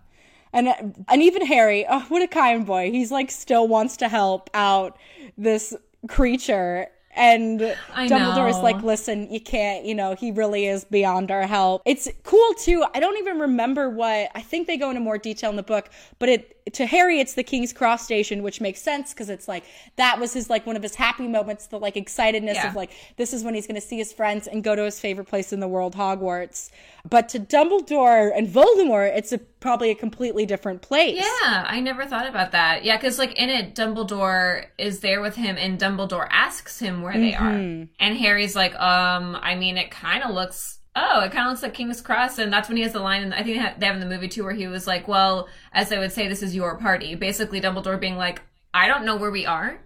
[0.55, 2.89] And and even Harry, oh, what a kind boy.
[2.89, 4.97] He's like still wants to help out
[5.37, 5.75] this
[6.07, 6.87] creature.
[7.17, 7.61] And
[7.93, 8.63] I Dumbledore's know.
[8.63, 11.81] like, listen, you can't, you know, he really is beyond our help.
[11.85, 12.85] It's cool too.
[12.93, 15.89] I don't even remember what, I think they go into more detail in the book,
[16.19, 19.63] but it, to Harry, it's the King's Cross station, which makes sense because it's like,
[19.97, 22.69] that was his, like, one of his happy moments, the like excitedness Yeah.
[22.69, 24.99] of like, this is when he's going to see his friends and go to his
[24.99, 26.71] favorite place in the world, Hogwarts.
[27.07, 31.17] But to Dumbledore and Voldemort, it's a, probably a completely different place.
[31.17, 32.83] Yeah, I never thought about that.
[32.83, 37.13] Yeah, because like in it, Dumbledore is there with him, and Dumbledore asks him where
[37.13, 40.79] they are, and Harry's like, um, I mean, it kind of looks.
[40.95, 43.21] Oh, it kind of looks like King's Cross, and that's when he has the line.
[43.23, 45.07] And I think they have, they have in the movie too, where he was like,
[45.07, 48.41] "Well, as I would say, this is your party." Basically, Dumbledore being like,
[48.73, 49.79] "I don't know where we are.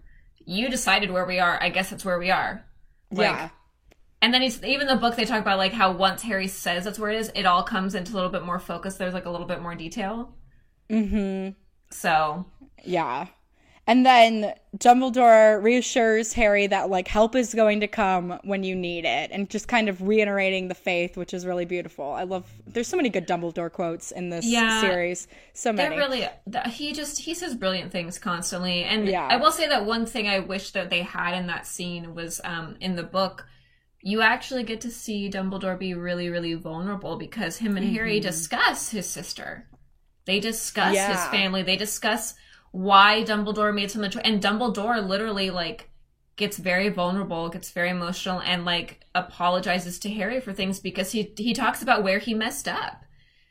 [0.46, 1.62] you decided where we are.
[1.62, 2.66] I guess that's where we are.
[3.12, 3.50] Like, yeah.
[4.22, 7.00] And then he's even the book they talk about like how once Harry says that's
[7.00, 8.96] where it is, it all comes into a little bit more focus.
[8.98, 10.36] There's like a little bit more detail.
[10.90, 11.52] Mm-hmm.
[11.92, 12.46] So
[12.84, 13.28] Yeah.
[13.90, 19.04] And then Dumbledore reassures Harry that like help is going to come when you need
[19.04, 22.06] it and just kind of reiterating the faith, which is really beautiful.
[22.12, 24.80] I love there's so many good Dumbledore quotes in this Yeah.
[24.80, 25.28] series.
[25.54, 26.28] So many they're really
[26.70, 28.84] he just he says brilliant things constantly.
[28.84, 29.28] And Yeah.
[29.28, 32.40] I will say that one thing I wish that they had in that scene was
[32.44, 33.48] um in the book
[34.02, 38.92] you actually get to see Dumbledore be really, really vulnerable because him and Harry discuss
[38.92, 39.68] his sister.
[40.26, 41.64] They discuss his family.
[41.64, 42.36] They discuss
[42.72, 44.26] why Dumbledore made some of the choice.
[44.26, 45.90] And Dumbledore literally like
[46.36, 51.34] gets very vulnerable, gets very emotional, and like apologizes to Harry for things because he
[51.38, 53.04] he talks about where he messed up,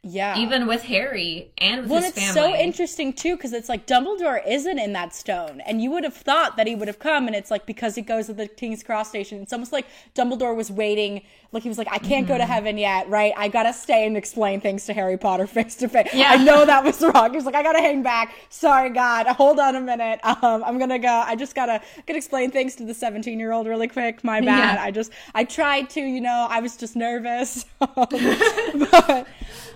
[0.08, 0.38] yeah.
[0.38, 4.40] even with Harry and with well, his it's so interesting too because it's like Dumbledore
[4.46, 7.36] isn't in that stone, and you would have thought that he would have come, and
[7.36, 10.70] it's like because he goes to the King's Cross station, it's almost like Dumbledore was
[10.70, 11.22] waiting.
[11.50, 12.52] Like he was like, I can't go to Mm-hmm.
[12.52, 13.32] heaven yet, right?
[13.36, 16.12] I gotta stay and explain things to Harry Potter face to face.
[16.12, 16.30] Yeah.
[16.30, 17.30] I know that was wrong.
[17.30, 18.34] He was like, I gotta hang back.
[18.50, 19.26] Sorry, God.
[19.26, 20.20] Hold on a minute.
[20.24, 21.08] Um, I'm gonna go.
[21.26, 24.22] I just gotta gotta explain things to the 17 year old really quick.
[24.24, 24.74] My bad.
[24.74, 24.82] Yeah.
[24.82, 27.64] I just I tried to, you know, I was just nervous.
[27.80, 29.26] but,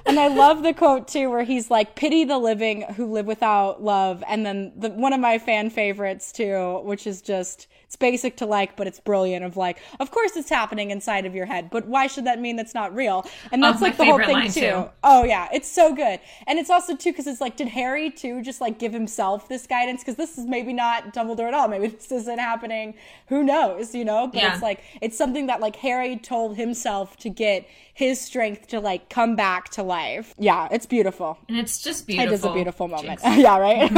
[0.06, 3.82] and I love the quote too, where he's like, "Pity the living who live without
[3.82, 8.38] love." And then the one of my fan favorites too, which is just it's basic
[8.38, 9.44] to like, but it's brilliant.
[9.44, 12.56] Of like, of course it's happening inside of your head, but why should that mean
[12.56, 13.26] that's not real?
[13.50, 14.60] And that's my like the whole thing too.
[14.60, 14.88] too.
[15.04, 18.40] Oh yeah, it's so good, and it's also too because it's like, did Harry too
[18.42, 20.00] just like give himself this guidance?
[20.00, 21.68] Because this is maybe not Dumbledore at all.
[21.68, 22.94] Maybe this isn't happening.
[23.26, 23.94] Who knows?
[23.94, 24.26] You know?
[24.26, 24.54] But Yeah.
[24.54, 29.10] it's like it's something that like Harry told himself to get his strength to like
[29.10, 30.34] come back to life.
[30.38, 31.36] Yeah, it's beautiful.
[31.46, 32.32] and it's just beautiful.
[32.32, 33.20] It is a beautiful moment.
[33.36, 33.90] Yeah, right.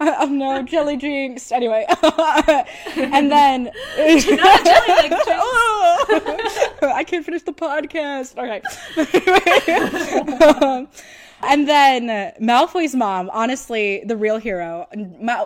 [0.00, 1.52] oh no, jelly jinxed.
[1.52, 1.86] Anyway,
[2.96, 3.64] and then
[3.98, 5.12] Not jelly like.
[5.28, 8.36] Oh, I can't finish the podcast.
[8.36, 8.62] Okay.
[10.66, 10.88] Um,
[11.42, 14.86] and then uh, Malfoy's mom, honestly, the real hero.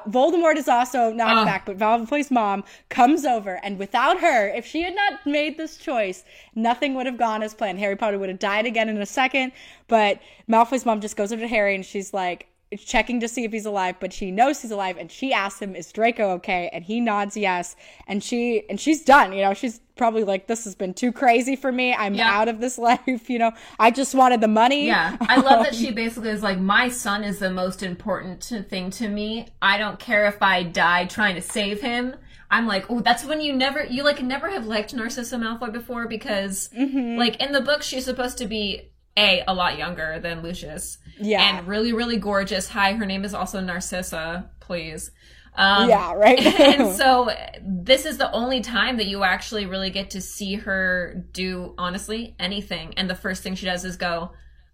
[0.09, 1.47] Voldemort is also not Ugh.
[1.47, 5.77] back, but Malfoy's mom comes over, and without her, if she had not made this
[5.77, 6.24] choice,
[6.55, 7.78] nothing would have gone as planned.
[7.81, 9.52] Harry Potter would have died again in a second.
[9.89, 12.47] But Malfoy's mom just goes over to Harry, and she's like,
[12.78, 15.74] checking to see if he's alive, but she knows he's alive, and she asks him,
[15.74, 17.74] "Is Draco okay?" And he nods yes,
[18.06, 19.32] and she and she's done.
[19.32, 21.92] You know, she's probably like, "This has been too crazy for me.
[21.94, 22.30] I'm Yeah.
[22.30, 24.86] out of this life." You know, I just wanted the money.
[24.86, 28.90] Yeah, I love that she basically is like, my son is the most important thing
[28.90, 29.48] to me.
[29.60, 32.14] I don't care if I die trying to save him.
[32.52, 36.09] I'm like, oh, that's when you never, you like never have liked Narcissa Malfoy before
[36.09, 37.16] because, Mm-hmm.
[37.16, 40.98] like, in the book, she's supposed to be a a lot younger than Lucius.
[41.18, 41.42] Yeah.
[41.42, 42.68] and really, really gorgeous.
[42.68, 44.50] Hi, her name is also Narcissa.
[44.60, 45.10] Please.
[45.54, 46.38] Um, yeah, right.
[46.60, 47.30] and so
[47.62, 52.34] this is the only time that you actually really get to see her do honestly
[52.38, 54.30] anything and the first thing she does is go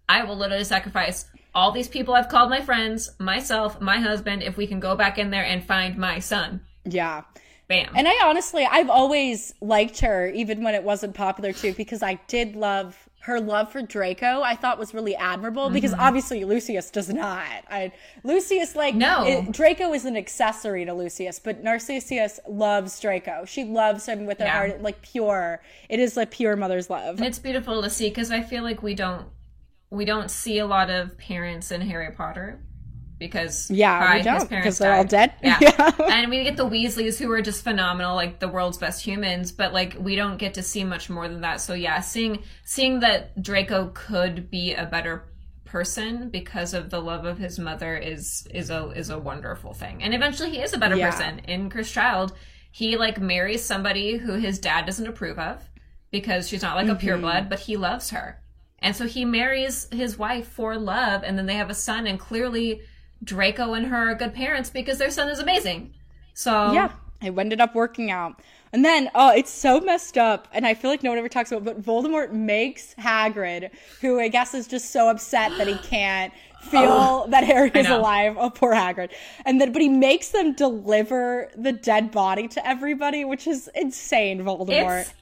[0.07, 4.55] i will literally sacrifice all these people i've called my friends myself my husband if
[4.55, 7.23] we can go back in there and find my son yeah.
[7.67, 12.01] bam And I honestly, I've always liked her, even when it wasn't popular too, because
[12.01, 14.41] I did love her love for Draco.
[14.41, 16.01] I thought was really admirable because mm-hmm.
[16.01, 17.45] obviously Lucius does not.
[17.69, 17.91] I,
[18.23, 19.25] Lucius, like, No.
[19.27, 23.43] it- Draco is an accessory to Lucius, but Narcissus loves Draco.
[23.45, 24.53] She loves him with her Yeah.
[24.53, 25.61] heart, like pure.
[25.89, 27.17] It is like pure mother's love.
[27.17, 29.27] and it's beautiful to see because i feel like we don't
[29.89, 32.59] we don't see a lot of parents in harry potter
[33.19, 35.33] because Yeah, hi, we his don't, parents because they're all dead.
[35.43, 35.57] Yeah.
[35.61, 35.91] Yeah.
[36.09, 39.73] and we get the Weasleys who are just phenomenal, like the world's best humans, but
[39.73, 41.61] like we don't get to see much more than that.
[41.61, 45.25] So yeah, seeing seeing that Draco could be a better
[45.65, 50.01] person because of the love of his mother is is a is a wonderful thing.
[50.03, 51.09] And eventually he is a better Yeah.
[51.11, 51.39] person.
[51.39, 52.33] In Cursed Child,
[52.71, 55.61] he like marries somebody who his dad doesn't approve of
[56.11, 57.07] because she's not like a Mm-hmm.
[57.25, 58.41] pureblood, but he loves her.
[58.79, 62.19] And so he marries his wife for love, and then they have a son, and
[62.19, 62.81] clearly
[63.23, 65.93] Draco and her are good parents because their son is amazing.
[66.33, 66.91] So Yeah,
[67.21, 68.41] it ended up working out.
[68.73, 71.51] And then, oh, it's so messed up, and I feel like no one ever talks
[71.51, 71.67] about.
[71.67, 73.71] It, but Voldemort makes Hagrid,
[74.01, 77.87] who I guess is just so upset that he can't feel oh, that Harry is
[77.87, 78.35] alive.
[78.37, 79.11] Oh, poor Hagrid.
[79.45, 84.41] And then, but he makes them deliver the dead body to everybody, which is insane,
[84.41, 85.01] Voldemort.
[85.01, 85.13] it's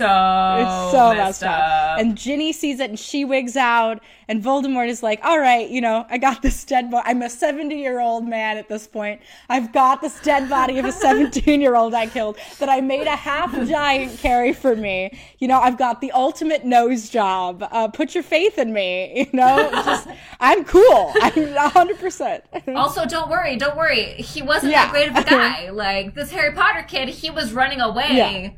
[0.00, 1.60] so It's so messed messed up.
[1.60, 2.00] up.
[2.00, 4.00] And Ginny sees it and she wigs out.
[4.28, 7.02] And Voldemort is like, all right, you know, I got this dead body.
[7.08, 9.20] I'm a 70 year old man at this point.
[9.48, 13.06] I've got this dead body of a 17 year old I killed that I made
[13.08, 15.18] a half giant carry for me.
[15.40, 17.66] You know, I've got the ultimate nose job.
[17.72, 19.26] Uh, put your faith in me.
[19.32, 20.06] You know, just,
[20.40, 21.12] I'm cool.
[21.20, 22.42] I'm 100%.
[22.76, 24.12] Also, don't worry, don't worry.
[24.14, 24.84] He wasn't Yeah.
[24.84, 25.70] that great of a guy.
[25.72, 28.50] like this Harry Potter kid, he was running away Yeah.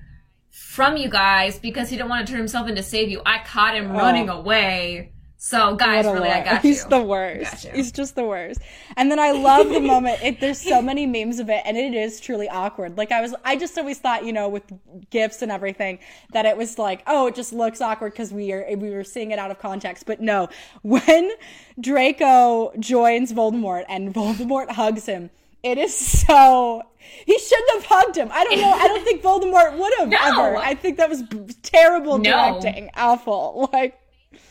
[0.73, 3.21] From you guys because he didn't want to turn himself in to save you.
[3.27, 3.99] I caught him oh.
[3.99, 5.13] running away.
[5.37, 6.89] So, guys, really, I got He's you.
[6.89, 7.67] the worst.
[7.67, 8.61] He's just the worst.
[8.97, 10.23] And then I love the moment.
[10.23, 12.97] It, there's so many memes of it, and it is truly awkward.
[12.97, 14.63] Like I was, I just always thought, you know, with
[15.11, 15.99] gifts and everything,
[16.33, 19.33] that it was like, oh, it just looks awkward because we are we were seeing
[19.33, 20.07] it out of context.
[20.07, 20.49] But no,
[20.83, 21.33] when
[21.81, 25.31] Draco joins Voldemort and Voldemort hugs him.
[25.63, 26.83] It is so.
[27.27, 28.31] He shouldn't have hugged him.
[28.33, 28.73] I don't know.
[28.73, 30.19] I don't think Voldemort would have No.
[30.45, 30.57] ever.
[30.57, 31.23] I think that was
[31.63, 32.59] terrible No.
[32.61, 32.91] directing.
[32.97, 33.71] Awful.
[33.73, 33.99] Like,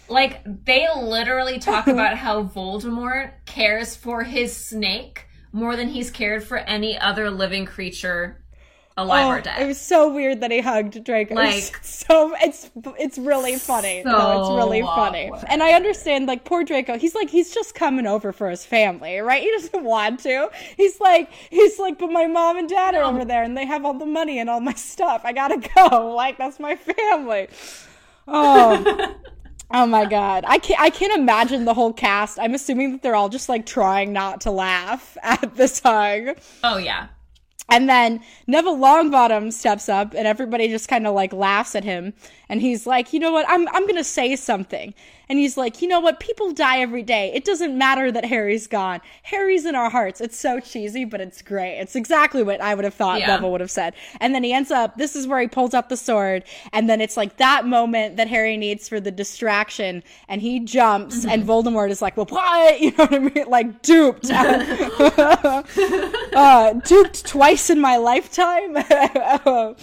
[0.10, 6.44] Like they literally talk about how Voldemort cares for his snake more than he's cared
[6.44, 8.41] for any other living creature
[8.98, 9.62] alive or Oh, dead.
[9.62, 11.36] It was so weird that he hugged Draco.
[11.36, 12.70] Like- so it's
[13.00, 14.04] it's really funny.
[14.06, 15.30] no, it's really funny.
[15.30, 15.46] awkward.
[15.48, 19.20] And I understand like poor Draco, he's like he's just coming over for his family,
[19.20, 19.42] right?
[19.42, 20.50] He doesn't want to.
[20.78, 23.86] He's like he's like but my mom and dad are over there and they have
[23.86, 25.22] all the money and all my stuff.
[25.24, 26.14] I got to go.
[26.22, 27.48] Like that's my family.
[28.28, 29.16] Oh.
[29.74, 30.44] Oh my god.
[30.46, 32.38] I can't I can't imagine the whole cast.
[32.38, 36.38] I'm assuming that they're all just like trying not to laugh at this hug.
[36.62, 37.08] oh yeah.
[37.70, 42.14] And then Neville Longbottom steps up and everybody just kind of like laughs at him.
[42.50, 43.46] And he's like, you know what?
[43.48, 44.94] I'm, I'm going to say something.
[45.32, 46.20] And he's like, you know what?
[46.20, 47.32] People die every day.
[47.34, 49.00] It doesn't matter that Harry's gone.
[49.24, 50.20] Harry's in our hearts.
[50.20, 51.80] It's so cheesy, but it's great.
[51.80, 53.28] It's exactly what I would have thought Yeah.
[53.28, 53.94] Neville would have said.
[54.20, 56.44] And then he ends up, this is where he pulls up the sword.
[56.74, 60.04] And then it's like that moment that Harry needs for the distraction.
[60.28, 62.82] And he jumps and Voldemort is like, well, what?
[62.92, 63.46] You know what I mean?
[63.48, 64.26] Like duped.
[66.36, 68.76] uh, duped twice in my lifetime.
[68.76, 69.74] uh,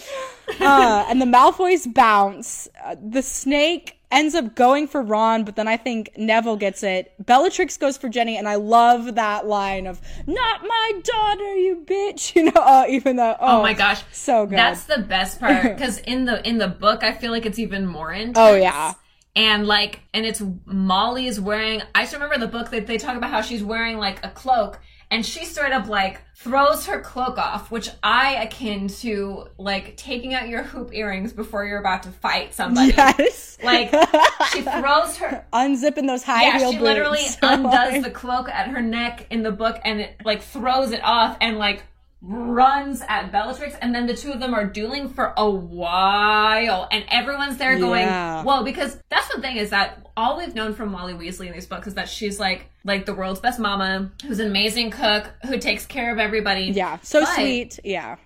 [0.59, 2.67] and the Malfoys bounce.
[2.85, 7.13] Uh, the snake ends up going for Ron, but then I think Neville gets it.
[7.19, 12.35] Bellatrix goes for Ginny, and I love that line of "Not my daughter, you bitch."
[12.39, 14.01] You know, uh, even though oh, Oh my gosh.
[14.11, 14.57] so good.
[14.57, 17.85] That's the best part because in the in the book, I feel like it's even
[17.85, 18.37] more intense.
[18.37, 18.93] Oh, yeah.
[19.35, 21.81] And like, and it's Molly's wearing.
[21.93, 24.79] I just remember the book that they talk about how she's wearing like a cloak,
[25.11, 30.33] and she straight up like throws her cloak off, which I akin to like taking
[30.33, 32.93] out your hoop earrings before you're about to fight somebody.
[32.95, 33.57] yes.
[33.63, 33.89] Like
[34.51, 36.83] she throws her unzipping those high yeah, heel she boots.
[36.87, 41.03] literally undoes the cloak at her neck in the book and it like throws it
[41.03, 41.83] off and like
[42.21, 47.05] runs at Bellatrix and then the two of them are dueling for a while and
[47.09, 48.43] everyone's there going, Yeah.
[48.43, 51.65] Whoa, because that's the thing is that all we've known from Molly Weasley in these
[51.65, 55.57] books is that she's like like the world's best mama, who's an amazing cook, who
[55.57, 56.65] takes care of everybody.
[56.65, 57.79] Yeah, so But- sweet.
[57.83, 58.17] Yeah.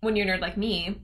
[0.00, 1.00] when you're a nerd like me,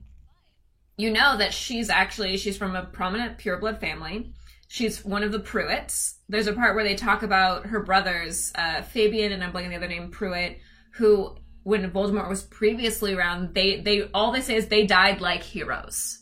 [0.97, 4.33] you know that she's actually she's from a prominent pureblood family.
[4.67, 6.13] She's one of the Prewetts.
[6.29, 9.75] There's a part where they talk about her brothers, uh, Fabian and I'm blanking the
[9.75, 10.59] other name, Prewett,
[10.93, 15.43] who when Voldemort was previously around, they they all they say is they died like
[15.43, 16.19] heroes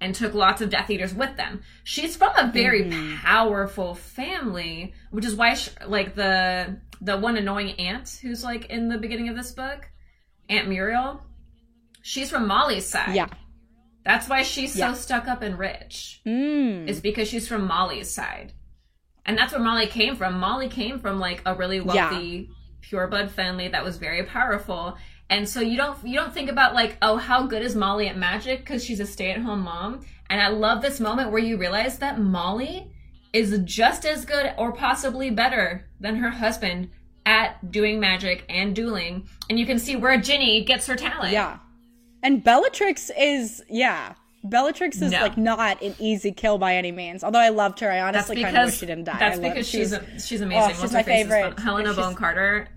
[0.00, 1.62] and took lots of Death Eaters with them.
[1.84, 2.90] She's from a very
[3.22, 8.88] powerful family, which is why, she, like the the one annoying aunt who's like in
[8.88, 9.88] the beginning of this book,
[10.48, 11.22] Aunt Muriel,
[12.02, 13.14] she's from Molly's side.
[13.14, 13.28] Yeah.
[14.04, 14.92] That's why she's so Yeah.
[14.94, 16.20] stuck up and rich.
[16.26, 16.88] Mm.
[16.88, 18.52] It's because she's from Molly's side.
[19.24, 20.40] And that's where Molly came from.
[20.40, 22.10] Molly came from like a really Yeah.
[22.82, 24.96] Pureblood family that was very powerful.
[25.30, 28.16] And so you don't you don't think about like, oh, how good is Molly at
[28.16, 30.04] magic because she's a stay-at-home mom.
[30.28, 32.92] And I love this moment where you realize that Molly
[33.32, 36.90] is just as good or possibly better than her husband
[37.24, 39.26] at doing magic and dueling.
[39.48, 41.32] And you can see where Ginny gets her talent.
[41.32, 41.58] Yeah.
[42.22, 44.14] And Bellatrix is, yeah.
[44.44, 45.20] Bellatrix is No.
[45.20, 47.22] like not an easy kill by any means.
[47.22, 49.18] Although I loved her, I honestly kind of wish she didn't die.
[49.18, 50.76] That's because she's a, she's oh, amazing.
[50.76, 51.58] Oh, she's her my favorite.
[51.60, 52.68] Helena She's- Bonham Carter,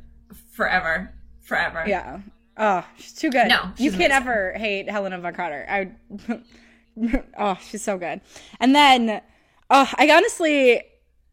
[0.52, 1.84] forever, forever.
[1.88, 2.20] yeah.
[2.58, 3.48] Oh, she's too good.
[3.48, 4.12] No, you can't amazing.
[4.12, 5.66] ever hate Helena Bonham Carter.
[5.70, 5.92] I.
[7.38, 8.22] oh, she's so good.
[8.60, 9.22] And then,
[9.70, 10.82] oh, I honestly,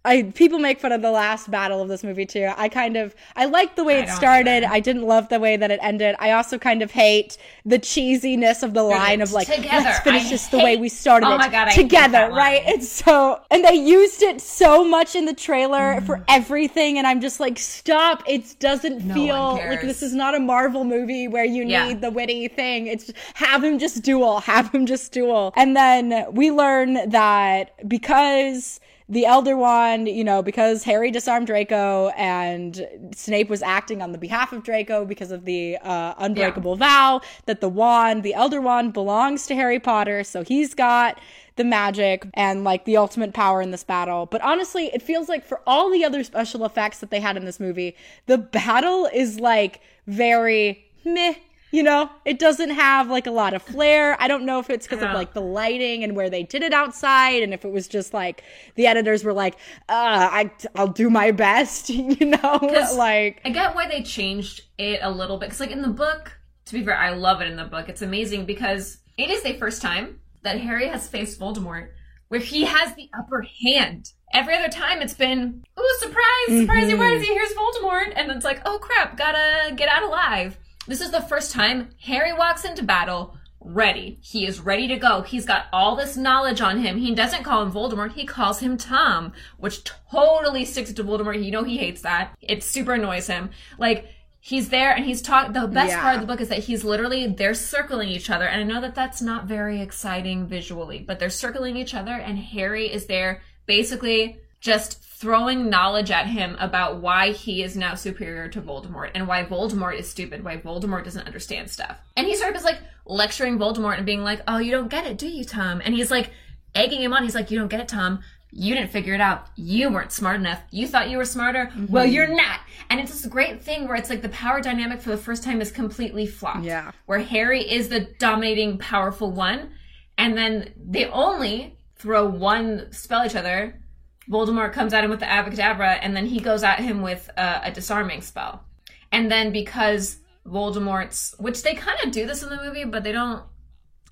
[0.04, 2.50] I people make fun of the last battle of this movie too.
[2.56, 4.64] I kind of I like the way it started.
[4.64, 6.16] I didn't love the way that it ended.
[6.18, 9.84] I also kind of hate the cheesiness of the line of like Together.
[9.84, 12.62] let's finish I this the way we started Oh it my God, together, right?
[12.66, 16.06] It's so and they used it so much in the trailer Mm.
[16.06, 18.22] for everything and I'm just like stop.
[18.26, 21.86] It doesn't No feel like this is not a Marvel movie where you Yeah.
[21.88, 22.86] need the witty thing.
[22.88, 25.52] It's have him just duel, have him just duel.
[25.56, 32.08] And then we learn that because the Elder Wand, you know, because Harry disarmed Draco
[32.16, 37.20] and Snape was acting on the behalf of Draco because of the uh, unbreakable vow,
[37.46, 40.24] that the wand, the Elder Wand, belongs to Harry Potter.
[40.24, 41.18] So he's got
[41.56, 44.26] the magic and like the ultimate power in this battle.
[44.26, 47.44] But honestly, it feels like for all the other special effects that they had in
[47.44, 47.96] this movie,
[48.26, 51.34] the battle is like very meh.
[51.72, 54.16] You know, it doesn't have like a lot of flair.
[54.20, 56.72] I don't know if it's because of like the lighting and where they did it
[56.72, 58.44] outside, and if it was just like
[58.74, 59.54] the editors were like,
[59.88, 62.58] uh, I, I'll do my best, you know?
[62.96, 65.46] Like, I get why they changed it a little bit.
[65.46, 67.88] Because, like, in the book, to be fair, I love it in the book.
[67.88, 71.88] It's amazing because it is the first time that Harry has faced Voldemort
[72.32, 74.10] where he has the upper hand.
[74.32, 78.14] Every other time it's been, ooh, surprise, surprise, surprise, here's Voldemort.
[78.16, 80.58] And it's like, oh crap, gotta get out alive.
[80.92, 84.18] This is the first time Harry walks into battle ready.
[84.20, 85.22] He is ready to go.
[85.22, 86.98] He's got all this knowledge on him.
[86.98, 91.42] He doesn't call him Voldemort, he calls him Tom, which totally sticks to Voldemort.
[91.42, 92.36] You know he hates that.
[92.42, 93.48] It super annoys him.
[93.78, 94.04] Like,
[94.38, 95.54] he's there and he's talking.
[95.54, 96.02] The best Yeah.
[96.02, 98.46] part of the book is that he's literally, they're circling each other.
[98.46, 102.38] And I know that that's not very exciting visually, but they're circling each other and
[102.38, 108.48] Harry is there basically just throwing knowledge at him about why he is now superior
[108.48, 111.98] to Voldemort and why Voldemort is stupid, why Voldemort doesn't understand stuff.
[112.16, 115.04] And he sort of is like lecturing Voldemort and being like, "Oh, you don't get
[115.04, 116.30] it, do you, Tom?" And he's like
[116.74, 117.24] egging him on.
[117.24, 118.20] He's like, "You don't get it, Tom.
[118.52, 119.46] You didn't figure it out.
[119.56, 120.60] You weren't smart enough.
[120.70, 121.66] You thought you were smarter.
[121.66, 121.92] Mm-hmm.
[121.92, 125.10] Well, you're not." And it's this great thing where it's like the power dynamic for
[125.10, 126.64] the first time is completely flopped.
[126.64, 126.92] Yeah.
[127.06, 129.70] Where Harry is the dominating, powerful one,
[130.16, 133.81] and then they only throw one spell at each other
[134.30, 137.28] Voldemort comes at him with the Avada Kedavra, and then he goes at him with
[137.36, 138.64] uh, a disarming spell.
[139.10, 143.12] And then because Voldemort's, which they kind of do this in the movie, but they
[143.12, 143.42] don't,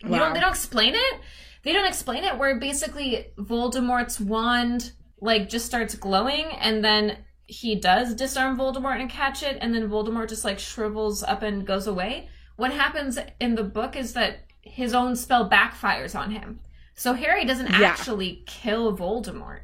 [0.02, 0.18] they Wow.
[0.18, 1.20] don't, they don't explain it.
[1.62, 2.38] They don't explain it.
[2.38, 9.10] Where basically Voldemort's wand like just starts glowing, and then he does disarm Voldemort and
[9.10, 12.28] catch it, and then Voldemort just like shrivels up and goes away.
[12.56, 16.60] What happens in the book is that his own spell backfires on him.
[16.94, 17.88] So Harry doesn't Yeah.
[17.88, 19.60] actually kill Voldemort.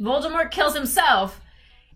[0.00, 1.40] Voldemort kills himself.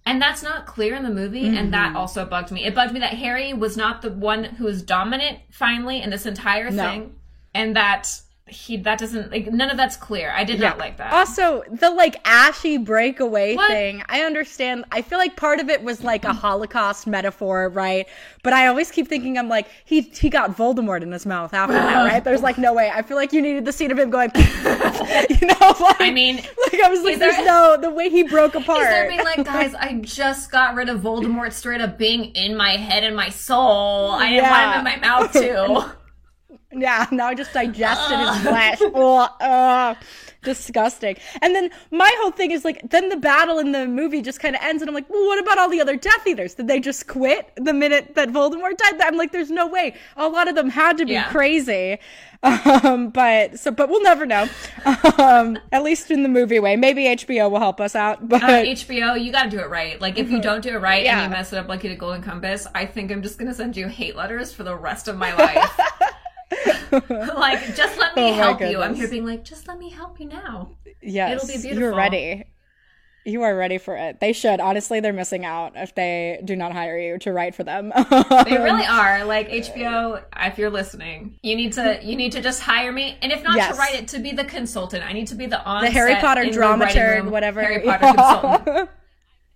[0.07, 1.71] And that's not clear in the movie, and Mm-hmm.
[1.71, 2.65] that also bugged me.
[2.67, 6.27] It bugged me that Harry was not the one who was dominant finally in this
[6.27, 6.83] entire No.
[6.91, 7.15] thing,
[7.55, 10.31] and that he that doesn't like none of that's clear.
[10.31, 11.15] I did not like that.
[11.15, 13.71] Also, the like ashy breakaway What?
[13.71, 14.85] thing, I understand.
[14.93, 18.07] I feel like part of it was like a Holocaust metaphor, right?
[18.43, 21.73] But I always keep thinking, I'm like, he he got Voldemort in his mouth after
[21.73, 22.23] that, right?
[22.23, 22.91] There's like no way.
[22.93, 26.37] I feel like you needed the scene of him going, you know, like, I mean,
[26.37, 28.81] like I was like, there- there's no the way he broke apart.
[28.81, 32.57] He's there being like, guys, I just got rid of Voldemort straight up being in
[32.59, 34.11] my head and my soul.
[34.11, 35.91] I didn't want him in my mouth too.
[36.77, 38.81] Yeah, now I just digested his flesh.
[38.95, 39.97] Ugh, ugh,
[40.43, 41.17] disgusting.
[41.43, 44.55] And then my whole thing is like, then the battle in the movie just kind
[44.55, 46.55] of ends, and I'm like, well, what about all the other Death Eaters?
[46.55, 49.01] Did they just quit the minute that Voldemort died?
[49.01, 49.95] I'm like, there's no way.
[50.17, 51.31] A lot of them had to be Yeah.
[51.31, 51.99] crazy.
[52.85, 54.47] Um, but so, but we'll never know.
[55.17, 56.77] Um, at least in the movie way.
[56.77, 58.29] Maybe HBO will help us out.
[58.29, 59.99] But Uh, HBO, you gotta do it right.
[59.99, 61.23] Like, if you don't do it right Yeah.
[61.23, 63.55] and you mess it up like you did Golden Compass, I think I'm just gonna
[63.55, 65.81] send you hate letters for the rest of my life.
[67.37, 68.81] like, just let me Oh help you.
[68.83, 70.71] I'm here being like, just let me help you now.
[71.03, 71.79] Yes, It'll be beautiful.
[71.81, 72.45] You're ready.
[73.27, 74.21] You are ready for it.
[74.21, 74.61] They should.
[74.61, 77.91] Honestly, they're missing out if they do not hire you to write for them.
[77.97, 79.25] They really are.
[79.25, 83.33] Like HBO, if you're listening, you need to you need to just hire me, and
[83.33, 83.73] if not Yes.
[83.75, 85.05] to write it, to be the consultant.
[85.05, 87.63] I need to be the on the Harry Potter dramaturg, whatever.
[87.63, 88.91] Harry Potter consultant.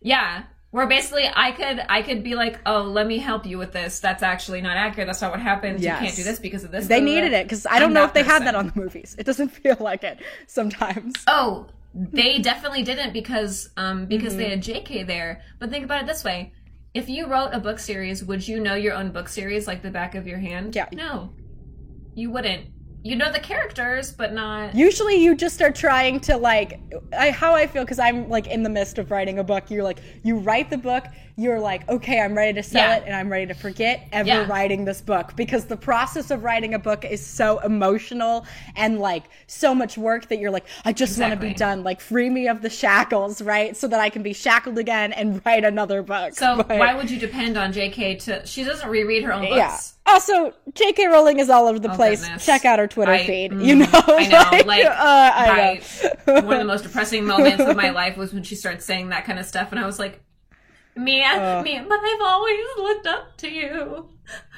[0.01, 0.45] Yeah.
[0.71, 4.01] Where basically I could I could be like, oh, let me help you with this.
[4.01, 5.07] That's actually not accurate.
[5.07, 5.83] That's not what happens.
[5.83, 6.01] Yes.
[6.01, 6.87] You can't do this because of this.
[6.87, 9.17] They needed it because I don't know if they had that on the movies.
[9.19, 11.15] It doesn't feel like it sometimes.
[11.27, 14.73] Oh, they definitely didn't because um because they Mm-hmm.
[14.73, 15.43] had JK there.
[15.59, 16.53] But think about it this way:
[16.93, 19.91] if you wrote a book series, would you know your own book series like the
[19.91, 20.75] back of your hand?
[20.77, 20.89] Yeah.
[20.93, 21.31] No,
[22.15, 22.67] you wouldn't.
[23.03, 24.75] You know the characters, but not.
[24.75, 26.81] Usually, you just are trying to like
[27.17, 29.71] I, how I feel because I'm like in the midst of writing a book.
[29.71, 31.05] You're like you write the book.
[31.41, 32.97] You're like okay, I'm ready to sell Yeah.
[32.97, 34.47] it, and I'm ready to forget ever Yeah.
[34.49, 38.45] writing this book because the process of writing a book is so emotional
[38.75, 41.85] and like so much work that you're like I just want to be done.
[41.85, 43.77] Like free me of the shackles, right?
[43.77, 46.35] So that I can be shackled again and write another book.
[46.35, 48.17] So But- why would you depend on J.K.
[48.17, 48.45] to?
[48.45, 49.57] She doesn't reread her own books.
[49.57, 49.79] yeah.
[50.13, 51.07] Also, J.K.
[51.07, 52.23] Rowling is all over the Oh, place.
[52.23, 52.45] goodness.
[52.47, 53.53] Check out her Twitter I- feed.
[53.53, 54.67] mm, You know, I know.
[54.67, 55.81] Like, uh, I
[56.27, 56.35] know.
[56.41, 59.25] one of the most depressing moments of my life was when she started saying that
[59.25, 60.21] kind of stuff, and I was like,
[60.99, 61.63] Mia, oh.
[61.63, 64.09] Mia, but I've always looked up to you.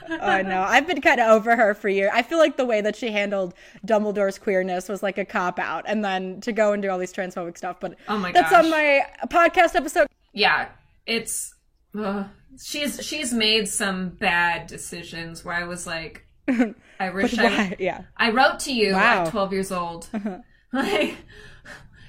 [0.08, 0.62] I know.
[0.62, 2.10] I've been kind of over her for years.
[2.12, 3.54] I feel like the way that she handled
[3.86, 7.12] Dumbledore's queerness was like a cop out, and then to go and do all these
[7.12, 7.76] transphobic stuff.
[7.80, 8.64] But Oh my that's gosh.
[8.64, 10.08] on my podcast episode.
[10.32, 10.68] Yeah,
[11.06, 11.54] it's
[12.60, 18.02] she's she's made some bad decisions where I was like, I wish I Yeah.
[18.16, 19.24] I wrote to you Wow.
[19.24, 20.08] at 12 years old.
[20.12, 20.38] Uh-huh.
[20.72, 21.16] like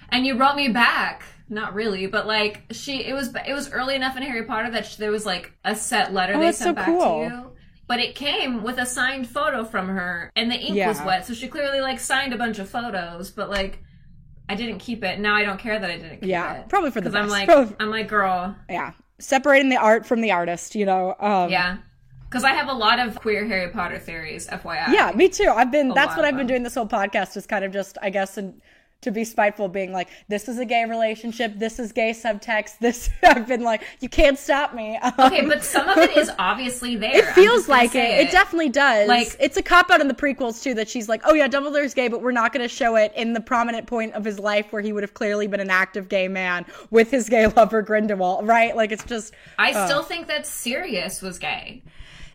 [0.10, 1.24] and you wrote me back.
[1.52, 4.96] Not really, but like she it was it was early enough in Harry Potter that
[4.98, 7.00] there was like a set letter they Oh, that's sent so back cool.
[7.30, 7.52] to you.
[7.88, 11.34] But it came with a signed photo from her and the ink was wet, so
[11.34, 13.84] she clearly like signed a bunch of photos, but like
[14.48, 15.20] I didn't keep it.
[15.20, 16.58] Now I don't care that I didn't keep Yeah, it.
[16.60, 18.92] Yeah, probably for the Because I'm like Probably- I'm like girl, Yeah.
[19.20, 21.16] Separating the art from the artist, you know.
[21.20, 21.78] Um, yeah.
[22.30, 24.94] Because I have a lot of queer Harry Potter theories, FYI.
[24.94, 25.52] Yeah, me too.
[25.54, 25.90] I've been.
[25.90, 26.48] that's what I've been them.
[26.48, 27.36] doing this whole podcast.
[27.38, 28.62] Is kind of just, I guess, and
[29.02, 31.54] to be spiteful, being like, this is a gay relationship.
[31.58, 32.80] This is gay subtext.
[32.80, 33.10] This.
[33.24, 34.98] I've been like, you can't stop me.
[34.98, 37.30] Um, Okay, but some of it is obviously there.
[37.30, 37.92] It feels like it.
[37.94, 38.32] say it.
[38.32, 39.08] definitely does.
[39.08, 41.94] Like- it's a cop out in the prequels too that she's like, oh yeah, Dumbledore's
[41.94, 44.72] gay, but we're not going to show it in the prominent point of his life
[44.72, 48.48] where he would have clearly been an active gay man with his gay lover Grindelwald,
[48.48, 48.76] right?
[48.76, 51.82] Like it's just, I still think that Sirius was gay.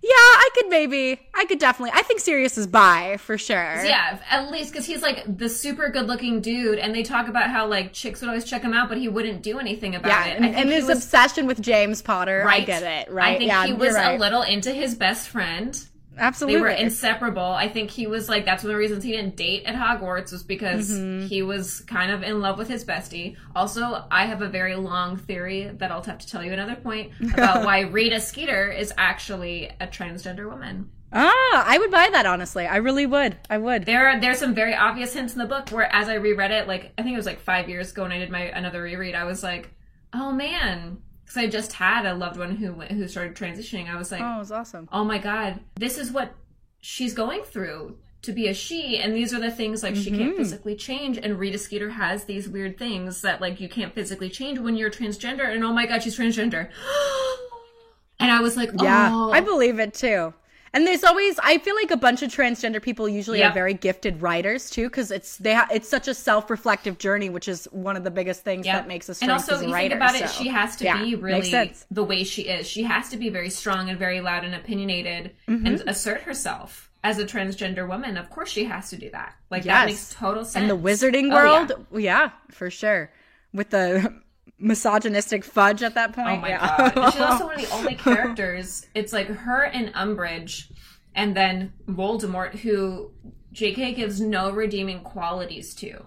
[0.02, 3.56] Yeah, I could maybe, I could definitely, I think Sirius is bi for sure.
[3.85, 7.51] Yeah, at least because he's like the super good looking dude, and they talk about
[7.51, 10.27] how like chicks would always check him out, but he wouldn't do anything about Yeah,
[10.27, 10.36] it.
[10.36, 12.62] and, and his was- obsession with James Potter, right.
[12.62, 13.35] I get it, right?
[13.35, 14.14] I think yeah, he was right.
[14.14, 15.78] a little into his best friend.
[16.18, 16.56] Absolutely.
[16.56, 17.43] They were inseparable.
[17.43, 20.32] I think he was like that's one of the reasons he didn't date at Hogwarts
[20.32, 21.26] was because Mm-hmm.
[21.26, 23.36] he was kind of in love with his bestie.
[23.55, 27.12] Also, I have a very long theory that I'll have to tell you another point
[27.34, 30.90] about why Rita Skeeter is actually a transgender woman.
[31.12, 32.66] ah, I would buy that honestly.
[32.66, 33.36] I really would.
[33.48, 33.84] I would.
[33.86, 36.66] There are there's some very obvious hints in the book where as I reread it,
[36.66, 39.14] like I think it was like five years ago when I did my another reread,
[39.14, 39.70] I was like,
[40.12, 43.90] oh man, because I just had a loved one who went, who started transitioning.
[43.92, 44.88] I was like, oh, it was awesome.
[44.92, 46.32] oh my god, this is what
[46.80, 50.18] she's going through to be a she, and these are the things like she Mm-hmm.
[50.18, 51.18] can't physically change.
[51.18, 54.90] And Rita Skeeter has these weird things that like you can't physically change when you're
[54.90, 55.52] transgender.
[55.52, 56.70] And oh my god, she's transgender.
[58.20, 60.32] and I was like, Yeah, oh, I believe it too.
[60.76, 63.50] And there's always, I feel like a bunch of transgender people usually Yep.
[63.50, 67.48] are very gifted writers too, because it's they ha- it's such a self-reflective journey, which
[67.48, 68.76] is one of the biggest things Yeah.
[68.76, 69.98] that makes a and also as a you writer.
[69.98, 73.08] think about it she has to yeah, be really the way she is she has
[73.08, 75.66] to be very strong and very loud and opinionated Mm-hmm.
[75.66, 79.64] and assert herself as a transgender woman of course she has to do that like
[79.64, 79.72] Yes.
[79.80, 81.44] that makes total sense And the wizarding Oh, yeah.
[81.66, 82.30] world, yeah.
[82.50, 83.10] for sure.
[83.54, 84.12] With the
[84.58, 86.28] misogynistic fudge at that point.
[86.28, 86.92] Oh my yeah.
[86.94, 87.10] god.
[87.12, 88.86] She's also one of the only characters.
[88.94, 90.70] It's like her and Umbridge
[91.14, 93.10] and then Voldemort who
[93.54, 96.04] JK gives no redeeming qualities to.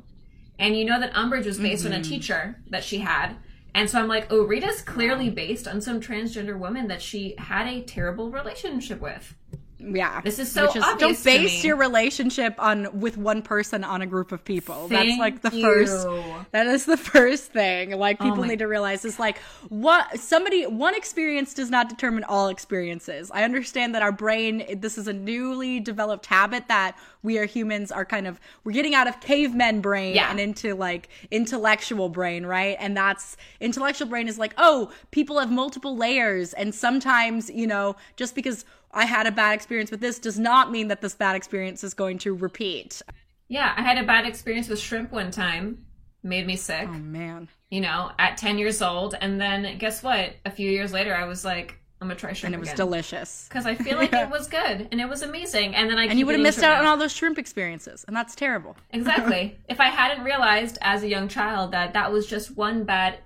[0.57, 2.03] And you know that Umbridge was based on a Mm-hmm.
[2.09, 3.35] teacher that she had.
[3.73, 7.67] And so I'm like, oh, Rita's clearly based on some transgender woman that she had
[7.67, 9.35] a terrible relationship with.
[9.79, 10.19] Yeah.
[10.21, 14.05] This is so Which is, Don't base your relationship on with one person on a
[14.05, 14.87] group of people.
[14.89, 15.63] That's like the you.
[15.63, 16.07] first
[16.51, 17.91] that is the first thing.
[17.97, 19.37] Like oh people my- need to realize is like
[19.69, 23.31] what somebody one experience does not determine all experiences.
[23.33, 27.91] I understand that our brain this is a newly developed habit that we are humans
[27.91, 30.29] are kind of we're getting out of cavemen brain Yeah.
[30.29, 32.75] and into like intellectual brain, right?
[32.79, 36.53] And that's intellectual brain is like, oh, people have multiple layers.
[36.53, 40.71] And sometimes, you know, just because I had a bad experience with this does not
[40.71, 43.01] mean that this bad experience is going to repeat.
[43.47, 45.85] Yeah, I had a bad experience with shrimp one time.
[46.21, 46.87] Made me sick.
[46.89, 47.47] Oh, man.
[47.69, 49.15] you know, at 10 years old.
[49.19, 50.35] And then guess what?
[50.45, 52.77] A few years later, I was like, I'm gonna try shrimp And it was again.
[52.77, 53.45] delicious.
[53.49, 55.75] Because I feel like it was good and it was amazing.
[55.75, 58.05] And then I And you would have missed out on all those shrimp experiences.
[58.07, 58.75] And that's terrible.
[58.91, 59.57] Exactly.
[59.69, 63.19] if I hadn't realized as a young child that that was just one bad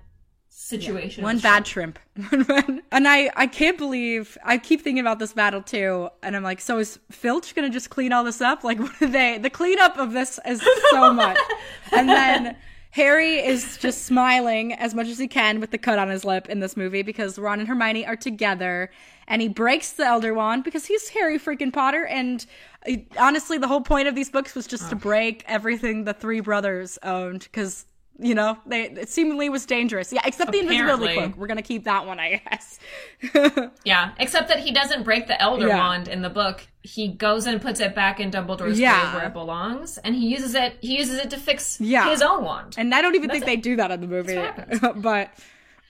[0.56, 1.24] situation.
[1.24, 1.98] One bad shrimp.
[2.30, 6.08] and I, I can't believe I keep thinking about this battle too.
[6.22, 8.62] And I'm like, so is Filch gonna just clean all this up?
[8.62, 9.38] Like, what are they?
[9.38, 11.38] The cleanup of this is so much.
[11.92, 12.56] and then
[12.92, 16.48] Harry is just smiling as much as he can with the cut on his lip
[16.48, 18.90] in this movie because Ron and Hermione are together.
[19.26, 22.06] and he breaks the Elder Wand because he's Harry freaking Potter.
[22.06, 22.46] And
[22.88, 26.40] uh, honestly, the whole point of these books was just to break everything the three
[26.40, 27.86] brothers owned because.
[28.18, 30.12] You know, they it seemingly was dangerous.
[30.12, 31.36] Yeah, except the invisibility cloak.
[31.36, 32.78] We're gonna keep that one, I guess.
[33.84, 35.78] Yeah, except that he doesn't break the Elder Yeah.
[35.78, 36.66] Wand in the book.
[36.82, 39.00] He goes and puts it back in Dumbledore's Yeah.
[39.00, 40.76] grave where it belongs, and he uses it.
[40.80, 42.08] He uses it to fix Yeah.
[42.08, 42.74] his own wand.
[42.78, 43.46] And I don't even think it.
[43.46, 44.34] they do that in the movie.
[44.34, 44.80] That's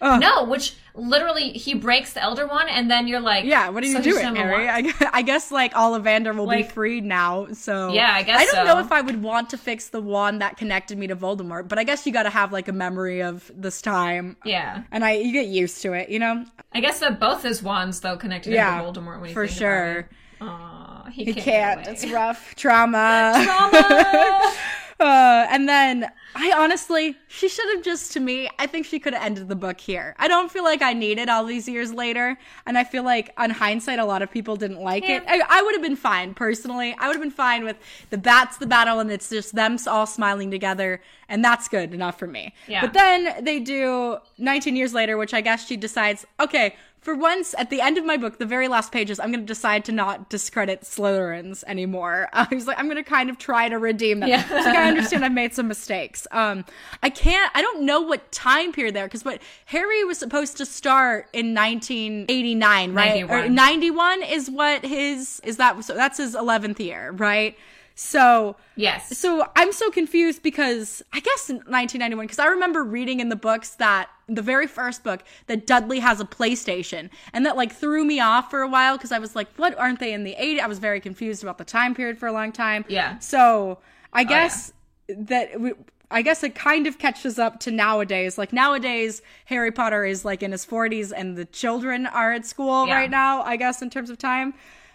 [0.04, 3.82] but no, which literally he breaks the Elder Wand, and then you're like, yeah, what
[3.82, 4.68] are you so doing, doesn't have a Harry?
[4.68, 7.48] I, I guess like Ollivander will be Like- freed now.
[7.52, 8.74] So Yeah, I guess I don't so.
[8.74, 11.78] know if I would want to fix the wand that connected me to Voldemort, but
[11.78, 14.36] I guess you got to have like a memory of this time.
[14.44, 16.44] Yeah, And I, you get used to it, you know.
[16.72, 20.08] I guess that both his wands though connected Yeah, to Voldemort when you for sure.
[20.40, 20.52] About it.
[20.52, 21.44] Aw, he, You can't.
[21.84, 21.86] can't.
[21.88, 22.54] It's rough.
[22.56, 23.32] Trauma.
[23.44, 24.54] Trauma.
[25.00, 29.12] Uh, and then I honestly, she should have just to me, I think she could
[29.14, 30.14] have ended the book here.
[30.18, 32.38] I don't feel like I need it all these years later.
[32.66, 35.22] And I feel like on hindsight, a lot of people didn't like it.
[35.26, 36.94] I, I would have been fine personally.
[36.98, 37.76] I would have been fine with
[38.10, 41.00] the bats, the battle, and it's just them all smiling together.
[41.28, 42.54] And that's good enough for me.
[42.68, 42.80] Yeah.
[42.80, 47.54] But then they do 19 years later, which I guess she decides, okay, for once,
[47.58, 49.92] at the end of my book, the very last pages, I'm going to decide to
[49.92, 52.30] not discredit Slytherins anymore.
[52.32, 54.30] I was like, I'm going to kind of try to redeem them.
[54.30, 54.42] Yeah.
[54.50, 56.26] Like, I understand I've made some mistakes.
[56.30, 56.64] Um,
[57.02, 60.64] I can't, I don't know what time period there, because what Harry was supposed to
[60.64, 63.24] start in 1989, right?
[63.24, 63.54] Or 91.
[63.54, 67.54] 91 is what his, is that, so that's his 11th year, right?
[67.96, 69.16] So, yes.
[69.16, 73.36] so I'm so confused because I guess in 1991, because I remember reading in the
[73.36, 78.04] books that the very first book that Dudley has a PlayStation, and that like threw
[78.04, 80.60] me off for a while because I was like, what aren't they in the 80s?
[80.60, 82.84] I was very confused about the time period for a long time.
[82.88, 83.18] Yeah.
[83.18, 83.78] So
[84.12, 84.72] I oh, guess
[85.08, 85.72] that we.
[86.10, 88.38] I guess it kind of catches up to nowadays.
[88.38, 92.86] Like nowadays, Harry Potter is like in his 40s and the children are at school
[92.86, 92.94] Yeah.
[92.94, 94.54] right now, I guess, in terms of time.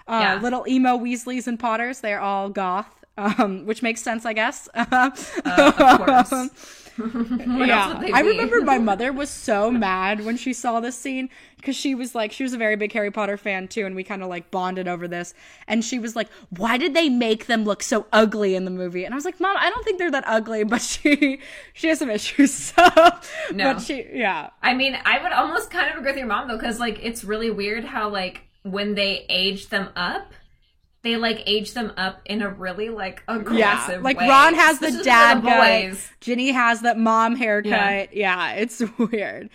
[0.09, 0.41] Uh, Yeah.
[0.41, 4.67] Little emo Weasleys and Potters, they're all goth, um, which makes sense, I guess.
[4.75, 5.11] Uh,
[5.45, 6.49] of course.
[6.99, 8.29] yeah, I be?
[8.29, 12.33] remember my mother was so mad when she saw this scene because she was like,
[12.33, 14.85] she was a very big Harry Potter fan too, and we kind of like bonded
[14.87, 15.33] over this.
[15.67, 19.05] And she was like, "Why did they make them look so ugly in the movie?"
[19.05, 21.39] And I was like, "Mom, I don't think they're that ugly, but she
[21.73, 22.83] she has some issues." So,
[23.53, 23.73] No.
[23.73, 26.57] but she, yeah, I mean, I would almost kind of agree with your mom though,
[26.57, 30.33] because like it's really weird how like when they age them up,
[31.01, 33.35] they like age them up in a really like yeah.
[33.37, 34.27] aggressive Like way.
[34.27, 35.49] Ron has the dad the
[35.89, 36.09] boys.
[36.19, 38.13] Ginny has that mom haircut.
[38.13, 39.49] Yeah, it's weird.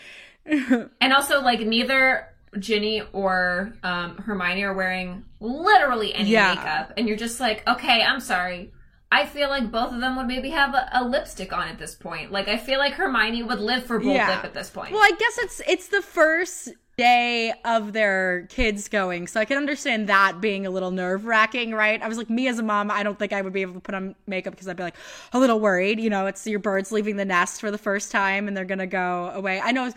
[0.47, 2.29] and also like neither
[2.59, 6.55] Ginny or um, Hermione are wearing literally any Yeah.
[6.55, 8.73] makeup, and you're just like, okay, I'm sorry.
[9.11, 11.95] I feel like both of them would maybe have a, a lipstick on at this
[11.95, 12.33] point.
[12.33, 14.29] Like I feel like Hermione would live for bold Yeah.
[14.37, 14.93] lip at this point.
[14.93, 19.57] Well, I guess it's it's the first day of their kids going, so I can
[19.57, 22.01] understand that being a little nerve wracking, right?
[22.01, 23.81] I was like, me as a mom, I don't think I would be able to
[23.81, 24.97] put on makeup because I'd be like
[25.33, 25.99] a little worried.
[26.01, 28.87] You know, it's your birds leaving the nest for the first time and they're gonna
[28.87, 29.61] go away.
[29.61, 29.91] I know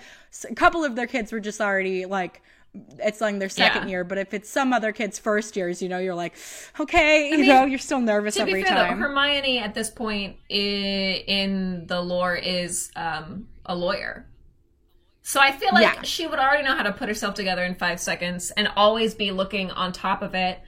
[0.50, 2.42] a couple of their kids were just already like.
[3.00, 3.90] It's like their second Yeah.
[3.90, 6.36] year, but if it's some other kids' first years, you know, you're like,
[6.80, 9.00] okay, you mean, know, you're still nervous to every be fair, time.
[9.00, 14.28] though, Hermione at this point in the lore is um, a lawyer.
[15.30, 16.02] So I feel like Yeah.
[16.04, 19.32] she would already know how to put herself together in five seconds and always be
[19.32, 20.62] looking on top of it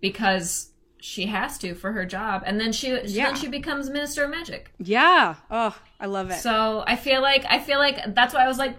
[0.00, 0.70] because
[1.02, 2.42] she has to for her job.
[2.46, 3.26] And then she, Yeah.
[3.26, 4.72] then she becomes Minister of Magic.
[4.78, 5.34] yeah.
[5.50, 6.40] Oh, I love it.
[6.40, 8.76] So I feel like I feel like that's why I was like,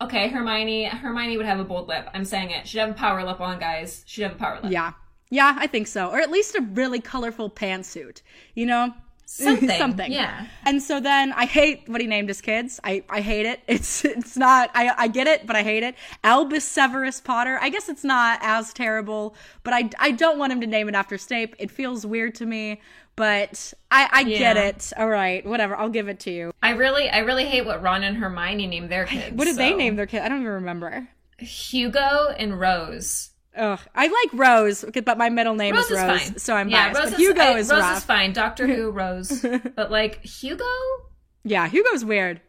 [0.00, 0.84] okay, Hermione.
[0.84, 2.08] Hermione would have a bold lip.
[2.14, 2.68] I'm saying it.
[2.68, 4.04] She'd have a power lip on, guys.
[4.06, 4.70] She'd have a power lip.
[4.70, 4.92] Yeah.
[5.30, 6.10] Yeah, I think so.
[6.10, 8.22] Or at least a really colorful pantsuit,
[8.54, 8.94] you know?
[9.36, 9.70] Something.
[9.70, 10.12] Something.
[10.12, 10.46] Yeah.
[10.64, 12.78] And so then I hate what he named his kids.
[12.84, 13.60] I, I hate it.
[13.68, 15.96] It's it's not I I get it, but I hate it.
[16.22, 17.58] Albus Severus Potter.
[17.60, 19.34] I guess it's not as terrible,
[19.64, 21.56] but I I don't want him to name it after Snape.
[21.58, 22.80] It feels weird to me,
[23.16, 24.92] but I I get it.
[24.96, 25.76] All right, whatever.
[25.76, 26.52] I'll give it to you.
[26.62, 29.36] I really, I really hate what Ron and Hermione named their kids.
[29.36, 30.22] What did they name their kid?
[30.22, 31.08] I don't even remember.
[31.38, 33.30] Hugo and Rose.
[33.56, 36.38] Ugh, I like Rose, but my middle name Rose is is Rose, fine.
[36.38, 37.00] so I'm yeah, biased.
[37.00, 37.96] Rose but is, Hugo I- is Rose rough.
[37.98, 38.32] is fine.
[38.32, 40.64] Doctor Who, Rose, but like Hugo,
[41.44, 42.40] Yeah, Hugo's weird.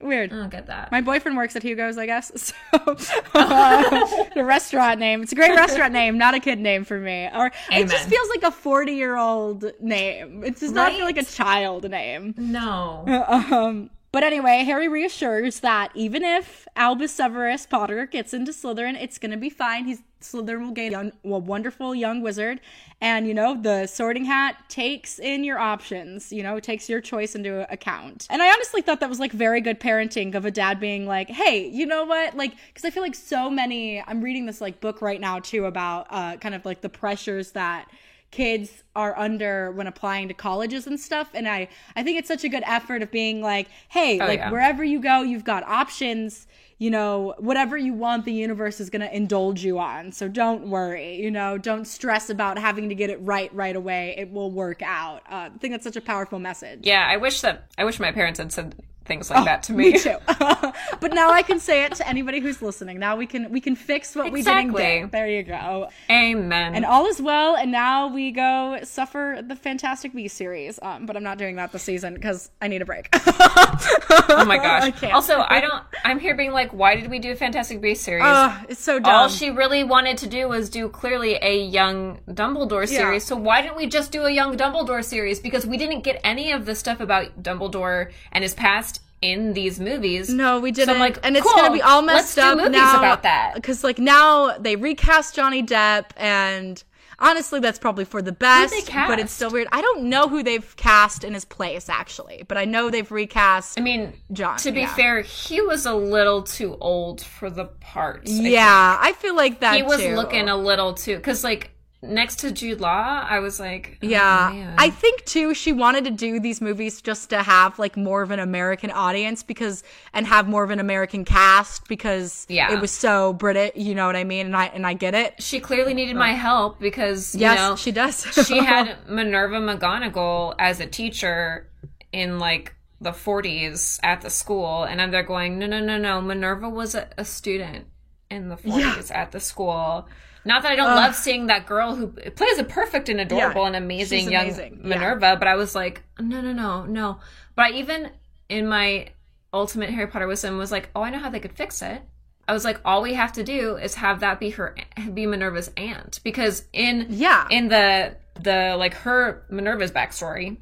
[0.00, 0.32] Weird.
[0.32, 0.92] I don't get that.
[0.92, 2.52] My boyfriend works at Hugo's, I guess.
[2.70, 2.78] So,
[3.34, 5.22] uh, the restaurant name.
[5.22, 7.28] It's a great restaurant name, not a kid name for me.
[7.34, 10.44] Or it just feels like a forty-year-old name.
[10.44, 12.34] It does not feel like a child name.
[12.36, 13.04] no,
[13.50, 19.18] Um, But anyway, Harry reassures that even if Albus Severus Potter gets into Slytherin, it's
[19.18, 19.84] going to be fine.
[19.86, 22.60] He's Slytherin will gain young, a wonderful young wizard,
[23.00, 26.32] and you know the Sorting Hat takes in your options.
[26.32, 28.26] You know, takes your choice into account.
[28.30, 31.28] And I honestly thought that was like very good parenting of a dad being like,
[31.28, 32.36] "Hey, you know what?
[32.36, 34.02] Like, because I feel like so many.
[34.02, 37.52] I'm reading this like book right now too about uh, kind of like the pressures
[37.52, 37.88] that
[38.30, 42.44] kids are under when applying to colleges and stuff and i i think it's such
[42.44, 44.50] a good effort of being like hey Oh, like yeah.
[44.50, 46.46] wherever you go you've got options
[46.76, 50.68] you know whatever you want the universe is going to indulge you on so don't
[50.68, 54.50] worry you know don't stress about having to get it right right away it will
[54.50, 57.84] work out uh, i think that's such a powerful message Yeah, I wish that I
[57.84, 58.74] wish my parents had said
[59.08, 59.88] things like that to me.
[59.88, 60.16] Oh, me too
[61.00, 63.74] but now i can say it to anybody who's listening now we can we can
[63.74, 65.00] fix what we didn't Exactly.
[65.00, 66.74] get there you go Amen.
[66.74, 70.78] And all is well, and now we go suffer the Fantastic Beasts series.
[70.82, 73.08] Um, but I'm not doing that this season because I need a break.
[73.14, 75.00] oh my I gosh.
[75.00, 75.12] can't.
[75.12, 75.82] Also, I don't.
[76.04, 78.24] I'm here being like, why did we do a Fantastic Beasts series?
[78.26, 79.14] Ugh, it's so dumb.
[79.14, 83.24] all she really wanted to do was do clearly a young Dumbledore series.
[83.24, 85.40] So why didn't we just do a young Dumbledore series?
[85.40, 89.80] Because we didn't get any of the stuff about Dumbledore and his past in these
[89.80, 90.28] movies.
[90.28, 90.98] no, we didn't.
[90.98, 93.54] like, and it's cool, gonna be all let's messed do up movies now about that.
[93.54, 96.82] Because like now they recast Johnny Depp, and
[97.18, 98.90] honestly, that's probably for the best.
[98.92, 99.68] But it's still weird.
[99.72, 103.78] I don't know who they've cast in his place actually, but I know they've recast.
[103.78, 104.94] I mean, John, to be yeah.
[104.94, 108.22] fair, he was a little too old for the part.
[108.26, 110.14] I yeah, I feel like that he was too.
[110.14, 111.70] looking a little too because like
[112.02, 114.50] next to Jude Law, I was like, oh, Yeah.
[114.52, 114.74] man.
[114.78, 118.30] I think too she wanted to do these movies just to have like more of
[118.30, 122.72] an American audience because and have more of an American cast because Yeah.
[122.72, 124.46] it was so British, you know what I mean?
[124.46, 125.42] And I and I get it.
[125.42, 126.20] she clearly needed oh.
[126.20, 128.22] my help because you Yes, know she does.
[128.46, 131.68] she had Minerva McGonagall as a teacher
[132.12, 136.20] in like the 40s at the school, and I'm there going, no, no, no, no.
[136.20, 137.86] Minerva was a, a student
[138.28, 140.08] in the 40s at the school.
[140.44, 143.66] Not that I don't love seeing that girl who plays a perfect and adorable Yeah,
[143.68, 144.88] and amazing young amazing, yeah.
[144.88, 147.20] Minerva, but I was like, no, no, no, no.
[147.54, 148.10] But I even
[148.48, 149.08] in my
[149.52, 152.02] ultimate Harry Potter wisdom was like, oh, I know how they could fix it.
[152.46, 154.74] I was like, all we have to do is have that be her,
[155.12, 157.46] be Minerva's aunt, because in Yeah.
[157.50, 160.56] in the the like her Minerva's backstory,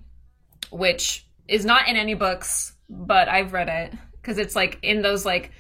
[0.70, 5.24] which is not in any books, but I've read it because it's like in those
[5.24, 5.52] like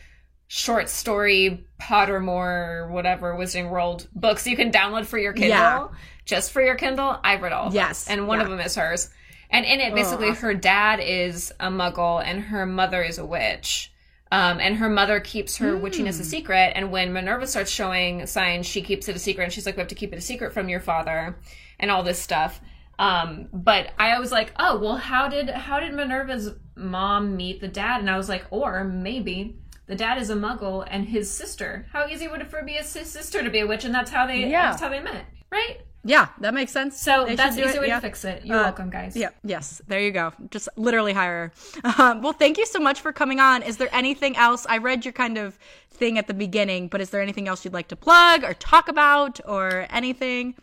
[0.48, 5.88] short story Pottermore whatever Wizarding World books you can download for your Kindle, Yeah.
[6.24, 7.18] just for your Kindle.
[7.24, 9.10] I've read all of Yes, those, and one of them is hers.
[9.50, 13.92] And in it, basically, her dad is a Muggle and her mother is a witch.
[14.32, 16.30] Um, and her mother keeps her witchiness a Hmm.
[16.30, 16.72] secret.
[16.74, 19.44] And when Minerva starts showing signs, she keeps it a secret.
[19.44, 21.36] And she's like, "We have to keep it a secret from your father,"
[21.78, 22.60] and all this stuff.
[22.98, 27.68] Um, but I was like, "Oh, well, how did how did Minerva's mom meet the
[27.68, 29.54] dad?" And I was like, "Or maybe."
[29.86, 31.86] The dad is a Muggle, and his sister.
[31.92, 34.26] How easy would it for be his sister to be a witch, and that's how
[34.26, 34.70] they Yeah.
[34.70, 35.78] that's how they met, right?
[36.08, 37.00] yeah, that makes sense.
[37.00, 37.96] So They that's the easy it, way yeah.
[37.96, 38.44] to fix it.
[38.44, 39.16] You're Uh, welcome, guys.
[39.16, 40.32] Yeah, yes, there you go.
[40.50, 41.52] Just literally hire
[41.82, 41.92] her.
[42.02, 43.62] Um, well, thank you so much for coming on.
[43.62, 44.66] Is there anything else?
[44.68, 45.58] I read your kind of
[45.90, 48.88] thing at the beginning, but is there anything else you'd like to plug or talk
[48.88, 50.54] about or anything?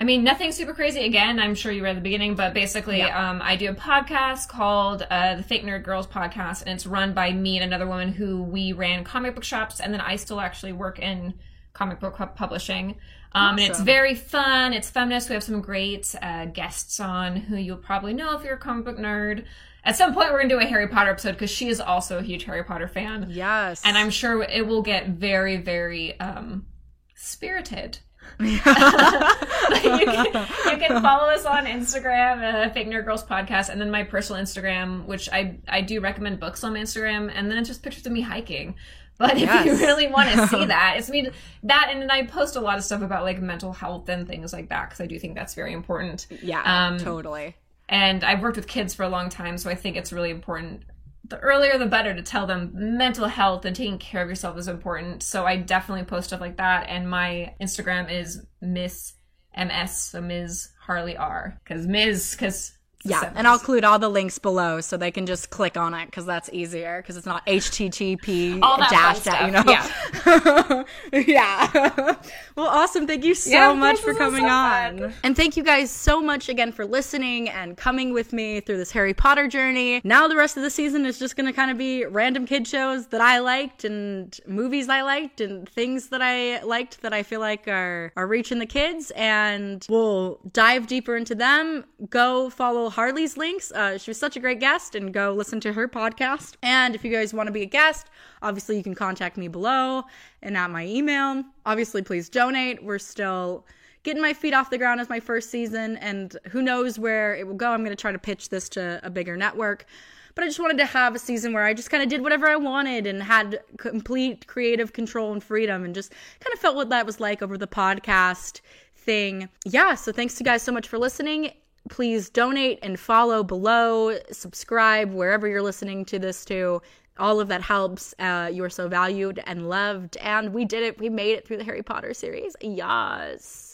[0.00, 1.04] I mean, nothing super crazy.
[1.04, 5.06] Again, I'm sure you read the beginning, but basically, um, I do a podcast called
[5.10, 8.42] uh, the Fake Nerd Girls Podcast, and it's run by me and another woman who
[8.42, 11.34] we ran comic book shops, and then I still actually work in
[11.74, 12.96] comic book publishing.
[13.32, 14.72] Um, And it's very fun.
[14.72, 15.28] It's feminist.
[15.28, 18.86] We have some great uh, guests on who you'll probably know if you're a comic
[18.86, 19.44] book nerd.
[19.84, 22.22] At some point, we're gonna do a Harry Potter episode because she is also a
[22.22, 23.82] huge Harry Potter fan, Yes.
[23.84, 26.66] and I'm sure it will get very, very um,
[27.14, 27.98] spirited.
[28.38, 33.90] You, can, you can follow us on Instagram, uh, Fake Nerd Girls Podcast, and then
[33.90, 37.82] my personal Instagram, which I I do recommend books on Instagram, and then it's just
[37.82, 38.74] pictures of me hiking.
[39.18, 41.28] But if you really want to see that, it's me
[41.64, 44.52] that, and then I post a lot of stuff about like mental health and things
[44.52, 46.26] like that because I do think that's very important.
[46.42, 47.56] yeah, um, totally.
[47.88, 50.84] And I've worked with kids for a long time, so I think it's really important.
[51.30, 54.68] The earlier, the better to tell them mental health and taking care of yourself is
[54.68, 55.22] important.
[55.22, 56.88] So I definitely post stuff like that.
[56.88, 59.14] And my Instagram is Miss
[59.56, 60.70] MS, so Ms.
[60.80, 61.58] Harley R.
[61.62, 62.32] Because Ms.
[62.32, 65.94] Because Yeah, and I'll include all the links below so they can just click on
[65.94, 70.84] it because that's easier because it's not HTTP All that dash that, you know.
[71.26, 72.14] Yeah.
[72.56, 73.06] well, awesome.
[73.06, 74.98] Thank you so Yeah, much for coming so on.
[74.98, 75.14] fun.
[75.24, 78.90] And thank you guys so much again for listening and coming with me through this
[78.90, 80.00] Harry Potter journey.
[80.04, 82.66] Now the rest of the season is just going to kind of be random kid
[82.68, 87.22] shows that I liked and movies I liked and things that I liked that I
[87.22, 91.84] feel like are are reaching the kids and we'll dive deeper into them.
[92.10, 93.72] Go follow Harley's links.
[93.72, 96.54] Uh, she was such a great guest, and go listen to her podcast.
[96.62, 98.08] And if you guys want to be a guest,
[98.42, 100.04] obviously you can contact me below
[100.42, 101.42] and at my email.
[101.64, 102.82] Obviously, please donate.
[102.82, 103.64] We're still
[104.02, 107.46] getting my feet off the ground as my first season, and who knows where it
[107.46, 107.70] will go.
[107.70, 109.86] I'm going to try to pitch this to a bigger network.
[110.34, 112.48] But I just wanted to have a season where I just kind of did whatever
[112.48, 116.88] I wanted and had complete creative control and freedom and just kind of felt what
[116.90, 118.60] that was like over the podcast
[118.94, 119.48] thing.
[119.64, 121.50] Yeah, so thanks to you guys so much for listening.
[121.88, 126.82] Please donate and follow below, subscribe wherever you're listening to this to.
[127.18, 128.14] All of that helps.
[128.18, 130.16] Uh, you are so valued and loved.
[130.18, 130.98] And we did it.
[130.98, 132.54] We made it through the Harry Potter series.
[132.60, 133.69] Yes.